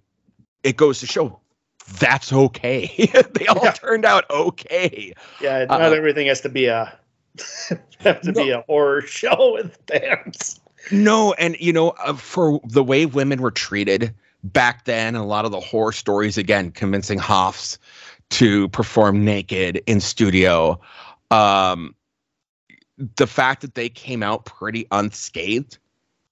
it 0.64 0.76
goes 0.76 0.98
to 1.00 1.06
show 1.06 1.38
that's 1.98 2.32
okay. 2.32 2.86
they 3.34 3.46
all 3.46 3.60
yeah. 3.62 3.72
turned 3.72 4.04
out 4.04 4.24
okay. 4.30 5.12
Yeah, 5.40 5.66
not 5.66 5.82
uh, 5.82 5.94
everything 5.94 6.26
has 6.28 6.40
to 6.42 6.48
be 6.48 6.66
a 6.66 6.98
have 8.00 8.20
to 8.22 8.32
no, 8.32 8.44
be 8.44 8.50
a 8.50 8.62
horror 8.62 9.02
show 9.02 9.54
with 9.54 9.84
bands. 9.86 10.60
No, 10.90 11.34
and 11.34 11.56
you 11.60 11.72
know, 11.72 11.90
uh, 11.90 12.14
for 12.14 12.60
the 12.64 12.82
way 12.82 13.06
women 13.06 13.42
were 13.42 13.50
treated 13.50 14.14
back 14.42 14.84
then, 14.84 15.14
and 15.14 15.24
a 15.24 15.26
lot 15.26 15.44
of 15.44 15.50
the 15.50 15.60
horror 15.60 15.92
stories 15.92 16.38
again 16.38 16.70
convincing 16.70 17.18
Hoffs 17.18 17.78
to 18.30 18.68
perform 18.68 19.24
naked 19.24 19.82
in 19.86 20.00
studio. 20.00 20.80
Um, 21.30 21.94
the 23.16 23.26
fact 23.26 23.60
that 23.62 23.74
they 23.74 23.88
came 23.88 24.22
out 24.22 24.44
pretty 24.44 24.86
unscathed 24.90 25.78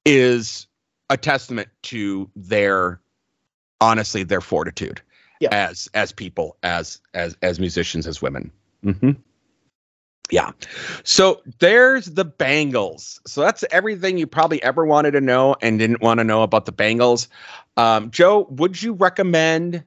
is 0.05 0.67
a 1.11 1.17
testament 1.17 1.69
to 1.83 2.31
their 2.37 3.01
honestly 3.83 4.23
their 4.23 4.41
fortitude 4.41 5.03
yeah. 5.41 5.49
as 5.51 5.89
as 5.93 6.13
people 6.13 6.57
as 6.63 7.01
as 7.15 7.37
as 7.43 7.59
musicians 7.59 8.07
as 8.07 8.23
women. 8.23 8.51
Mm-hmm. 8.85 9.11
yeah. 10.31 10.53
So 11.05 11.43
there's 11.59 12.07
the 12.07 12.25
bangles. 12.25 13.21
So 13.27 13.43
that's 13.43 13.65
everything 13.71 14.19
you 14.19 14.27
probably 14.27 14.63
ever 14.63 14.85
wanted 14.85 15.13
to 15.13 15.21
know 15.21 15.55
and 15.61 15.79
didn't 15.79 16.01
want 16.01 16.19
to 16.19 16.25
know 16.25 16.43
about 16.43 16.65
the 16.65 16.73
bangles. 16.73 17.29
Um, 17.77 18.11
joe 18.11 18.47
would 18.51 18.81
you 18.81 18.95
recommend 18.95 19.85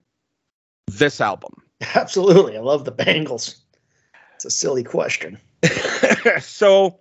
this 0.88 1.22
album? 1.22 1.54
Absolutely. 1.96 2.58
I 2.58 2.62
love 2.62 2.86
the 2.86 2.92
bangles. 2.92 3.58
It's 4.36 4.46
a 4.46 4.52
silly 4.52 4.84
question. 4.84 5.40
So 6.42 7.00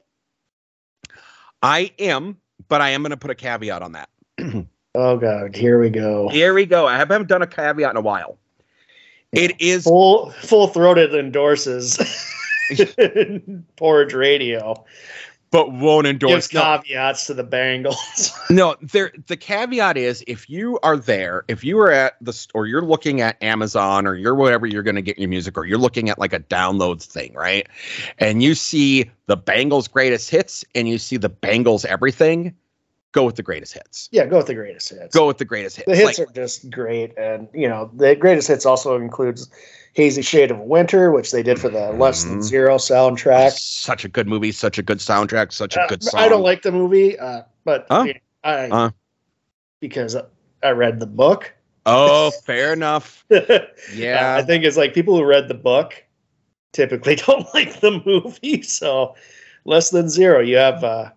i 1.63 1.91
am 1.99 2.37
but 2.69 2.83
i 2.83 2.91
am 2.91 3.03
going 3.03 3.11
to 3.11 3.17
put 3.17 3.31
a 3.31 3.35
caveat 3.35 3.81
on 3.81 3.93
that 3.93 4.11
Oh 4.95 5.17
god, 5.17 5.57
here 5.57 5.81
we 5.81 5.91
go. 5.91 6.29
Here 6.29 6.55
we 6.55 6.67
go. 6.67 6.87
I 6.87 6.97
haven't 6.97 7.27
done 7.27 7.43
a 7.43 7.47
caveat 7.47 7.91
in 7.91 7.97
a 7.97 8.01
while. 8.01 8.39
It 9.33 9.61
is 9.61 9.85
full 9.85 10.31
full 10.31 10.69
throated 10.69 11.15
endorses 11.15 11.99
Porridge 13.77 14.15
Radio, 14.15 14.85
but 15.51 15.73
won't 15.73 16.07
endorse. 16.07 16.47
Gives 16.47 16.49
caveats 16.49 17.29
no. 17.29 17.33
to 17.33 17.43
the 17.43 17.43
Bangles. 17.43 18.33
no, 18.51 18.77
there. 18.81 19.13
The 19.27 19.37
caveat 19.37 19.97
is 19.97 20.23
if 20.29 20.49
you 20.49 20.79
are 20.85 20.97
there, 20.97 21.45
if 21.49 21.65
you 21.65 21.81
are 21.81 21.91
at 21.91 22.15
the 22.21 22.47
or 22.55 22.69
you're 22.69 22.83
looking 22.83 23.21
at 23.21 23.43
Amazon 23.43 24.07
or 24.07 24.15
you're 24.15 24.37
whatever 24.37 24.67
you're 24.67 24.85
going 24.85 24.95
to 24.95 25.03
get 25.03 25.19
your 25.19 25.29
music, 25.29 25.59
or 25.59 25.67
you're 25.67 25.79
looking 25.79 26.09
at 26.09 26.19
like 26.21 26.33
a 26.33 26.41
downloads 26.41 27.05
thing, 27.05 27.35
right? 27.35 27.69
And 28.19 28.41
you 28.41 28.55
see 28.55 29.11
the 29.27 29.37
Bangles 29.37 29.89
greatest 29.89 30.31
hits, 30.31 30.65
and 30.77 30.89
you 30.89 30.99
see 30.99 31.17
the 31.17 31.29
Bangles 31.29 31.85
everything 31.85 32.55
go 33.15 33.25
with 33.25 33.37
the 33.37 33.43
greatest 33.43 33.73
hits. 33.73 34.09
Yeah, 34.13 34.27
go 34.27 34.37
with 34.39 34.47
the 34.47 34.55
greatest 34.55 34.91
hits. 34.91 35.15
Go 35.15 35.27
with 35.27 35.39
the 35.39 35.45
greatest 35.47 35.77
hits. 35.77 35.87
The 35.87 35.97
hits 35.97 36.19
like, 36.19 36.29
are 36.29 36.33
just 36.33 36.69
great, 36.71 37.17
and 37.17 37.49
you 37.55 37.69
know 37.69 37.91
the 37.95 38.15
greatest 38.15 38.49
hits 38.49 38.67
also 38.67 38.97
includes 38.97 39.49
"Hazy 39.95 40.21
Shade 40.21 40.51
of 40.51 40.59
Winter," 40.59 41.11
which 41.13 41.33
they 41.33 41.43
did 41.43 41.59
for 41.59 41.71
the 41.71 41.79
mm-hmm. 41.79 42.01
Less 42.01 42.25
Than 42.25 42.43
Zero 42.43 42.77
soundtrack. 42.77 43.53
Such 43.53 44.05
a 44.05 44.09
good 44.09 44.29
movie, 44.29 44.53
such 44.53 44.77
a 44.77 44.83
good 44.83 44.99
soundtrack, 44.99 45.53
such 45.53 45.77
a 45.77 45.83
uh, 45.83 45.89
good 45.89 46.03
song. 46.03 46.21
I 46.21 46.29
don't 46.29 46.43
like 46.43 46.63
the 46.63 46.73
movie, 46.73 47.19
uh, 47.19 47.43
but 47.65 47.87
huh? 47.89 48.07
I 48.43 48.69
uh. 48.69 48.91
because 49.81 50.17
I 50.63 50.71
read 50.71 51.01
the 51.01 51.07
book. 51.07 51.55
Oh, 51.87 52.31
fair 52.45 52.73
enough. 52.73 53.25
Yeah, 53.95 54.37
I 54.37 54.43
think 54.43 54.65
it's 54.65 54.77
like 54.77 54.93
people 54.93 55.17
who 55.17 55.25
read 55.25 55.49
the 55.49 55.55
book 55.55 56.05
typically 56.73 57.15
don't 57.27 57.47
like 57.55 57.81
the 57.81 58.03
movie. 58.05 58.63
So, 58.63 59.15
Less 59.65 59.91
Than 59.91 60.09
Zero, 60.09 60.41
you 60.41 60.57
have. 60.57 60.83
Uh, 60.83 61.11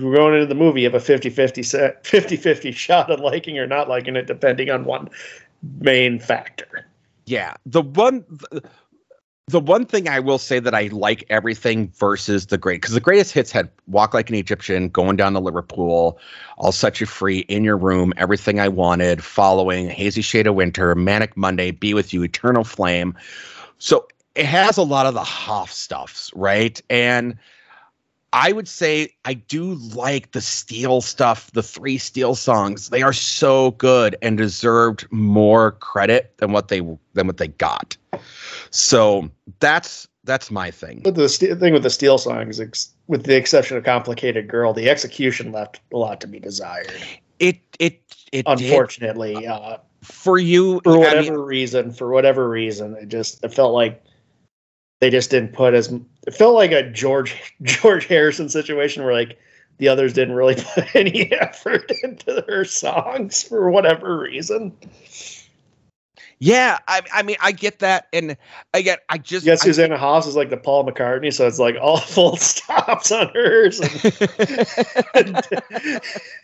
going 0.00 0.34
into 0.34 0.46
the 0.46 0.54
movie, 0.54 0.84
have 0.84 0.94
a 0.94 1.00
50 1.00 1.30
50 1.30 1.62
50 1.62 2.36
50 2.36 2.72
shot 2.72 3.10
of 3.10 3.20
liking 3.20 3.58
or 3.58 3.66
not 3.66 3.88
liking 3.88 4.16
it, 4.16 4.26
depending 4.26 4.70
on 4.70 4.84
one 4.84 5.08
main 5.80 6.18
factor. 6.18 6.86
Yeah. 7.26 7.54
The 7.66 7.82
one. 7.82 8.24
The 9.48 9.58
one 9.58 9.84
thing 9.86 10.08
I 10.08 10.20
will 10.20 10.38
say 10.38 10.60
that 10.60 10.72
I 10.72 10.88
like 10.92 11.24
everything 11.28 11.92
versus 11.98 12.46
the 12.46 12.56
great 12.56 12.80
because 12.80 12.94
the 12.94 13.00
greatest 13.00 13.32
hits 13.32 13.50
had 13.50 13.68
"Walk 13.88 14.14
Like 14.14 14.30
an 14.30 14.36
Egyptian," 14.36 14.88
"Going 14.88 15.16
Down 15.16 15.32
to 15.32 15.40
Liverpool," 15.40 16.18
"I'll 16.58 16.70
Set 16.70 17.00
You 17.00 17.06
Free," 17.06 17.40
"In 17.40 17.64
Your 17.64 17.76
Room," 17.76 18.14
"Everything 18.16 18.60
I 18.60 18.68
Wanted," 18.68 19.22
"Following," 19.22 19.90
"Hazy 19.90 20.22
Shade 20.22 20.46
of 20.46 20.54
Winter," 20.54 20.94
"Manic 20.94 21.36
Monday," 21.36 21.72
"Be 21.72 21.92
with 21.92 22.14
You," 22.14 22.22
"Eternal 22.22 22.62
Flame." 22.62 23.14
So 23.78 24.06
it 24.36 24.46
has 24.46 24.76
a 24.76 24.82
lot 24.82 25.06
of 25.06 25.14
the 25.14 25.24
Hoff 25.24 25.72
stuffs, 25.72 26.30
right? 26.34 26.80
And 26.88 27.36
I 28.32 28.52
would 28.52 28.68
say 28.68 29.10
I 29.24 29.34
do 29.34 29.74
like 29.94 30.32
the 30.32 30.40
Steele 30.40 31.00
stuff, 31.02 31.50
the 31.52 31.62
three 31.62 31.98
Steele 31.98 32.34
songs. 32.34 32.88
They 32.88 33.02
are 33.02 33.12
so 33.12 33.72
good 33.72 34.16
and 34.22 34.38
deserved 34.38 35.06
more 35.10 35.72
credit 35.72 36.34
than 36.38 36.52
what 36.52 36.68
they 36.68 36.80
than 37.14 37.26
what 37.26 37.36
they 37.36 37.48
got. 37.48 37.96
So 38.70 39.30
that's 39.60 40.08
that's 40.24 40.50
my 40.50 40.70
thing. 40.70 41.00
But 41.04 41.14
the 41.14 41.28
st- 41.28 41.58
thing 41.60 41.72
with 41.72 41.82
the 41.82 41.90
Steele 41.90 42.18
songs, 42.18 42.60
ex- 42.60 42.90
with 43.06 43.24
the 43.24 43.36
exception 43.36 43.76
of 43.76 43.84
"Complicated 43.84 44.48
Girl," 44.48 44.72
the 44.72 44.88
execution 44.88 45.52
left 45.52 45.80
a 45.92 45.98
lot 45.98 46.20
to 46.22 46.26
be 46.26 46.38
desired. 46.38 46.90
It 47.38 47.58
it 47.78 48.00
it 48.32 48.46
did 48.46 48.60
Unfortunately, 48.60 49.46
uh, 49.46 49.78
for 50.02 50.38
you. 50.38 50.80
for 50.84 50.94
I 50.94 50.98
whatever 50.98 51.32
mean, 51.32 51.40
reason, 51.40 51.92
for 51.92 52.10
whatever 52.10 52.48
reason, 52.48 52.96
it 52.96 53.08
just 53.08 53.44
it 53.44 53.52
felt 53.52 53.74
like 53.74 54.02
they 55.00 55.10
just 55.10 55.30
didn't 55.30 55.52
put 55.52 55.74
as 55.74 55.92
it 56.26 56.34
felt 56.34 56.54
like 56.54 56.72
a 56.72 56.88
George 56.90 57.54
George 57.62 58.06
Harrison 58.06 58.48
situation 58.48 59.04
where 59.04 59.14
like 59.14 59.38
the 59.78 59.88
others 59.88 60.12
didn't 60.12 60.34
really 60.34 60.54
put 60.74 60.94
any 60.94 61.32
effort 61.32 61.90
into 62.02 62.44
their 62.46 62.64
songs 62.64 63.42
for 63.42 63.70
whatever 63.70 64.18
reason. 64.18 64.76
yeah, 66.38 66.78
I 66.86 67.02
I 67.12 67.22
mean 67.22 67.36
I 67.40 67.52
get 67.52 67.80
that, 67.80 68.06
and 68.12 68.36
I 68.74 68.82
get 68.82 69.00
I 69.08 69.18
just 69.18 69.44
Yes, 69.46 69.62
Susanna 69.62 69.98
Hoffs 69.98 70.26
is 70.26 70.36
like 70.36 70.50
the 70.50 70.56
Paul 70.56 70.86
McCartney, 70.86 71.32
so 71.32 71.46
it's 71.46 71.58
like 71.58 71.76
all 71.80 71.96
full 72.00 72.36
stops 72.36 73.10
on 73.10 73.28
hers, 73.34 73.80
and, 75.14 75.40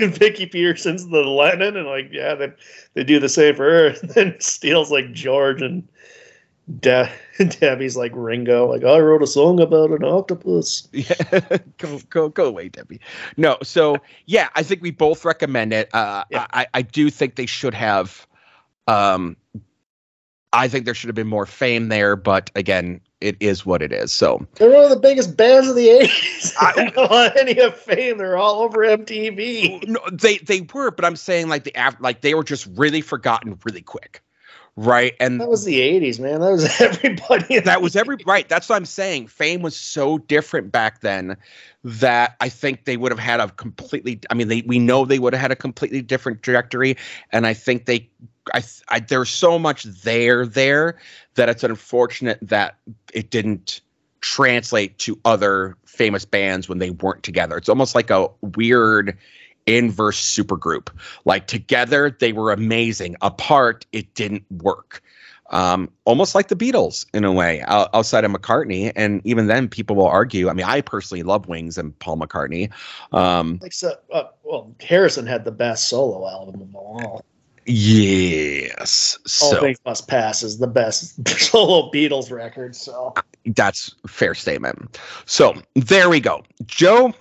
and 0.00 0.14
Vicki 0.14 0.46
Peterson's 0.46 1.06
the 1.06 1.22
Lennon, 1.22 1.76
and 1.76 1.86
like 1.86 2.08
yeah, 2.10 2.34
they 2.34 2.52
they 2.94 3.04
do 3.04 3.20
the 3.20 3.28
same 3.28 3.54
for 3.54 3.64
her. 3.64 3.86
And 3.88 4.10
then 4.10 4.36
Steele's 4.40 4.90
like 4.90 5.12
George, 5.12 5.62
and 5.62 5.86
De- 6.80 7.10
Debbie's 7.60 7.96
like 7.96 8.12
Ringo. 8.14 8.66
Like 8.66 8.84
I 8.84 8.98
wrote 8.98 9.22
a 9.22 9.26
song 9.26 9.60
about 9.60 9.90
an 9.90 10.04
octopus. 10.04 10.86
Yeah, 10.92 11.40
go 11.78 11.98
go 12.10 12.28
go 12.28 12.44
away, 12.44 12.68
Debbie. 12.68 13.00
No, 13.36 13.56
so 13.62 13.96
yeah, 14.26 14.48
I 14.54 14.62
think 14.62 14.82
we 14.82 14.90
both 14.90 15.24
recommend 15.24 15.72
it. 15.72 15.88
Uh, 15.94 16.24
Yeah. 16.30 16.46
I 16.52 16.66
I 16.74 16.82
do 16.82 17.10
think 17.10 17.36
they 17.36 17.46
should 17.46 17.74
have. 17.74 18.26
Um, 18.86 19.36
I 20.52 20.66
think 20.68 20.84
there 20.86 20.94
should 20.94 21.08
have 21.08 21.14
been 21.14 21.26
more 21.28 21.44
fame 21.46 21.88
there, 21.88 22.16
but 22.16 22.50
again, 22.54 23.02
it 23.20 23.36
is 23.38 23.66
what 23.66 23.82
it 23.82 23.92
is. 23.92 24.12
So 24.12 24.46
They're 24.54 24.70
one 24.70 24.84
of 24.84 24.90
the 24.90 24.96
biggest 24.96 25.36
bands 25.36 25.68
of 25.68 25.76
the 25.76 25.88
'80s. 25.88 26.54
I- 26.60 26.72
I 26.76 26.90
don't 26.90 27.10
want 27.10 27.36
any 27.36 27.58
of 27.60 27.76
fame. 27.76 28.18
They're 28.18 28.36
all 28.38 28.60
over 28.62 28.78
MTV. 28.78 29.86
no, 29.88 30.00
they 30.12 30.38
they 30.38 30.66
were, 30.72 30.90
but 30.90 31.04
I'm 31.04 31.16
saying 31.16 31.48
like 31.48 31.64
the 31.64 31.72
like 32.00 32.20
they 32.22 32.34
were 32.34 32.44
just 32.44 32.66
really 32.76 33.00
forgotten 33.02 33.58
really 33.64 33.82
quick, 33.82 34.22
right? 34.78 35.14
And 35.18 35.40
That 35.40 35.48
was 35.48 35.64
the 35.64 35.80
'80s, 35.80 36.20
man. 36.20 36.40
That 36.40 36.50
was 36.50 36.80
everybody. 36.80 37.58
that 37.60 37.82
was 37.82 37.96
every 37.96 38.16
right. 38.26 38.48
That's 38.48 38.68
what 38.68 38.76
I'm 38.76 38.86
saying. 38.86 39.26
Fame 39.26 39.60
was 39.62 39.76
so 39.76 40.18
different 40.18 40.70
back 40.70 41.00
then 41.00 41.36
that 41.84 42.36
I 42.40 42.48
think 42.48 42.84
they 42.84 42.96
would 42.96 43.10
have 43.12 43.18
had 43.18 43.40
a 43.40 43.48
completely. 43.48 44.20
I 44.30 44.34
mean, 44.34 44.48
they 44.48 44.62
we 44.62 44.78
know 44.78 45.04
they 45.04 45.18
would 45.18 45.32
have 45.32 45.40
had 45.40 45.50
a 45.52 45.56
completely 45.56 46.00
different 46.02 46.42
trajectory, 46.42 46.96
and 47.32 47.46
I 47.46 47.54
think 47.54 47.86
they. 47.86 48.08
I, 48.54 48.62
I 48.88 49.00
there's 49.00 49.30
so 49.30 49.58
much 49.58 49.82
there 49.82 50.46
there 50.46 50.98
that 51.34 51.48
it's 51.48 51.64
unfortunate 51.64 52.38
that 52.40 52.76
it 53.12 53.30
didn't 53.30 53.80
translate 54.20 54.98
to 54.98 55.18
other 55.24 55.76
famous 55.84 56.24
bands 56.24 56.68
when 56.68 56.78
they 56.78 56.90
weren't 56.90 57.22
together. 57.22 57.56
It's 57.56 57.68
almost 57.68 57.94
like 57.94 58.10
a 58.10 58.28
weird 58.40 59.16
inverse 59.76 60.20
supergroup. 60.20 60.88
Like 61.24 61.46
together 61.46 62.16
they 62.18 62.32
were 62.32 62.52
amazing. 62.52 63.16
Apart 63.20 63.86
it 63.92 64.14
didn't 64.14 64.44
work 64.50 65.02
um, 65.50 65.90
almost 66.04 66.34
like 66.34 66.48
the 66.48 66.56
Beatles 66.56 67.06
in 67.14 67.24
a 67.24 67.32
way, 67.32 67.62
outside 67.66 68.24
of 68.24 68.30
McCartney. 68.30 68.92
And 68.94 69.20
even 69.24 69.46
then, 69.46 69.68
people 69.68 69.96
will 69.96 70.06
argue. 70.06 70.48
I 70.48 70.52
mean, 70.52 70.66
I 70.66 70.80
personally 70.80 71.22
love 71.22 71.48
Wings 71.48 71.78
and 71.78 71.98
Paul 71.98 72.18
McCartney. 72.18 72.70
Um, 73.12 73.58
Except, 73.62 74.10
uh, 74.12 74.24
well, 74.42 74.74
Harrison 74.80 75.26
had 75.26 75.44
the 75.44 75.52
best 75.52 75.88
solo 75.88 76.28
album 76.28 76.60
of 76.60 76.74
all. 76.74 77.24
yes, 77.64 79.18
All 79.42 79.52
so 79.52 79.60
Things 79.60 79.78
Must 79.84 80.06
Pass 80.08 80.42
is 80.42 80.58
the 80.58 80.66
best 80.66 81.26
solo 81.38 81.90
Beatles 81.90 82.30
record. 82.30 82.76
So 82.76 83.14
that's 83.46 83.94
a 84.04 84.08
fair 84.08 84.34
statement. 84.34 84.98
So 85.24 85.54
there 85.74 86.10
we 86.10 86.20
go, 86.20 86.42
Joe. 86.66 87.14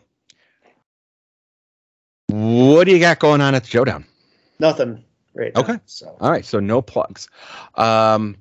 What 2.30 2.86
do 2.86 2.92
you 2.92 3.00
got 3.00 3.20
going 3.20 3.42
on 3.42 3.56
at 3.56 3.64
the 3.64 3.70
Showdown? 3.70 4.06
nothing 4.60 5.04
right 5.34 5.54
now. 5.54 5.62
Okay. 5.62 5.80
So 5.86 6.16
All 6.20 6.32
right, 6.32 6.46
so 6.46 6.60
no 6.60 6.82
plugs. 6.82 7.30
Um, 7.76 8.38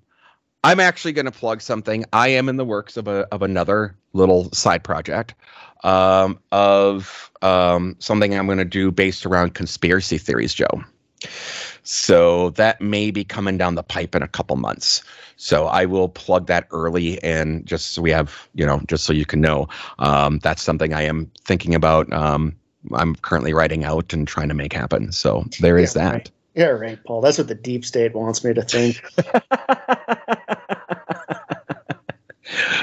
I'm 0.64 0.80
actually 0.80 1.12
going 1.12 1.26
to 1.26 1.32
plug 1.32 1.60
something. 1.62 2.04
I 2.12 2.28
am 2.28 2.48
in 2.48 2.56
the 2.56 2.64
works 2.64 2.96
of 2.96 3.06
a 3.06 3.28
of 3.32 3.42
another 3.42 3.96
little 4.12 4.50
side 4.52 4.82
project 4.82 5.34
um, 5.84 6.38
of 6.50 7.30
um, 7.42 7.96
something 8.00 8.36
I'm 8.36 8.46
going 8.46 8.58
to 8.58 8.64
do 8.64 8.90
based 8.90 9.26
around 9.26 9.54
conspiracy 9.54 10.18
theories, 10.18 10.52
Joe. 10.52 10.82
So 11.84 12.50
that 12.50 12.80
may 12.80 13.12
be 13.12 13.22
coming 13.22 13.56
down 13.56 13.76
the 13.76 13.82
pipe 13.84 14.16
in 14.16 14.22
a 14.22 14.28
couple 14.28 14.56
months. 14.56 15.04
So 15.36 15.66
I 15.66 15.84
will 15.84 16.08
plug 16.08 16.48
that 16.48 16.66
early, 16.72 17.22
and 17.22 17.64
just 17.64 17.92
so 17.92 18.02
we 18.02 18.10
have, 18.10 18.48
you 18.54 18.66
know, 18.66 18.80
just 18.88 19.04
so 19.04 19.12
you 19.12 19.24
can 19.24 19.40
know, 19.40 19.68
um, 20.00 20.40
that's 20.40 20.62
something 20.62 20.92
I 20.92 21.02
am 21.02 21.30
thinking 21.44 21.74
about. 21.74 22.12
Um, 22.12 22.56
I'm 22.94 23.14
currently 23.16 23.52
writing 23.52 23.84
out 23.84 24.12
and 24.12 24.26
trying 24.26 24.48
to 24.48 24.54
make 24.54 24.72
happen. 24.72 25.12
So 25.12 25.44
there 25.60 25.78
is 25.78 25.94
Yeah, 25.94 26.02
that. 26.02 26.12
right. 26.12 26.30
yeah, 26.54 26.66
right, 26.66 26.98
Paul. 27.04 27.20
That's 27.20 27.38
what 27.38 27.48
the 27.48 27.54
deep 27.54 27.84
state 27.84 28.14
wants 28.14 28.44
me 28.44 28.54
to 28.54 28.62
think. 28.62 29.02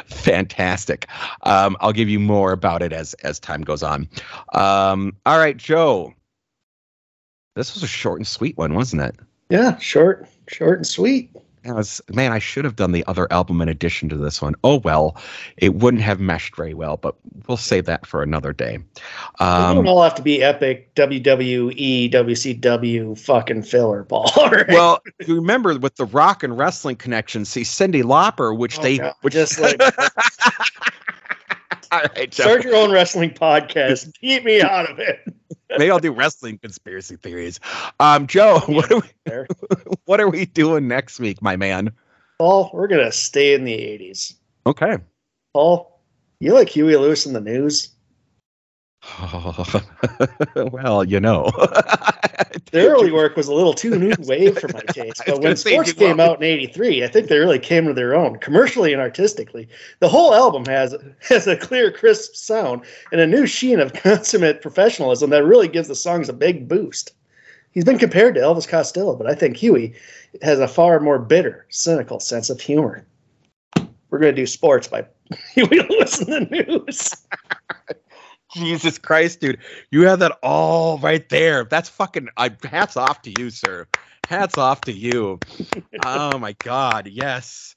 Fantastic. 0.05 1.07
Um, 1.43 1.77
I'll 1.79 1.93
give 1.93 2.09
you 2.09 2.19
more 2.19 2.51
about 2.51 2.81
it 2.81 2.91
as 2.93 3.13
as 3.15 3.39
time 3.39 3.61
goes 3.61 3.83
on. 3.83 4.07
Um, 4.53 5.15
all 5.25 5.37
right, 5.37 5.57
Joe. 5.57 6.13
This 7.55 7.73
was 7.73 7.83
a 7.83 7.87
short 7.87 8.19
and 8.19 8.27
sweet 8.27 8.57
one, 8.57 8.73
wasn't 8.73 9.03
it? 9.03 9.15
Yeah, 9.49 9.77
short, 9.77 10.27
short 10.47 10.79
and 10.79 10.87
sweet. 10.87 11.29
It 11.65 11.71
was, 11.73 12.01
man, 12.09 12.33
I 12.33 12.39
should 12.39 12.65
have 12.65 12.75
done 12.75 12.91
the 12.91 13.05
other 13.07 13.31
album 13.31 13.61
in 13.61 13.69
addition 13.69 14.09
to 14.09 14.17
this 14.17 14.41
one. 14.41 14.53
Oh 14.65 14.79
well, 14.79 15.15
it 15.57 15.75
wouldn't 15.75 16.03
have 16.03 16.19
meshed 16.19 16.55
very 16.57 16.73
well, 16.73 16.97
but 16.97 17.15
we'll 17.47 17.55
save 17.57 17.85
that 17.85 18.05
for 18.05 18.21
another 18.21 18.51
day. 18.51 18.77
they 19.39 19.45
don't 19.45 19.77
Um, 19.79 19.87
all 19.87 20.03
have 20.03 20.13
to 20.15 20.21
be 20.21 20.43
epic 20.43 20.93
WWE, 20.95 22.11
WCW 22.11 23.17
fucking 23.17 23.63
filler, 23.63 24.03
Paul. 24.03 24.29
Right? 24.51 24.67
well, 24.67 25.01
you 25.25 25.35
remember 25.35 25.77
with 25.79 25.95
the 25.95 26.05
rock 26.05 26.43
and 26.43 26.57
wrestling 26.57 26.97
connection, 26.97 27.45
see 27.45 27.61
Cyndi 27.61 28.03
Lauper, 28.03 28.55
which 28.57 28.79
Oh, 28.79 28.81
they 28.81 28.97
God, 28.97 29.13
which 29.21 29.33
just 29.33 29.59
like 29.59 29.81
all 31.91 32.01
right, 32.15 32.31
Joe. 32.31 32.43
start 32.43 32.63
your 32.63 32.75
own 32.75 32.91
wrestling 32.91 33.29
podcast. 33.31 34.13
Keep 34.19 34.43
me 34.43 34.61
out 34.61 34.89
of 34.89 34.99
it. 34.99 35.19
Maybe 35.77 35.91
I'll 35.91 35.99
do 35.99 36.11
wrestling 36.11 36.57
conspiracy 36.57 37.15
theories. 37.15 37.59
Um, 37.99 38.27
Joe, 38.27 38.59
what 38.67 38.91
are 38.91 38.99
we 38.99 39.45
what 40.05 40.19
are 40.19 40.29
we 40.29 40.45
doing 40.45 40.87
next 40.87 41.19
week, 41.19 41.41
my 41.41 41.55
man? 41.55 41.91
Paul, 42.39 42.69
we're 42.73 42.87
gonna 42.87 43.11
stay 43.11 43.53
in 43.53 43.63
the 43.63 43.73
'80s. 43.73 44.33
Okay. 44.65 44.97
Paul, 45.53 46.01
you 46.39 46.53
like 46.53 46.69
Huey 46.69 46.95
Lewis 46.95 47.25
and 47.25 47.35
the 47.35 47.41
News? 47.41 47.92
well, 50.55 51.03
you 51.03 51.19
know. 51.19 51.51
Their 52.71 52.91
early 52.91 53.11
work 53.11 53.35
was 53.35 53.47
a 53.47 53.53
little 53.53 53.73
too 53.73 53.97
new 53.97 54.13
wave 54.19 54.57
for 54.61 54.67
my 54.69 54.81
taste, 54.89 55.21
but 55.25 55.41
when 55.41 55.55
Sports 55.55 55.93
came 55.93 56.19
out 56.19 56.37
in 56.37 56.43
'83, 56.43 57.03
I 57.03 57.07
think 57.07 57.27
they 57.27 57.37
really 57.37 57.59
came 57.59 57.85
to 57.85 57.93
their 57.93 58.15
own 58.15 58.37
commercially 58.39 58.93
and 58.93 59.01
artistically. 59.01 59.67
The 59.99 60.09
whole 60.09 60.33
album 60.33 60.65
has 60.65 60.95
has 61.27 61.47
a 61.47 61.57
clear, 61.57 61.91
crisp 61.91 62.35
sound 62.35 62.81
and 63.11 63.21
a 63.21 63.27
new 63.27 63.45
sheen 63.45 63.79
of 63.79 63.93
consummate 63.93 64.61
professionalism 64.61 65.29
that 65.31 65.43
really 65.43 65.67
gives 65.67 65.87
the 65.87 65.95
songs 65.95 66.29
a 66.29 66.33
big 66.33 66.67
boost. 66.67 67.13
He's 67.71 67.85
been 67.85 67.97
compared 67.99 68.35
to 68.35 68.41
Elvis 68.41 68.67
Costello, 68.67 69.15
but 69.15 69.27
I 69.27 69.35
think 69.35 69.57
Huey 69.57 69.93
has 70.41 70.59
a 70.59 70.67
far 70.67 70.99
more 70.99 71.19
bitter, 71.19 71.65
cynical 71.69 72.19
sense 72.19 72.49
of 72.49 72.61
humor. 72.61 73.05
We're 74.09 74.19
going 74.19 74.35
to 74.35 74.41
do 74.41 74.45
sports 74.45 74.87
by 74.87 75.05
Huey 75.53 75.79
Lewis 75.89 76.19
and 76.19 76.47
the 76.49 76.65
News. 76.67 77.15
Jesus 78.57 78.97
Christ, 78.97 79.39
dude. 79.39 79.59
You 79.91 80.07
have 80.07 80.19
that 80.19 80.37
all 80.43 80.97
right 80.99 81.27
there. 81.29 81.63
That's 81.63 81.89
fucking 81.89 82.29
I 82.37 82.51
hats 82.63 82.97
off 82.97 83.21
to 83.23 83.31
you, 83.31 83.49
sir. 83.49 83.87
Hats 84.25 84.57
off 84.57 84.83
to 84.83 84.91
you. 84.91 85.39
oh 86.05 86.37
my 86.37 86.53
god, 86.53 87.07
yes. 87.07 87.75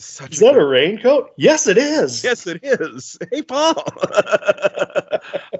Such 0.00 0.32
Is 0.34 0.40
that 0.40 0.56
a 0.56 0.64
raincoat? 0.64 1.30
Yes, 1.36 1.66
it 1.66 1.78
is. 1.78 2.24
Yes, 2.24 2.46
it 2.46 2.60
is. 2.62 3.16
Hey, 3.30 3.42
Paul. 3.42 3.84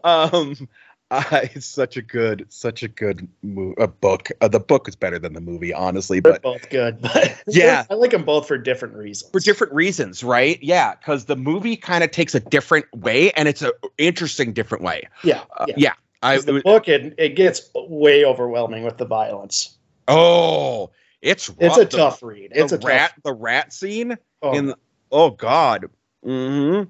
um, 0.03 0.69
I, 1.11 1.51
it's 1.55 1.67
such 1.67 1.97
a 1.97 2.03
good, 2.03 2.47
such 2.49 2.83
a 2.83 2.89
good 2.89 3.29
mo- 3.43 3.75
a 3.79 3.87
book. 3.87 4.31
Uh, 4.41 4.49
the 4.49 4.61
book 4.61 4.89
is 4.89 4.97
better 4.97 5.19
than 5.19 5.33
the 5.35 5.41
movie, 5.41 5.73
honestly, 5.73 6.21
They're 6.21 6.33
but 6.33 6.43
both 6.43 6.71
good, 6.71 7.01
but 7.01 7.43
Yeah. 7.47 7.85
I 7.91 7.95
like 7.95 8.11
them 8.13 8.25
both 8.25 8.49
for 8.49 8.59
different 8.59 8.95
reasons. 8.95 9.31
for 9.31 9.41
different 9.41 9.73
reasons, 9.73 10.25
right? 10.25 10.59
Yeah, 10.63 10.95
because 10.95 11.27
the 11.27 11.37
movie 11.37 11.77
kind 11.77 12.03
of 12.05 12.11
takes 12.11 12.35
a 12.35 12.41
different 12.41 12.87
way, 12.95 13.31
and 13.33 13.49
it's 13.49 13.63
a 13.63 13.73
interesting 13.99 14.53
different 14.53 14.83
way. 14.83 15.07
Yeah, 15.23 15.43
Uh, 15.57 15.67
yeah. 15.69 15.75
yeah, 15.77 15.93
I 16.23 16.39
the 16.39 16.61
book 16.63 16.89
it, 16.89 17.15
it 17.19 17.31
gets 17.37 17.71
way 17.75 18.25
overwhelming 18.25 18.83
with 18.85 18.97
the 18.99 19.07
violence. 19.07 19.77
oh, 20.09 20.91
it's 21.23 21.51
It's 21.59 21.77
a 21.79 21.85
The- 21.85 21.97
tough 21.97 22.23
read. 22.23 22.53
It's 22.55 22.73
a 22.73 22.79
rat, 22.79 23.11
tough. 23.15 23.23
the 23.25 23.33
rat 23.33 23.73
scene 23.73 24.17
Oh, 24.43 24.53
in. 24.55 24.75
Oh 25.13 25.31
God. 25.31 25.87
hmm 26.23 26.83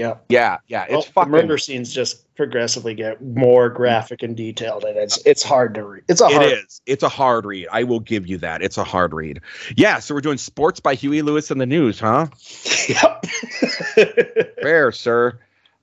Yeah, 0.00 0.16
yeah, 0.30 0.56
yeah. 0.68 0.84
It's 0.84 0.92
well, 0.92 1.02
fucking. 1.02 1.30
the 1.32 1.42
murder 1.42 1.58
scenes 1.58 1.92
just 1.92 2.34
progressively 2.34 2.94
get 2.94 3.22
more 3.22 3.68
graphic 3.68 4.22
and 4.22 4.34
detailed, 4.34 4.84
and 4.84 4.96
it's 4.96 5.18
it's 5.26 5.42
hard 5.42 5.74
to 5.74 5.84
read. 5.84 6.04
It's 6.08 6.22
a 6.22 6.28
hard. 6.28 6.46
It 6.46 6.64
is. 6.64 6.80
It's 6.86 7.02
a 7.02 7.08
hard 7.10 7.44
read. 7.44 7.68
I 7.70 7.84
will 7.84 8.00
give 8.00 8.26
you 8.26 8.38
that. 8.38 8.62
It's 8.62 8.78
a 8.78 8.84
hard 8.84 9.12
read. 9.12 9.42
Yeah. 9.76 9.98
So 9.98 10.14
we're 10.14 10.22
doing 10.22 10.38
sports 10.38 10.80
by 10.80 10.94
Huey 10.94 11.20
Lewis 11.20 11.50
and 11.50 11.60
the 11.60 11.66
news, 11.66 12.00
huh? 12.00 12.28
Yep. 12.88 13.26
Fair, 14.62 14.90
sir. 14.90 15.38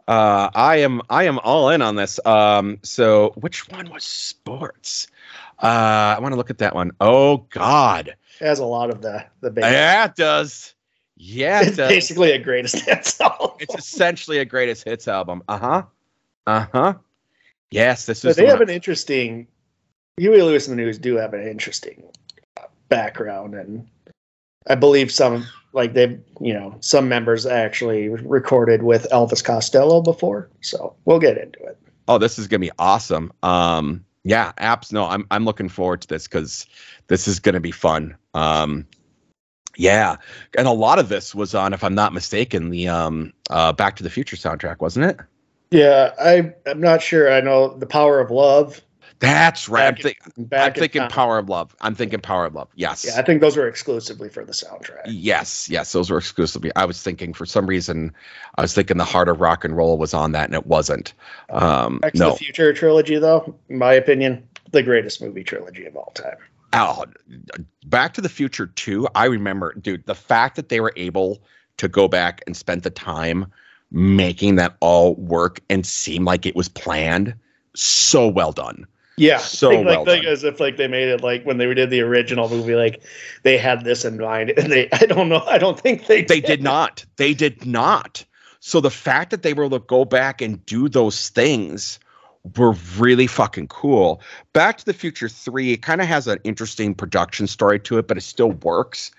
Uh, 0.07 0.49
I 0.55 0.77
am. 0.77 1.03
I 1.11 1.25
am 1.25 1.37
all 1.43 1.69
in 1.69 1.83
on 1.83 1.95
this. 1.95 2.19
Um. 2.25 2.79
So 2.81 3.33
which 3.35 3.69
one 3.69 3.91
was 3.91 4.03
sports? 4.03 5.09
Uh, 5.61 6.15
I 6.17 6.19
want 6.19 6.31
to 6.31 6.37
look 6.37 6.49
at 6.49 6.57
that 6.57 6.73
one. 6.73 6.89
Oh 6.99 7.45
God. 7.51 8.15
It 8.41 8.45
has 8.45 8.57
a 8.57 8.65
lot 8.65 8.89
of 8.89 9.03
the 9.03 9.25
the. 9.41 9.53
Yeah, 9.55 10.05
it 10.05 10.15
does. 10.15 10.73
Yeah, 11.17 11.61
it 11.61 11.67
it's 11.69 11.77
does. 11.77 11.89
basically 11.89 12.31
a 12.31 12.39
greatest 12.39 12.79
hits 12.85 13.19
album. 13.21 13.51
It's 13.59 13.75
essentially 13.75 14.37
a 14.39 14.45
greatest 14.45 14.83
hits 14.83 15.07
album. 15.07 15.43
Uh 15.47 15.57
huh. 15.57 15.83
Uh 16.45 16.65
huh. 16.71 16.93
Yes, 17.71 18.05
this 18.05 18.23
is. 18.23 18.35
they 18.35 18.43
the 18.43 18.49
have 18.49 18.59
one- 18.59 18.69
an 18.69 18.75
interesting. 18.75 19.47
Huey 20.17 20.41
Lewis 20.41 20.67
and 20.67 20.77
the 20.77 20.81
News 20.83 20.97
do 20.97 21.15
have 21.17 21.33
an 21.35 21.47
interesting 21.47 22.01
uh, 22.57 22.63
background, 22.89 23.53
and 23.53 23.87
I 24.67 24.75
believe 24.75 25.11
some 25.11 25.45
like 25.73 25.93
they've 25.93 26.19
you 26.41 26.53
know, 26.53 26.75
some 26.79 27.07
members 27.09 27.45
actually 27.45 28.09
recorded 28.09 28.83
with 28.83 29.05
Elvis 29.11 29.43
Costello 29.43 30.01
before. 30.01 30.49
So 30.61 30.95
we'll 31.05 31.19
get 31.19 31.37
into 31.37 31.59
it. 31.65 31.77
oh, 32.07 32.17
this 32.17 32.39
is 32.39 32.47
gonna 32.47 32.61
be 32.61 32.71
awesome. 32.79 33.31
Um, 33.43 34.03
yeah, 34.23 34.53
apps. 34.59 34.91
No, 34.91 35.05
I'm 35.05 35.25
I'm 35.29 35.45
looking 35.45 35.69
forward 35.69 36.01
to 36.01 36.07
this 36.07 36.27
because 36.27 36.65
this 37.07 37.27
is 37.27 37.39
gonna 37.39 37.59
be 37.59 37.71
fun. 37.71 38.15
Um, 38.33 38.87
yeah, 39.77 40.17
and 40.57 40.67
a 40.67 40.71
lot 40.71 40.99
of 40.99 41.07
this 41.09 41.33
was 41.33 41.55
on, 41.55 41.73
if 41.73 41.83
I'm 41.83 41.95
not 41.95 42.13
mistaken, 42.13 42.69
the 42.69 42.87
um 42.89 43.33
uh 43.49 43.71
Back 43.73 43.95
to 43.97 44.03
the 44.03 44.09
Future 44.09 44.35
soundtrack, 44.35 44.81
wasn't 44.81 45.05
it? 45.05 45.17
Yeah, 45.71 46.13
I 46.19 46.53
I'm 46.69 46.81
not 46.81 47.01
sure. 47.01 47.31
I 47.31 47.41
know 47.41 47.75
the 47.77 47.85
Power 47.87 48.19
of 48.19 48.31
Love. 48.31 48.81
That's 49.19 49.67
right. 49.67 49.85
I'm, 49.87 49.93
Back 49.95 49.97
in- 49.97 50.03
think- 50.03 50.53
I'm 50.53 50.73
thinking 50.73 51.01
time. 51.01 51.09
Power 51.09 51.37
of 51.39 51.49
Love. 51.49 51.75
I'm 51.81 51.95
thinking 51.95 52.19
Power 52.19 52.45
of 52.45 52.53
Love. 52.53 52.67
Yes. 52.75 53.03
Yeah, 53.03 53.19
I 53.19 53.23
think 53.23 53.41
those 53.41 53.57
were 53.57 53.67
exclusively 53.67 54.29
for 54.29 54.45
the 54.45 54.51
soundtrack. 54.51 55.01
Yes, 55.07 55.67
yes, 55.69 55.91
those 55.91 56.11
were 56.11 56.19
exclusively. 56.19 56.71
I 56.75 56.85
was 56.85 57.01
thinking 57.01 57.33
for 57.33 57.45
some 57.47 57.65
reason, 57.65 58.13
I 58.57 58.61
was 58.61 58.75
thinking 58.75 58.97
the 58.97 59.05
Heart 59.05 59.29
of 59.29 59.41
Rock 59.41 59.65
and 59.65 59.75
Roll 59.75 59.97
was 59.97 60.13
on 60.13 60.33
that, 60.33 60.45
and 60.45 60.53
it 60.53 60.67
wasn't. 60.67 61.13
Um, 61.49 61.97
Back 61.97 62.13
to 62.13 62.19
no, 62.19 62.29
the 62.31 62.37
Future 62.37 62.73
trilogy, 62.73 63.17
though, 63.17 63.55
in 63.69 63.79
my 63.79 63.93
opinion, 63.93 64.47
the 64.71 64.83
greatest 64.83 65.19
movie 65.19 65.43
trilogy 65.43 65.85
of 65.85 65.95
all 65.95 66.11
time. 66.13 66.37
Oh, 66.73 67.05
Back 67.85 68.13
to 68.13 68.21
the 68.21 68.29
Future 68.29 68.67
2, 68.67 69.07
I 69.15 69.25
remember, 69.25 69.73
dude, 69.73 70.05
the 70.05 70.15
fact 70.15 70.55
that 70.55 70.69
they 70.69 70.79
were 70.81 70.93
able 70.95 71.41
to 71.77 71.87
go 71.87 72.07
back 72.07 72.41
and 72.45 72.55
spend 72.57 72.83
the 72.83 72.89
time 72.89 73.45
making 73.91 74.55
that 74.55 74.75
all 74.81 75.15
work 75.15 75.61
and 75.69 75.85
seem 75.85 76.25
like 76.25 76.45
it 76.45 76.55
was 76.55 76.67
planned, 76.67 77.33
so 77.75 78.27
well 78.27 78.51
done. 78.51 78.85
Yeah, 79.19 79.39
So 79.39 79.69
think, 79.69 79.87
well 79.87 79.99
like, 79.99 80.07
like 80.07 80.23
done. 80.23 80.31
as 80.31 80.43
if 80.43 80.59
like 80.59 80.77
they 80.77 80.87
made 80.87 81.07
it 81.07 81.23
like 81.23 81.43
when 81.43 81.57
they 81.57 81.73
did 81.73 81.89
the 81.89 82.01
original 82.01 82.49
movie, 82.49 82.75
like 82.75 83.01
they 83.41 83.57
had 83.57 83.83
this 83.83 84.05
in 84.05 84.17
mind, 84.17 84.53
and 84.57 84.71
they 84.71 84.89
I 84.91 85.05
don't 85.07 85.29
know, 85.29 85.43
I 85.47 85.57
don't 85.57 85.79
think 85.79 86.05
they 86.05 86.23
They 86.23 86.39
did 86.41 86.61
not. 86.61 87.03
They 87.15 87.33
did 87.33 87.65
not. 87.65 88.23
So 88.59 88.79
the 88.79 88.91
fact 88.91 89.31
that 89.31 89.41
they 89.41 89.53
were 89.53 89.65
able 89.65 89.79
to 89.79 89.85
go 89.85 90.05
back 90.05 90.41
and 90.41 90.63
do 90.65 90.87
those 90.87 91.29
things 91.29 91.99
were 92.55 92.73
really 92.97 93.27
fucking 93.27 93.67
cool. 93.67 94.21
Back 94.53 94.77
to 94.77 94.85
the 94.85 94.93
Future 94.93 95.27
3, 95.29 95.73
it 95.73 95.81
kind 95.81 96.01
of 96.01 96.07
has 96.07 96.27
an 96.27 96.39
interesting 96.43 96.93
production 96.93 97.47
story 97.47 97.79
to 97.81 97.97
it, 97.97 98.07
but 98.07 98.17
it 98.17 98.21
still 98.21 98.51
works. 98.51 99.11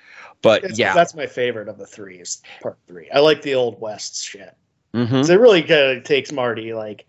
But 0.43 0.63
It's- 0.65 0.79
yeah. 0.79 0.95
that's 0.95 1.15
my 1.15 1.27
favorite 1.27 1.69
of 1.69 1.79
the 1.79 1.87
three. 1.87 2.19
Is 2.21 2.41
part 2.63 2.79
three. 2.87 3.09
I 3.13 3.19
like 3.21 3.43
the 3.43 3.55
old 3.55 3.81
West 3.81 4.25
shit. 4.25 4.55
Mhm. 4.95 5.11
'Cause 5.11 5.31
It 5.31 5.41
really 5.41 5.63
kind 5.63 5.99
of 5.99 6.05
takes 6.05 6.31
Marty 6.33 6.73
like 6.75 7.05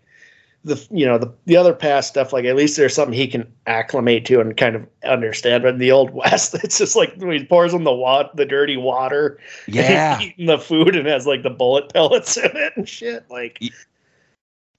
the 0.64 0.84
you 0.90 1.06
know 1.06 1.16
the 1.16 1.32
the 1.46 1.56
other 1.56 1.72
past 1.72 2.08
stuff. 2.08 2.32
Like 2.34 2.44
at 2.44 2.54
least 2.56 2.76
there's 2.76 2.92
something 2.94 3.14
he 3.16 3.26
can 3.28 3.50
acclimate 3.66 4.26
to 4.26 4.40
and 4.40 4.54
kind 4.56 4.76
of 4.76 4.84
understand. 5.04 5.62
But 5.62 5.74
in 5.74 5.78
the 5.78 5.90
old 5.92 6.10
West, 6.14 6.54
it's 6.62 6.76
just 6.76 6.96
like 6.96 7.18
he 7.22 7.44
pours 7.44 7.72
in 7.72 7.84
the 7.84 7.92
wat 7.92 8.36
the 8.36 8.44
dirty 8.44 8.76
water. 8.76 9.38
Yeah. 9.68 10.20
eating 10.20 10.46
the 10.46 10.58
food 10.58 10.96
and 10.96 11.06
has 11.06 11.26
like 11.26 11.42
the 11.44 11.50
bullet 11.50 11.88
pellets 11.94 12.36
in 12.36 12.50
it 12.56 12.72
and 12.76 12.86
shit. 12.88 13.24
Like 13.30 13.58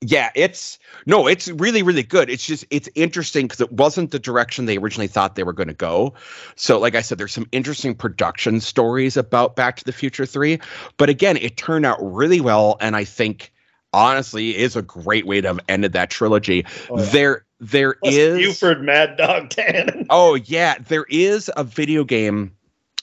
Yeah, 0.03 0.31
it's 0.33 0.79
no, 1.05 1.27
it's 1.27 1.47
really, 1.47 1.83
really 1.83 2.01
good. 2.01 2.29
It's 2.29 2.45
just 2.45 2.65
it's 2.71 2.89
interesting 2.95 3.45
because 3.45 3.61
it 3.61 3.71
wasn't 3.71 4.09
the 4.09 4.17
direction 4.17 4.65
they 4.65 4.77
originally 4.77 5.07
thought 5.07 5.35
they 5.35 5.43
were 5.43 5.53
going 5.53 5.67
to 5.67 5.75
go. 5.75 6.15
So, 6.55 6.79
like 6.79 6.95
I 6.95 7.01
said, 7.01 7.19
there's 7.19 7.33
some 7.33 7.47
interesting 7.51 7.93
production 7.93 8.61
stories 8.61 9.15
about 9.15 9.55
Back 9.55 9.77
to 9.77 9.83
the 9.83 9.93
Future 9.93 10.25
Three, 10.25 10.59
but 10.97 11.09
again, 11.09 11.37
it 11.37 11.55
turned 11.55 11.85
out 11.85 11.99
really 12.01 12.41
well, 12.41 12.77
and 12.81 12.95
I 12.95 13.03
think 13.03 13.53
honestly 13.93 14.57
is 14.57 14.75
a 14.75 14.81
great 14.81 15.27
way 15.27 15.41
to 15.41 15.49
have 15.49 15.59
ended 15.69 15.93
that 15.93 16.09
trilogy. 16.09 16.65
oh, 16.89 16.97
yeah. 16.97 17.05
There, 17.11 17.45
there 17.59 17.93
Plus 18.01 18.15
is 18.15 18.37
Buford 18.37 18.83
Mad 18.83 19.17
Dog 19.17 19.49
Tannen. 19.49 20.07
Oh 20.09 20.33
yeah, 20.35 20.79
there 20.87 21.05
is 21.09 21.49
a 21.55 21.63
video 21.63 22.03
game 22.03 22.55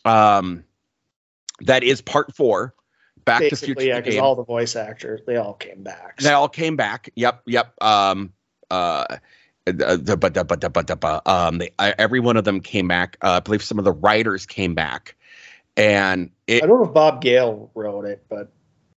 um 0.04 0.64
that 1.60 1.82
is 1.82 2.00
part 2.00 2.34
4 2.34 2.74
Back 3.28 3.40
to 3.40 3.56
Future 3.56 3.74
Basically, 3.74 3.88
yeah, 3.88 4.00
because 4.00 4.18
all 4.18 4.34
the 4.34 4.44
voice 4.44 4.74
actors 4.76 5.20
they 5.26 5.36
all 5.36 5.54
came 5.54 5.82
back. 5.82 6.18
They 6.18 6.32
all 6.32 6.48
came 6.48 6.76
back. 6.76 7.10
Yep, 7.14 7.42
yep. 7.46 7.74
Um, 7.82 8.32
uh, 8.70 9.18
the 9.64 10.16
but 10.18 10.34
the 10.34 10.44
but 10.44 10.60
the 10.60 10.70
but 10.70 10.86
the 10.86 11.30
um, 11.30 11.58
they, 11.58 11.70
uh, 11.78 11.92
every 11.98 12.20
one 12.20 12.36
of 12.36 12.44
them 12.44 12.60
came 12.60 12.88
back. 12.88 13.16
Uh, 13.22 13.32
I 13.32 13.40
believe 13.40 13.62
some 13.62 13.78
of 13.78 13.84
the 13.84 13.92
writers 13.92 14.46
came 14.46 14.74
back, 14.74 15.14
and 15.76 16.30
it 16.46 16.62
I 16.62 16.66
don't 16.66 16.80
know 16.80 16.88
if 16.88 16.94
Bob 16.94 17.20
Gale 17.20 17.70
wrote 17.74 18.04
it, 18.04 18.24
but 18.28 18.50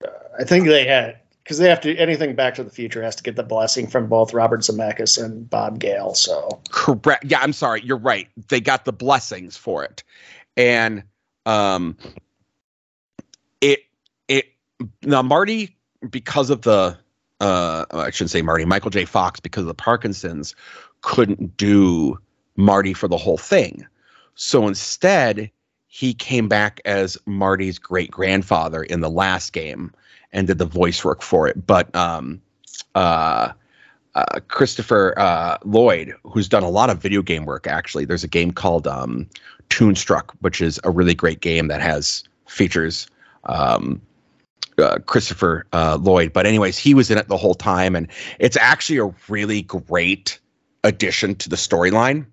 uh, 0.04 0.10
I 0.38 0.44
think 0.44 0.66
they 0.66 0.86
had 0.86 1.18
because 1.42 1.58
they 1.58 1.68
have 1.68 1.80
to 1.80 1.96
anything 1.96 2.34
Back 2.34 2.54
to 2.56 2.64
the 2.64 2.70
Future 2.70 3.02
has 3.02 3.16
to 3.16 3.22
get 3.22 3.36
the 3.36 3.42
blessing 3.42 3.86
from 3.86 4.08
both 4.08 4.34
Robert 4.34 4.60
Zemeckis 4.60 5.22
and 5.22 5.48
Bob 5.48 5.78
Gale. 5.78 6.14
So 6.14 6.60
correct. 6.70 7.24
Yeah, 7.24 7.40
I'm 7.40 7.54
sorry. 7.54 7.82
You're 7.82 7.96
right. 7.96 8.28
They 8.48 8.60
got 8.60 8.84
the 8.84 8.92
blessings 8.92 9.56
for 9.56 9.84
it, 9.84 10.02
and 10.56 11.02
um, 11.46 11.96
now 15.08 15.22
Marty 15.22 15.76
because 16.10 16.50
of 16.50 16.62
the 16.62 16.96
uh 17.40 17.84
I 17.90 18.10
shouldn't 18.10 18.30
say 18.30 18.42
Marty 18.42 18.64
Michael 18.64 18.90
J 18.90 19.04
Fox 19.04 19.40
because 19.40 19.62
of 19.62 19.68
the 19.68 19.74
Parkinson's 19.74 20.54
couldn't 21.00 21.56
do 21.56 22.18
Marty 22.56 22.92
for 22.92 23.08
the 23.08 23.16
whole 23.16 23.38
thing. 23.38 23.86
So 24.34 24.66
instead, 24.66 25.50
he 25.86 26.14
came 26.14 26.48
back 26.48 26.80
as 26.84 27.18
Marty's 27.26 27.78
great 27.78 28.10
grandfather 28.10 28.82
in 28.82 29.00
the 29.00 29.10
last 29.10 29.52
game 29.52 29.92
and 30.32 30.46
did 30.46 30.58
the 30.58 30.66
voice 30.66 31.04
work 31.04 31.22
for 31.22 31.48
it. 31.48 31.66
But 31.66 31.94
um, 31.94 32.40
uh, 32.94 33.52
uh, 34.14 34.40
Christopher 34.48 35.14
uh, 35.16 35.58
Lloyd, 35.64 36.14
who's 36.24 36.48
done 36.48 36.62
a 36.62 36.68
lot 36.68 36.90
of 36.90 36.98
video 36.98 37.22
game 37.22 37.46
work, 37.46 37.66
actually, 37.66 38.04
there's 38.04 38.24
a 38.24 38.28
game 38.28 38.50
called 38.50 38.86
um, 38.86 39.28
Toonstruck, 39.70 40.30
which 40.40 40.60
is 40.60 40.80
a 40.84 40.90
really 40.90 41.14
great 41.14 41.40
game 41.40 41.68
that 41.68 41.80
has 41.80 42.24
features 42.46 43.06
um, 43.44 44.00
uh, 44.78 44.98
Christopher 45.06 45.66
uh, 45.72 45.98
Lloyd. 46.00 46.32
But 46.32 46.46
anyways, 46.46 46.78
he 46.78 46.94
was 46.94 47.10
in 47.10 47.18
it 47.18 47.28
the 47.28 47.36
whole 47.36 47.54
time, 47.54 47.96
and 47.96 48.08
it's 48.38 48.56
actually 48.56 48.98
a 48.98 49.14
really 49.28 49.62
great 49.62 50.38
addition 50.84 51.34
to 51.36 51.48
the 51.48 51.56
storyline. 51.56 52.26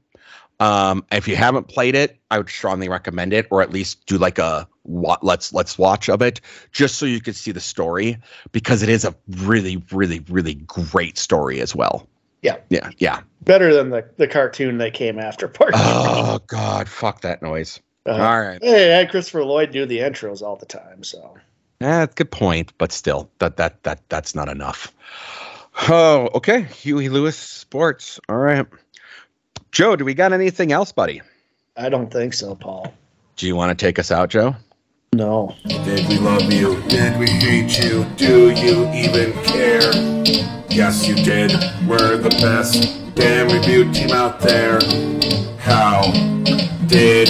Um, 0.59 1.05
if 1.11 1.27
you 1.27 1.35
haven't 1.35 1.67
played 1.67 1.95
it, 1.95 2.17
I 2.31 2.37
would 2.37 2.49
strongly 2.49 2.87
recommend 2.87 3.33
it, 3.33 3.47
or 3.49 3.61
at 3.61 3.71
least 3.71 4.05
do 4.05 4.17
like 4.17 4.39
a 4.39 4.67
what 4.83 5.23
let's 5.23 5.53
let's 5.53 5.77
watch 5.77 6.09
of 6.09 6.21
it, 6.21 6.39
just 6.71 6.95
so 6.95 7.05
you 7.05 7.19
can 7.19 7.33
see 7.33 7.51
the 7.51 7.59
story, 7.59 8.17
because 8.51 8.81
it 8.81 8.89
is 8.89 9.03
a 9.03 9.13
really, 9.27 9.83
really, 9.91 10.19
really 10.29 10.55
great 10.55 11.17
story 11.17 11.59
as 11.59 11.75
well. 11.75 12.07
Yeah. 12.41 12.57
yeah, 12.69 12.91
yeah. 12.99 13.21
better 13.41 13.73
than 13.73 13.89
the, 13.89 14.07
the 14.17 14.27
cartoon 14.27 14.77
that 14.77 14.93
came 14.93 15.17
after 15.17 15.47
part. 15.47 15.73
Oh 15.75 16.39
God, 16.45 16.87
fuck 16.87 17.21
that 17.21 17.41
noise. 17.41 17.79
Uh, 18.05 18.11
All 18.11 18.39
right, 18.39 18.63
Hey, 18.63 18.93
I 18.93 18.99
had 18.99 19.09
Christopher 19.09 19.43
Lloyd 19.43 19.71
do 19.71 19.87
the 19.87 19.97
intros 19.97 20.43
all 20.43 20.55
the 20.55 20.67
time. 20.67 21.03
So 21.03 21.37
Eh, 21.81 21.87
that's 21.87 22.13
a 22.13 22.15
good 22.15 22.31
point, 22.31 22.73
but 22.77 22.91
still, 22.91 23.29
that 23.39 23.57
that 23.57 23.83
that 23.83 24.01
that's 24.09 24.33
not 24.33 24.49
enough. 24.49 24.93
Oh, 25.89 26.29
okay. 26.35 26.63
Huey 26.63 27.09
Lewis 27.09 27.37
Sports. 27.37 28.19
All 28.29 28.37
right. 28.37 28.65
Joe, 29.71 29.95
do 29.95 30.05
we 30.05 30.13
got 30.13 30.31
anything 30.31 30.71
else, 30.71 30.91
buddy? 30.93 31.21
I 31.75 31.89
don't 31.89 32.11
think 32.11 32.33
so, 32.33 32.55
Paul. 32.55 32.93
Do 33.35 33.45
you 33.45 33.55
want 33.57 33.77
to 33.77 33.85
take 33.85 33.99
us 33.99 34.09
out, 34.09 34.29
Joe? 34.29 34.55
No. 35.11 35.53
Did 35.65 36.07
we 36.07 36.17
love 36.17 36.51
you? 36.51 36.81
Did 36.87 37.19
we 37.19 37.27
hate 37.27 37.77
you? 37.83 38.05
Do 38.15 38.51
you 38.51 38.89
even 38.93 39.33
care? 39.43 39.91
Yes, 40.69 41.07
you 41.07 41.15
did. 41.15 41.51
We're 41.87 42.17
the 42.17 42.29
best 42.41 43.15
damn 43.15 43.49
review 43.49 43.91
team 43.91 44.11
out 44.11 44.39
there. 44.39 44.79
How 45.59 46.11
did 46.87 47.29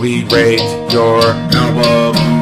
we 0.00 0.24
rate 0.24 0.60
your 0.92 1.22
album? 1.22 2.41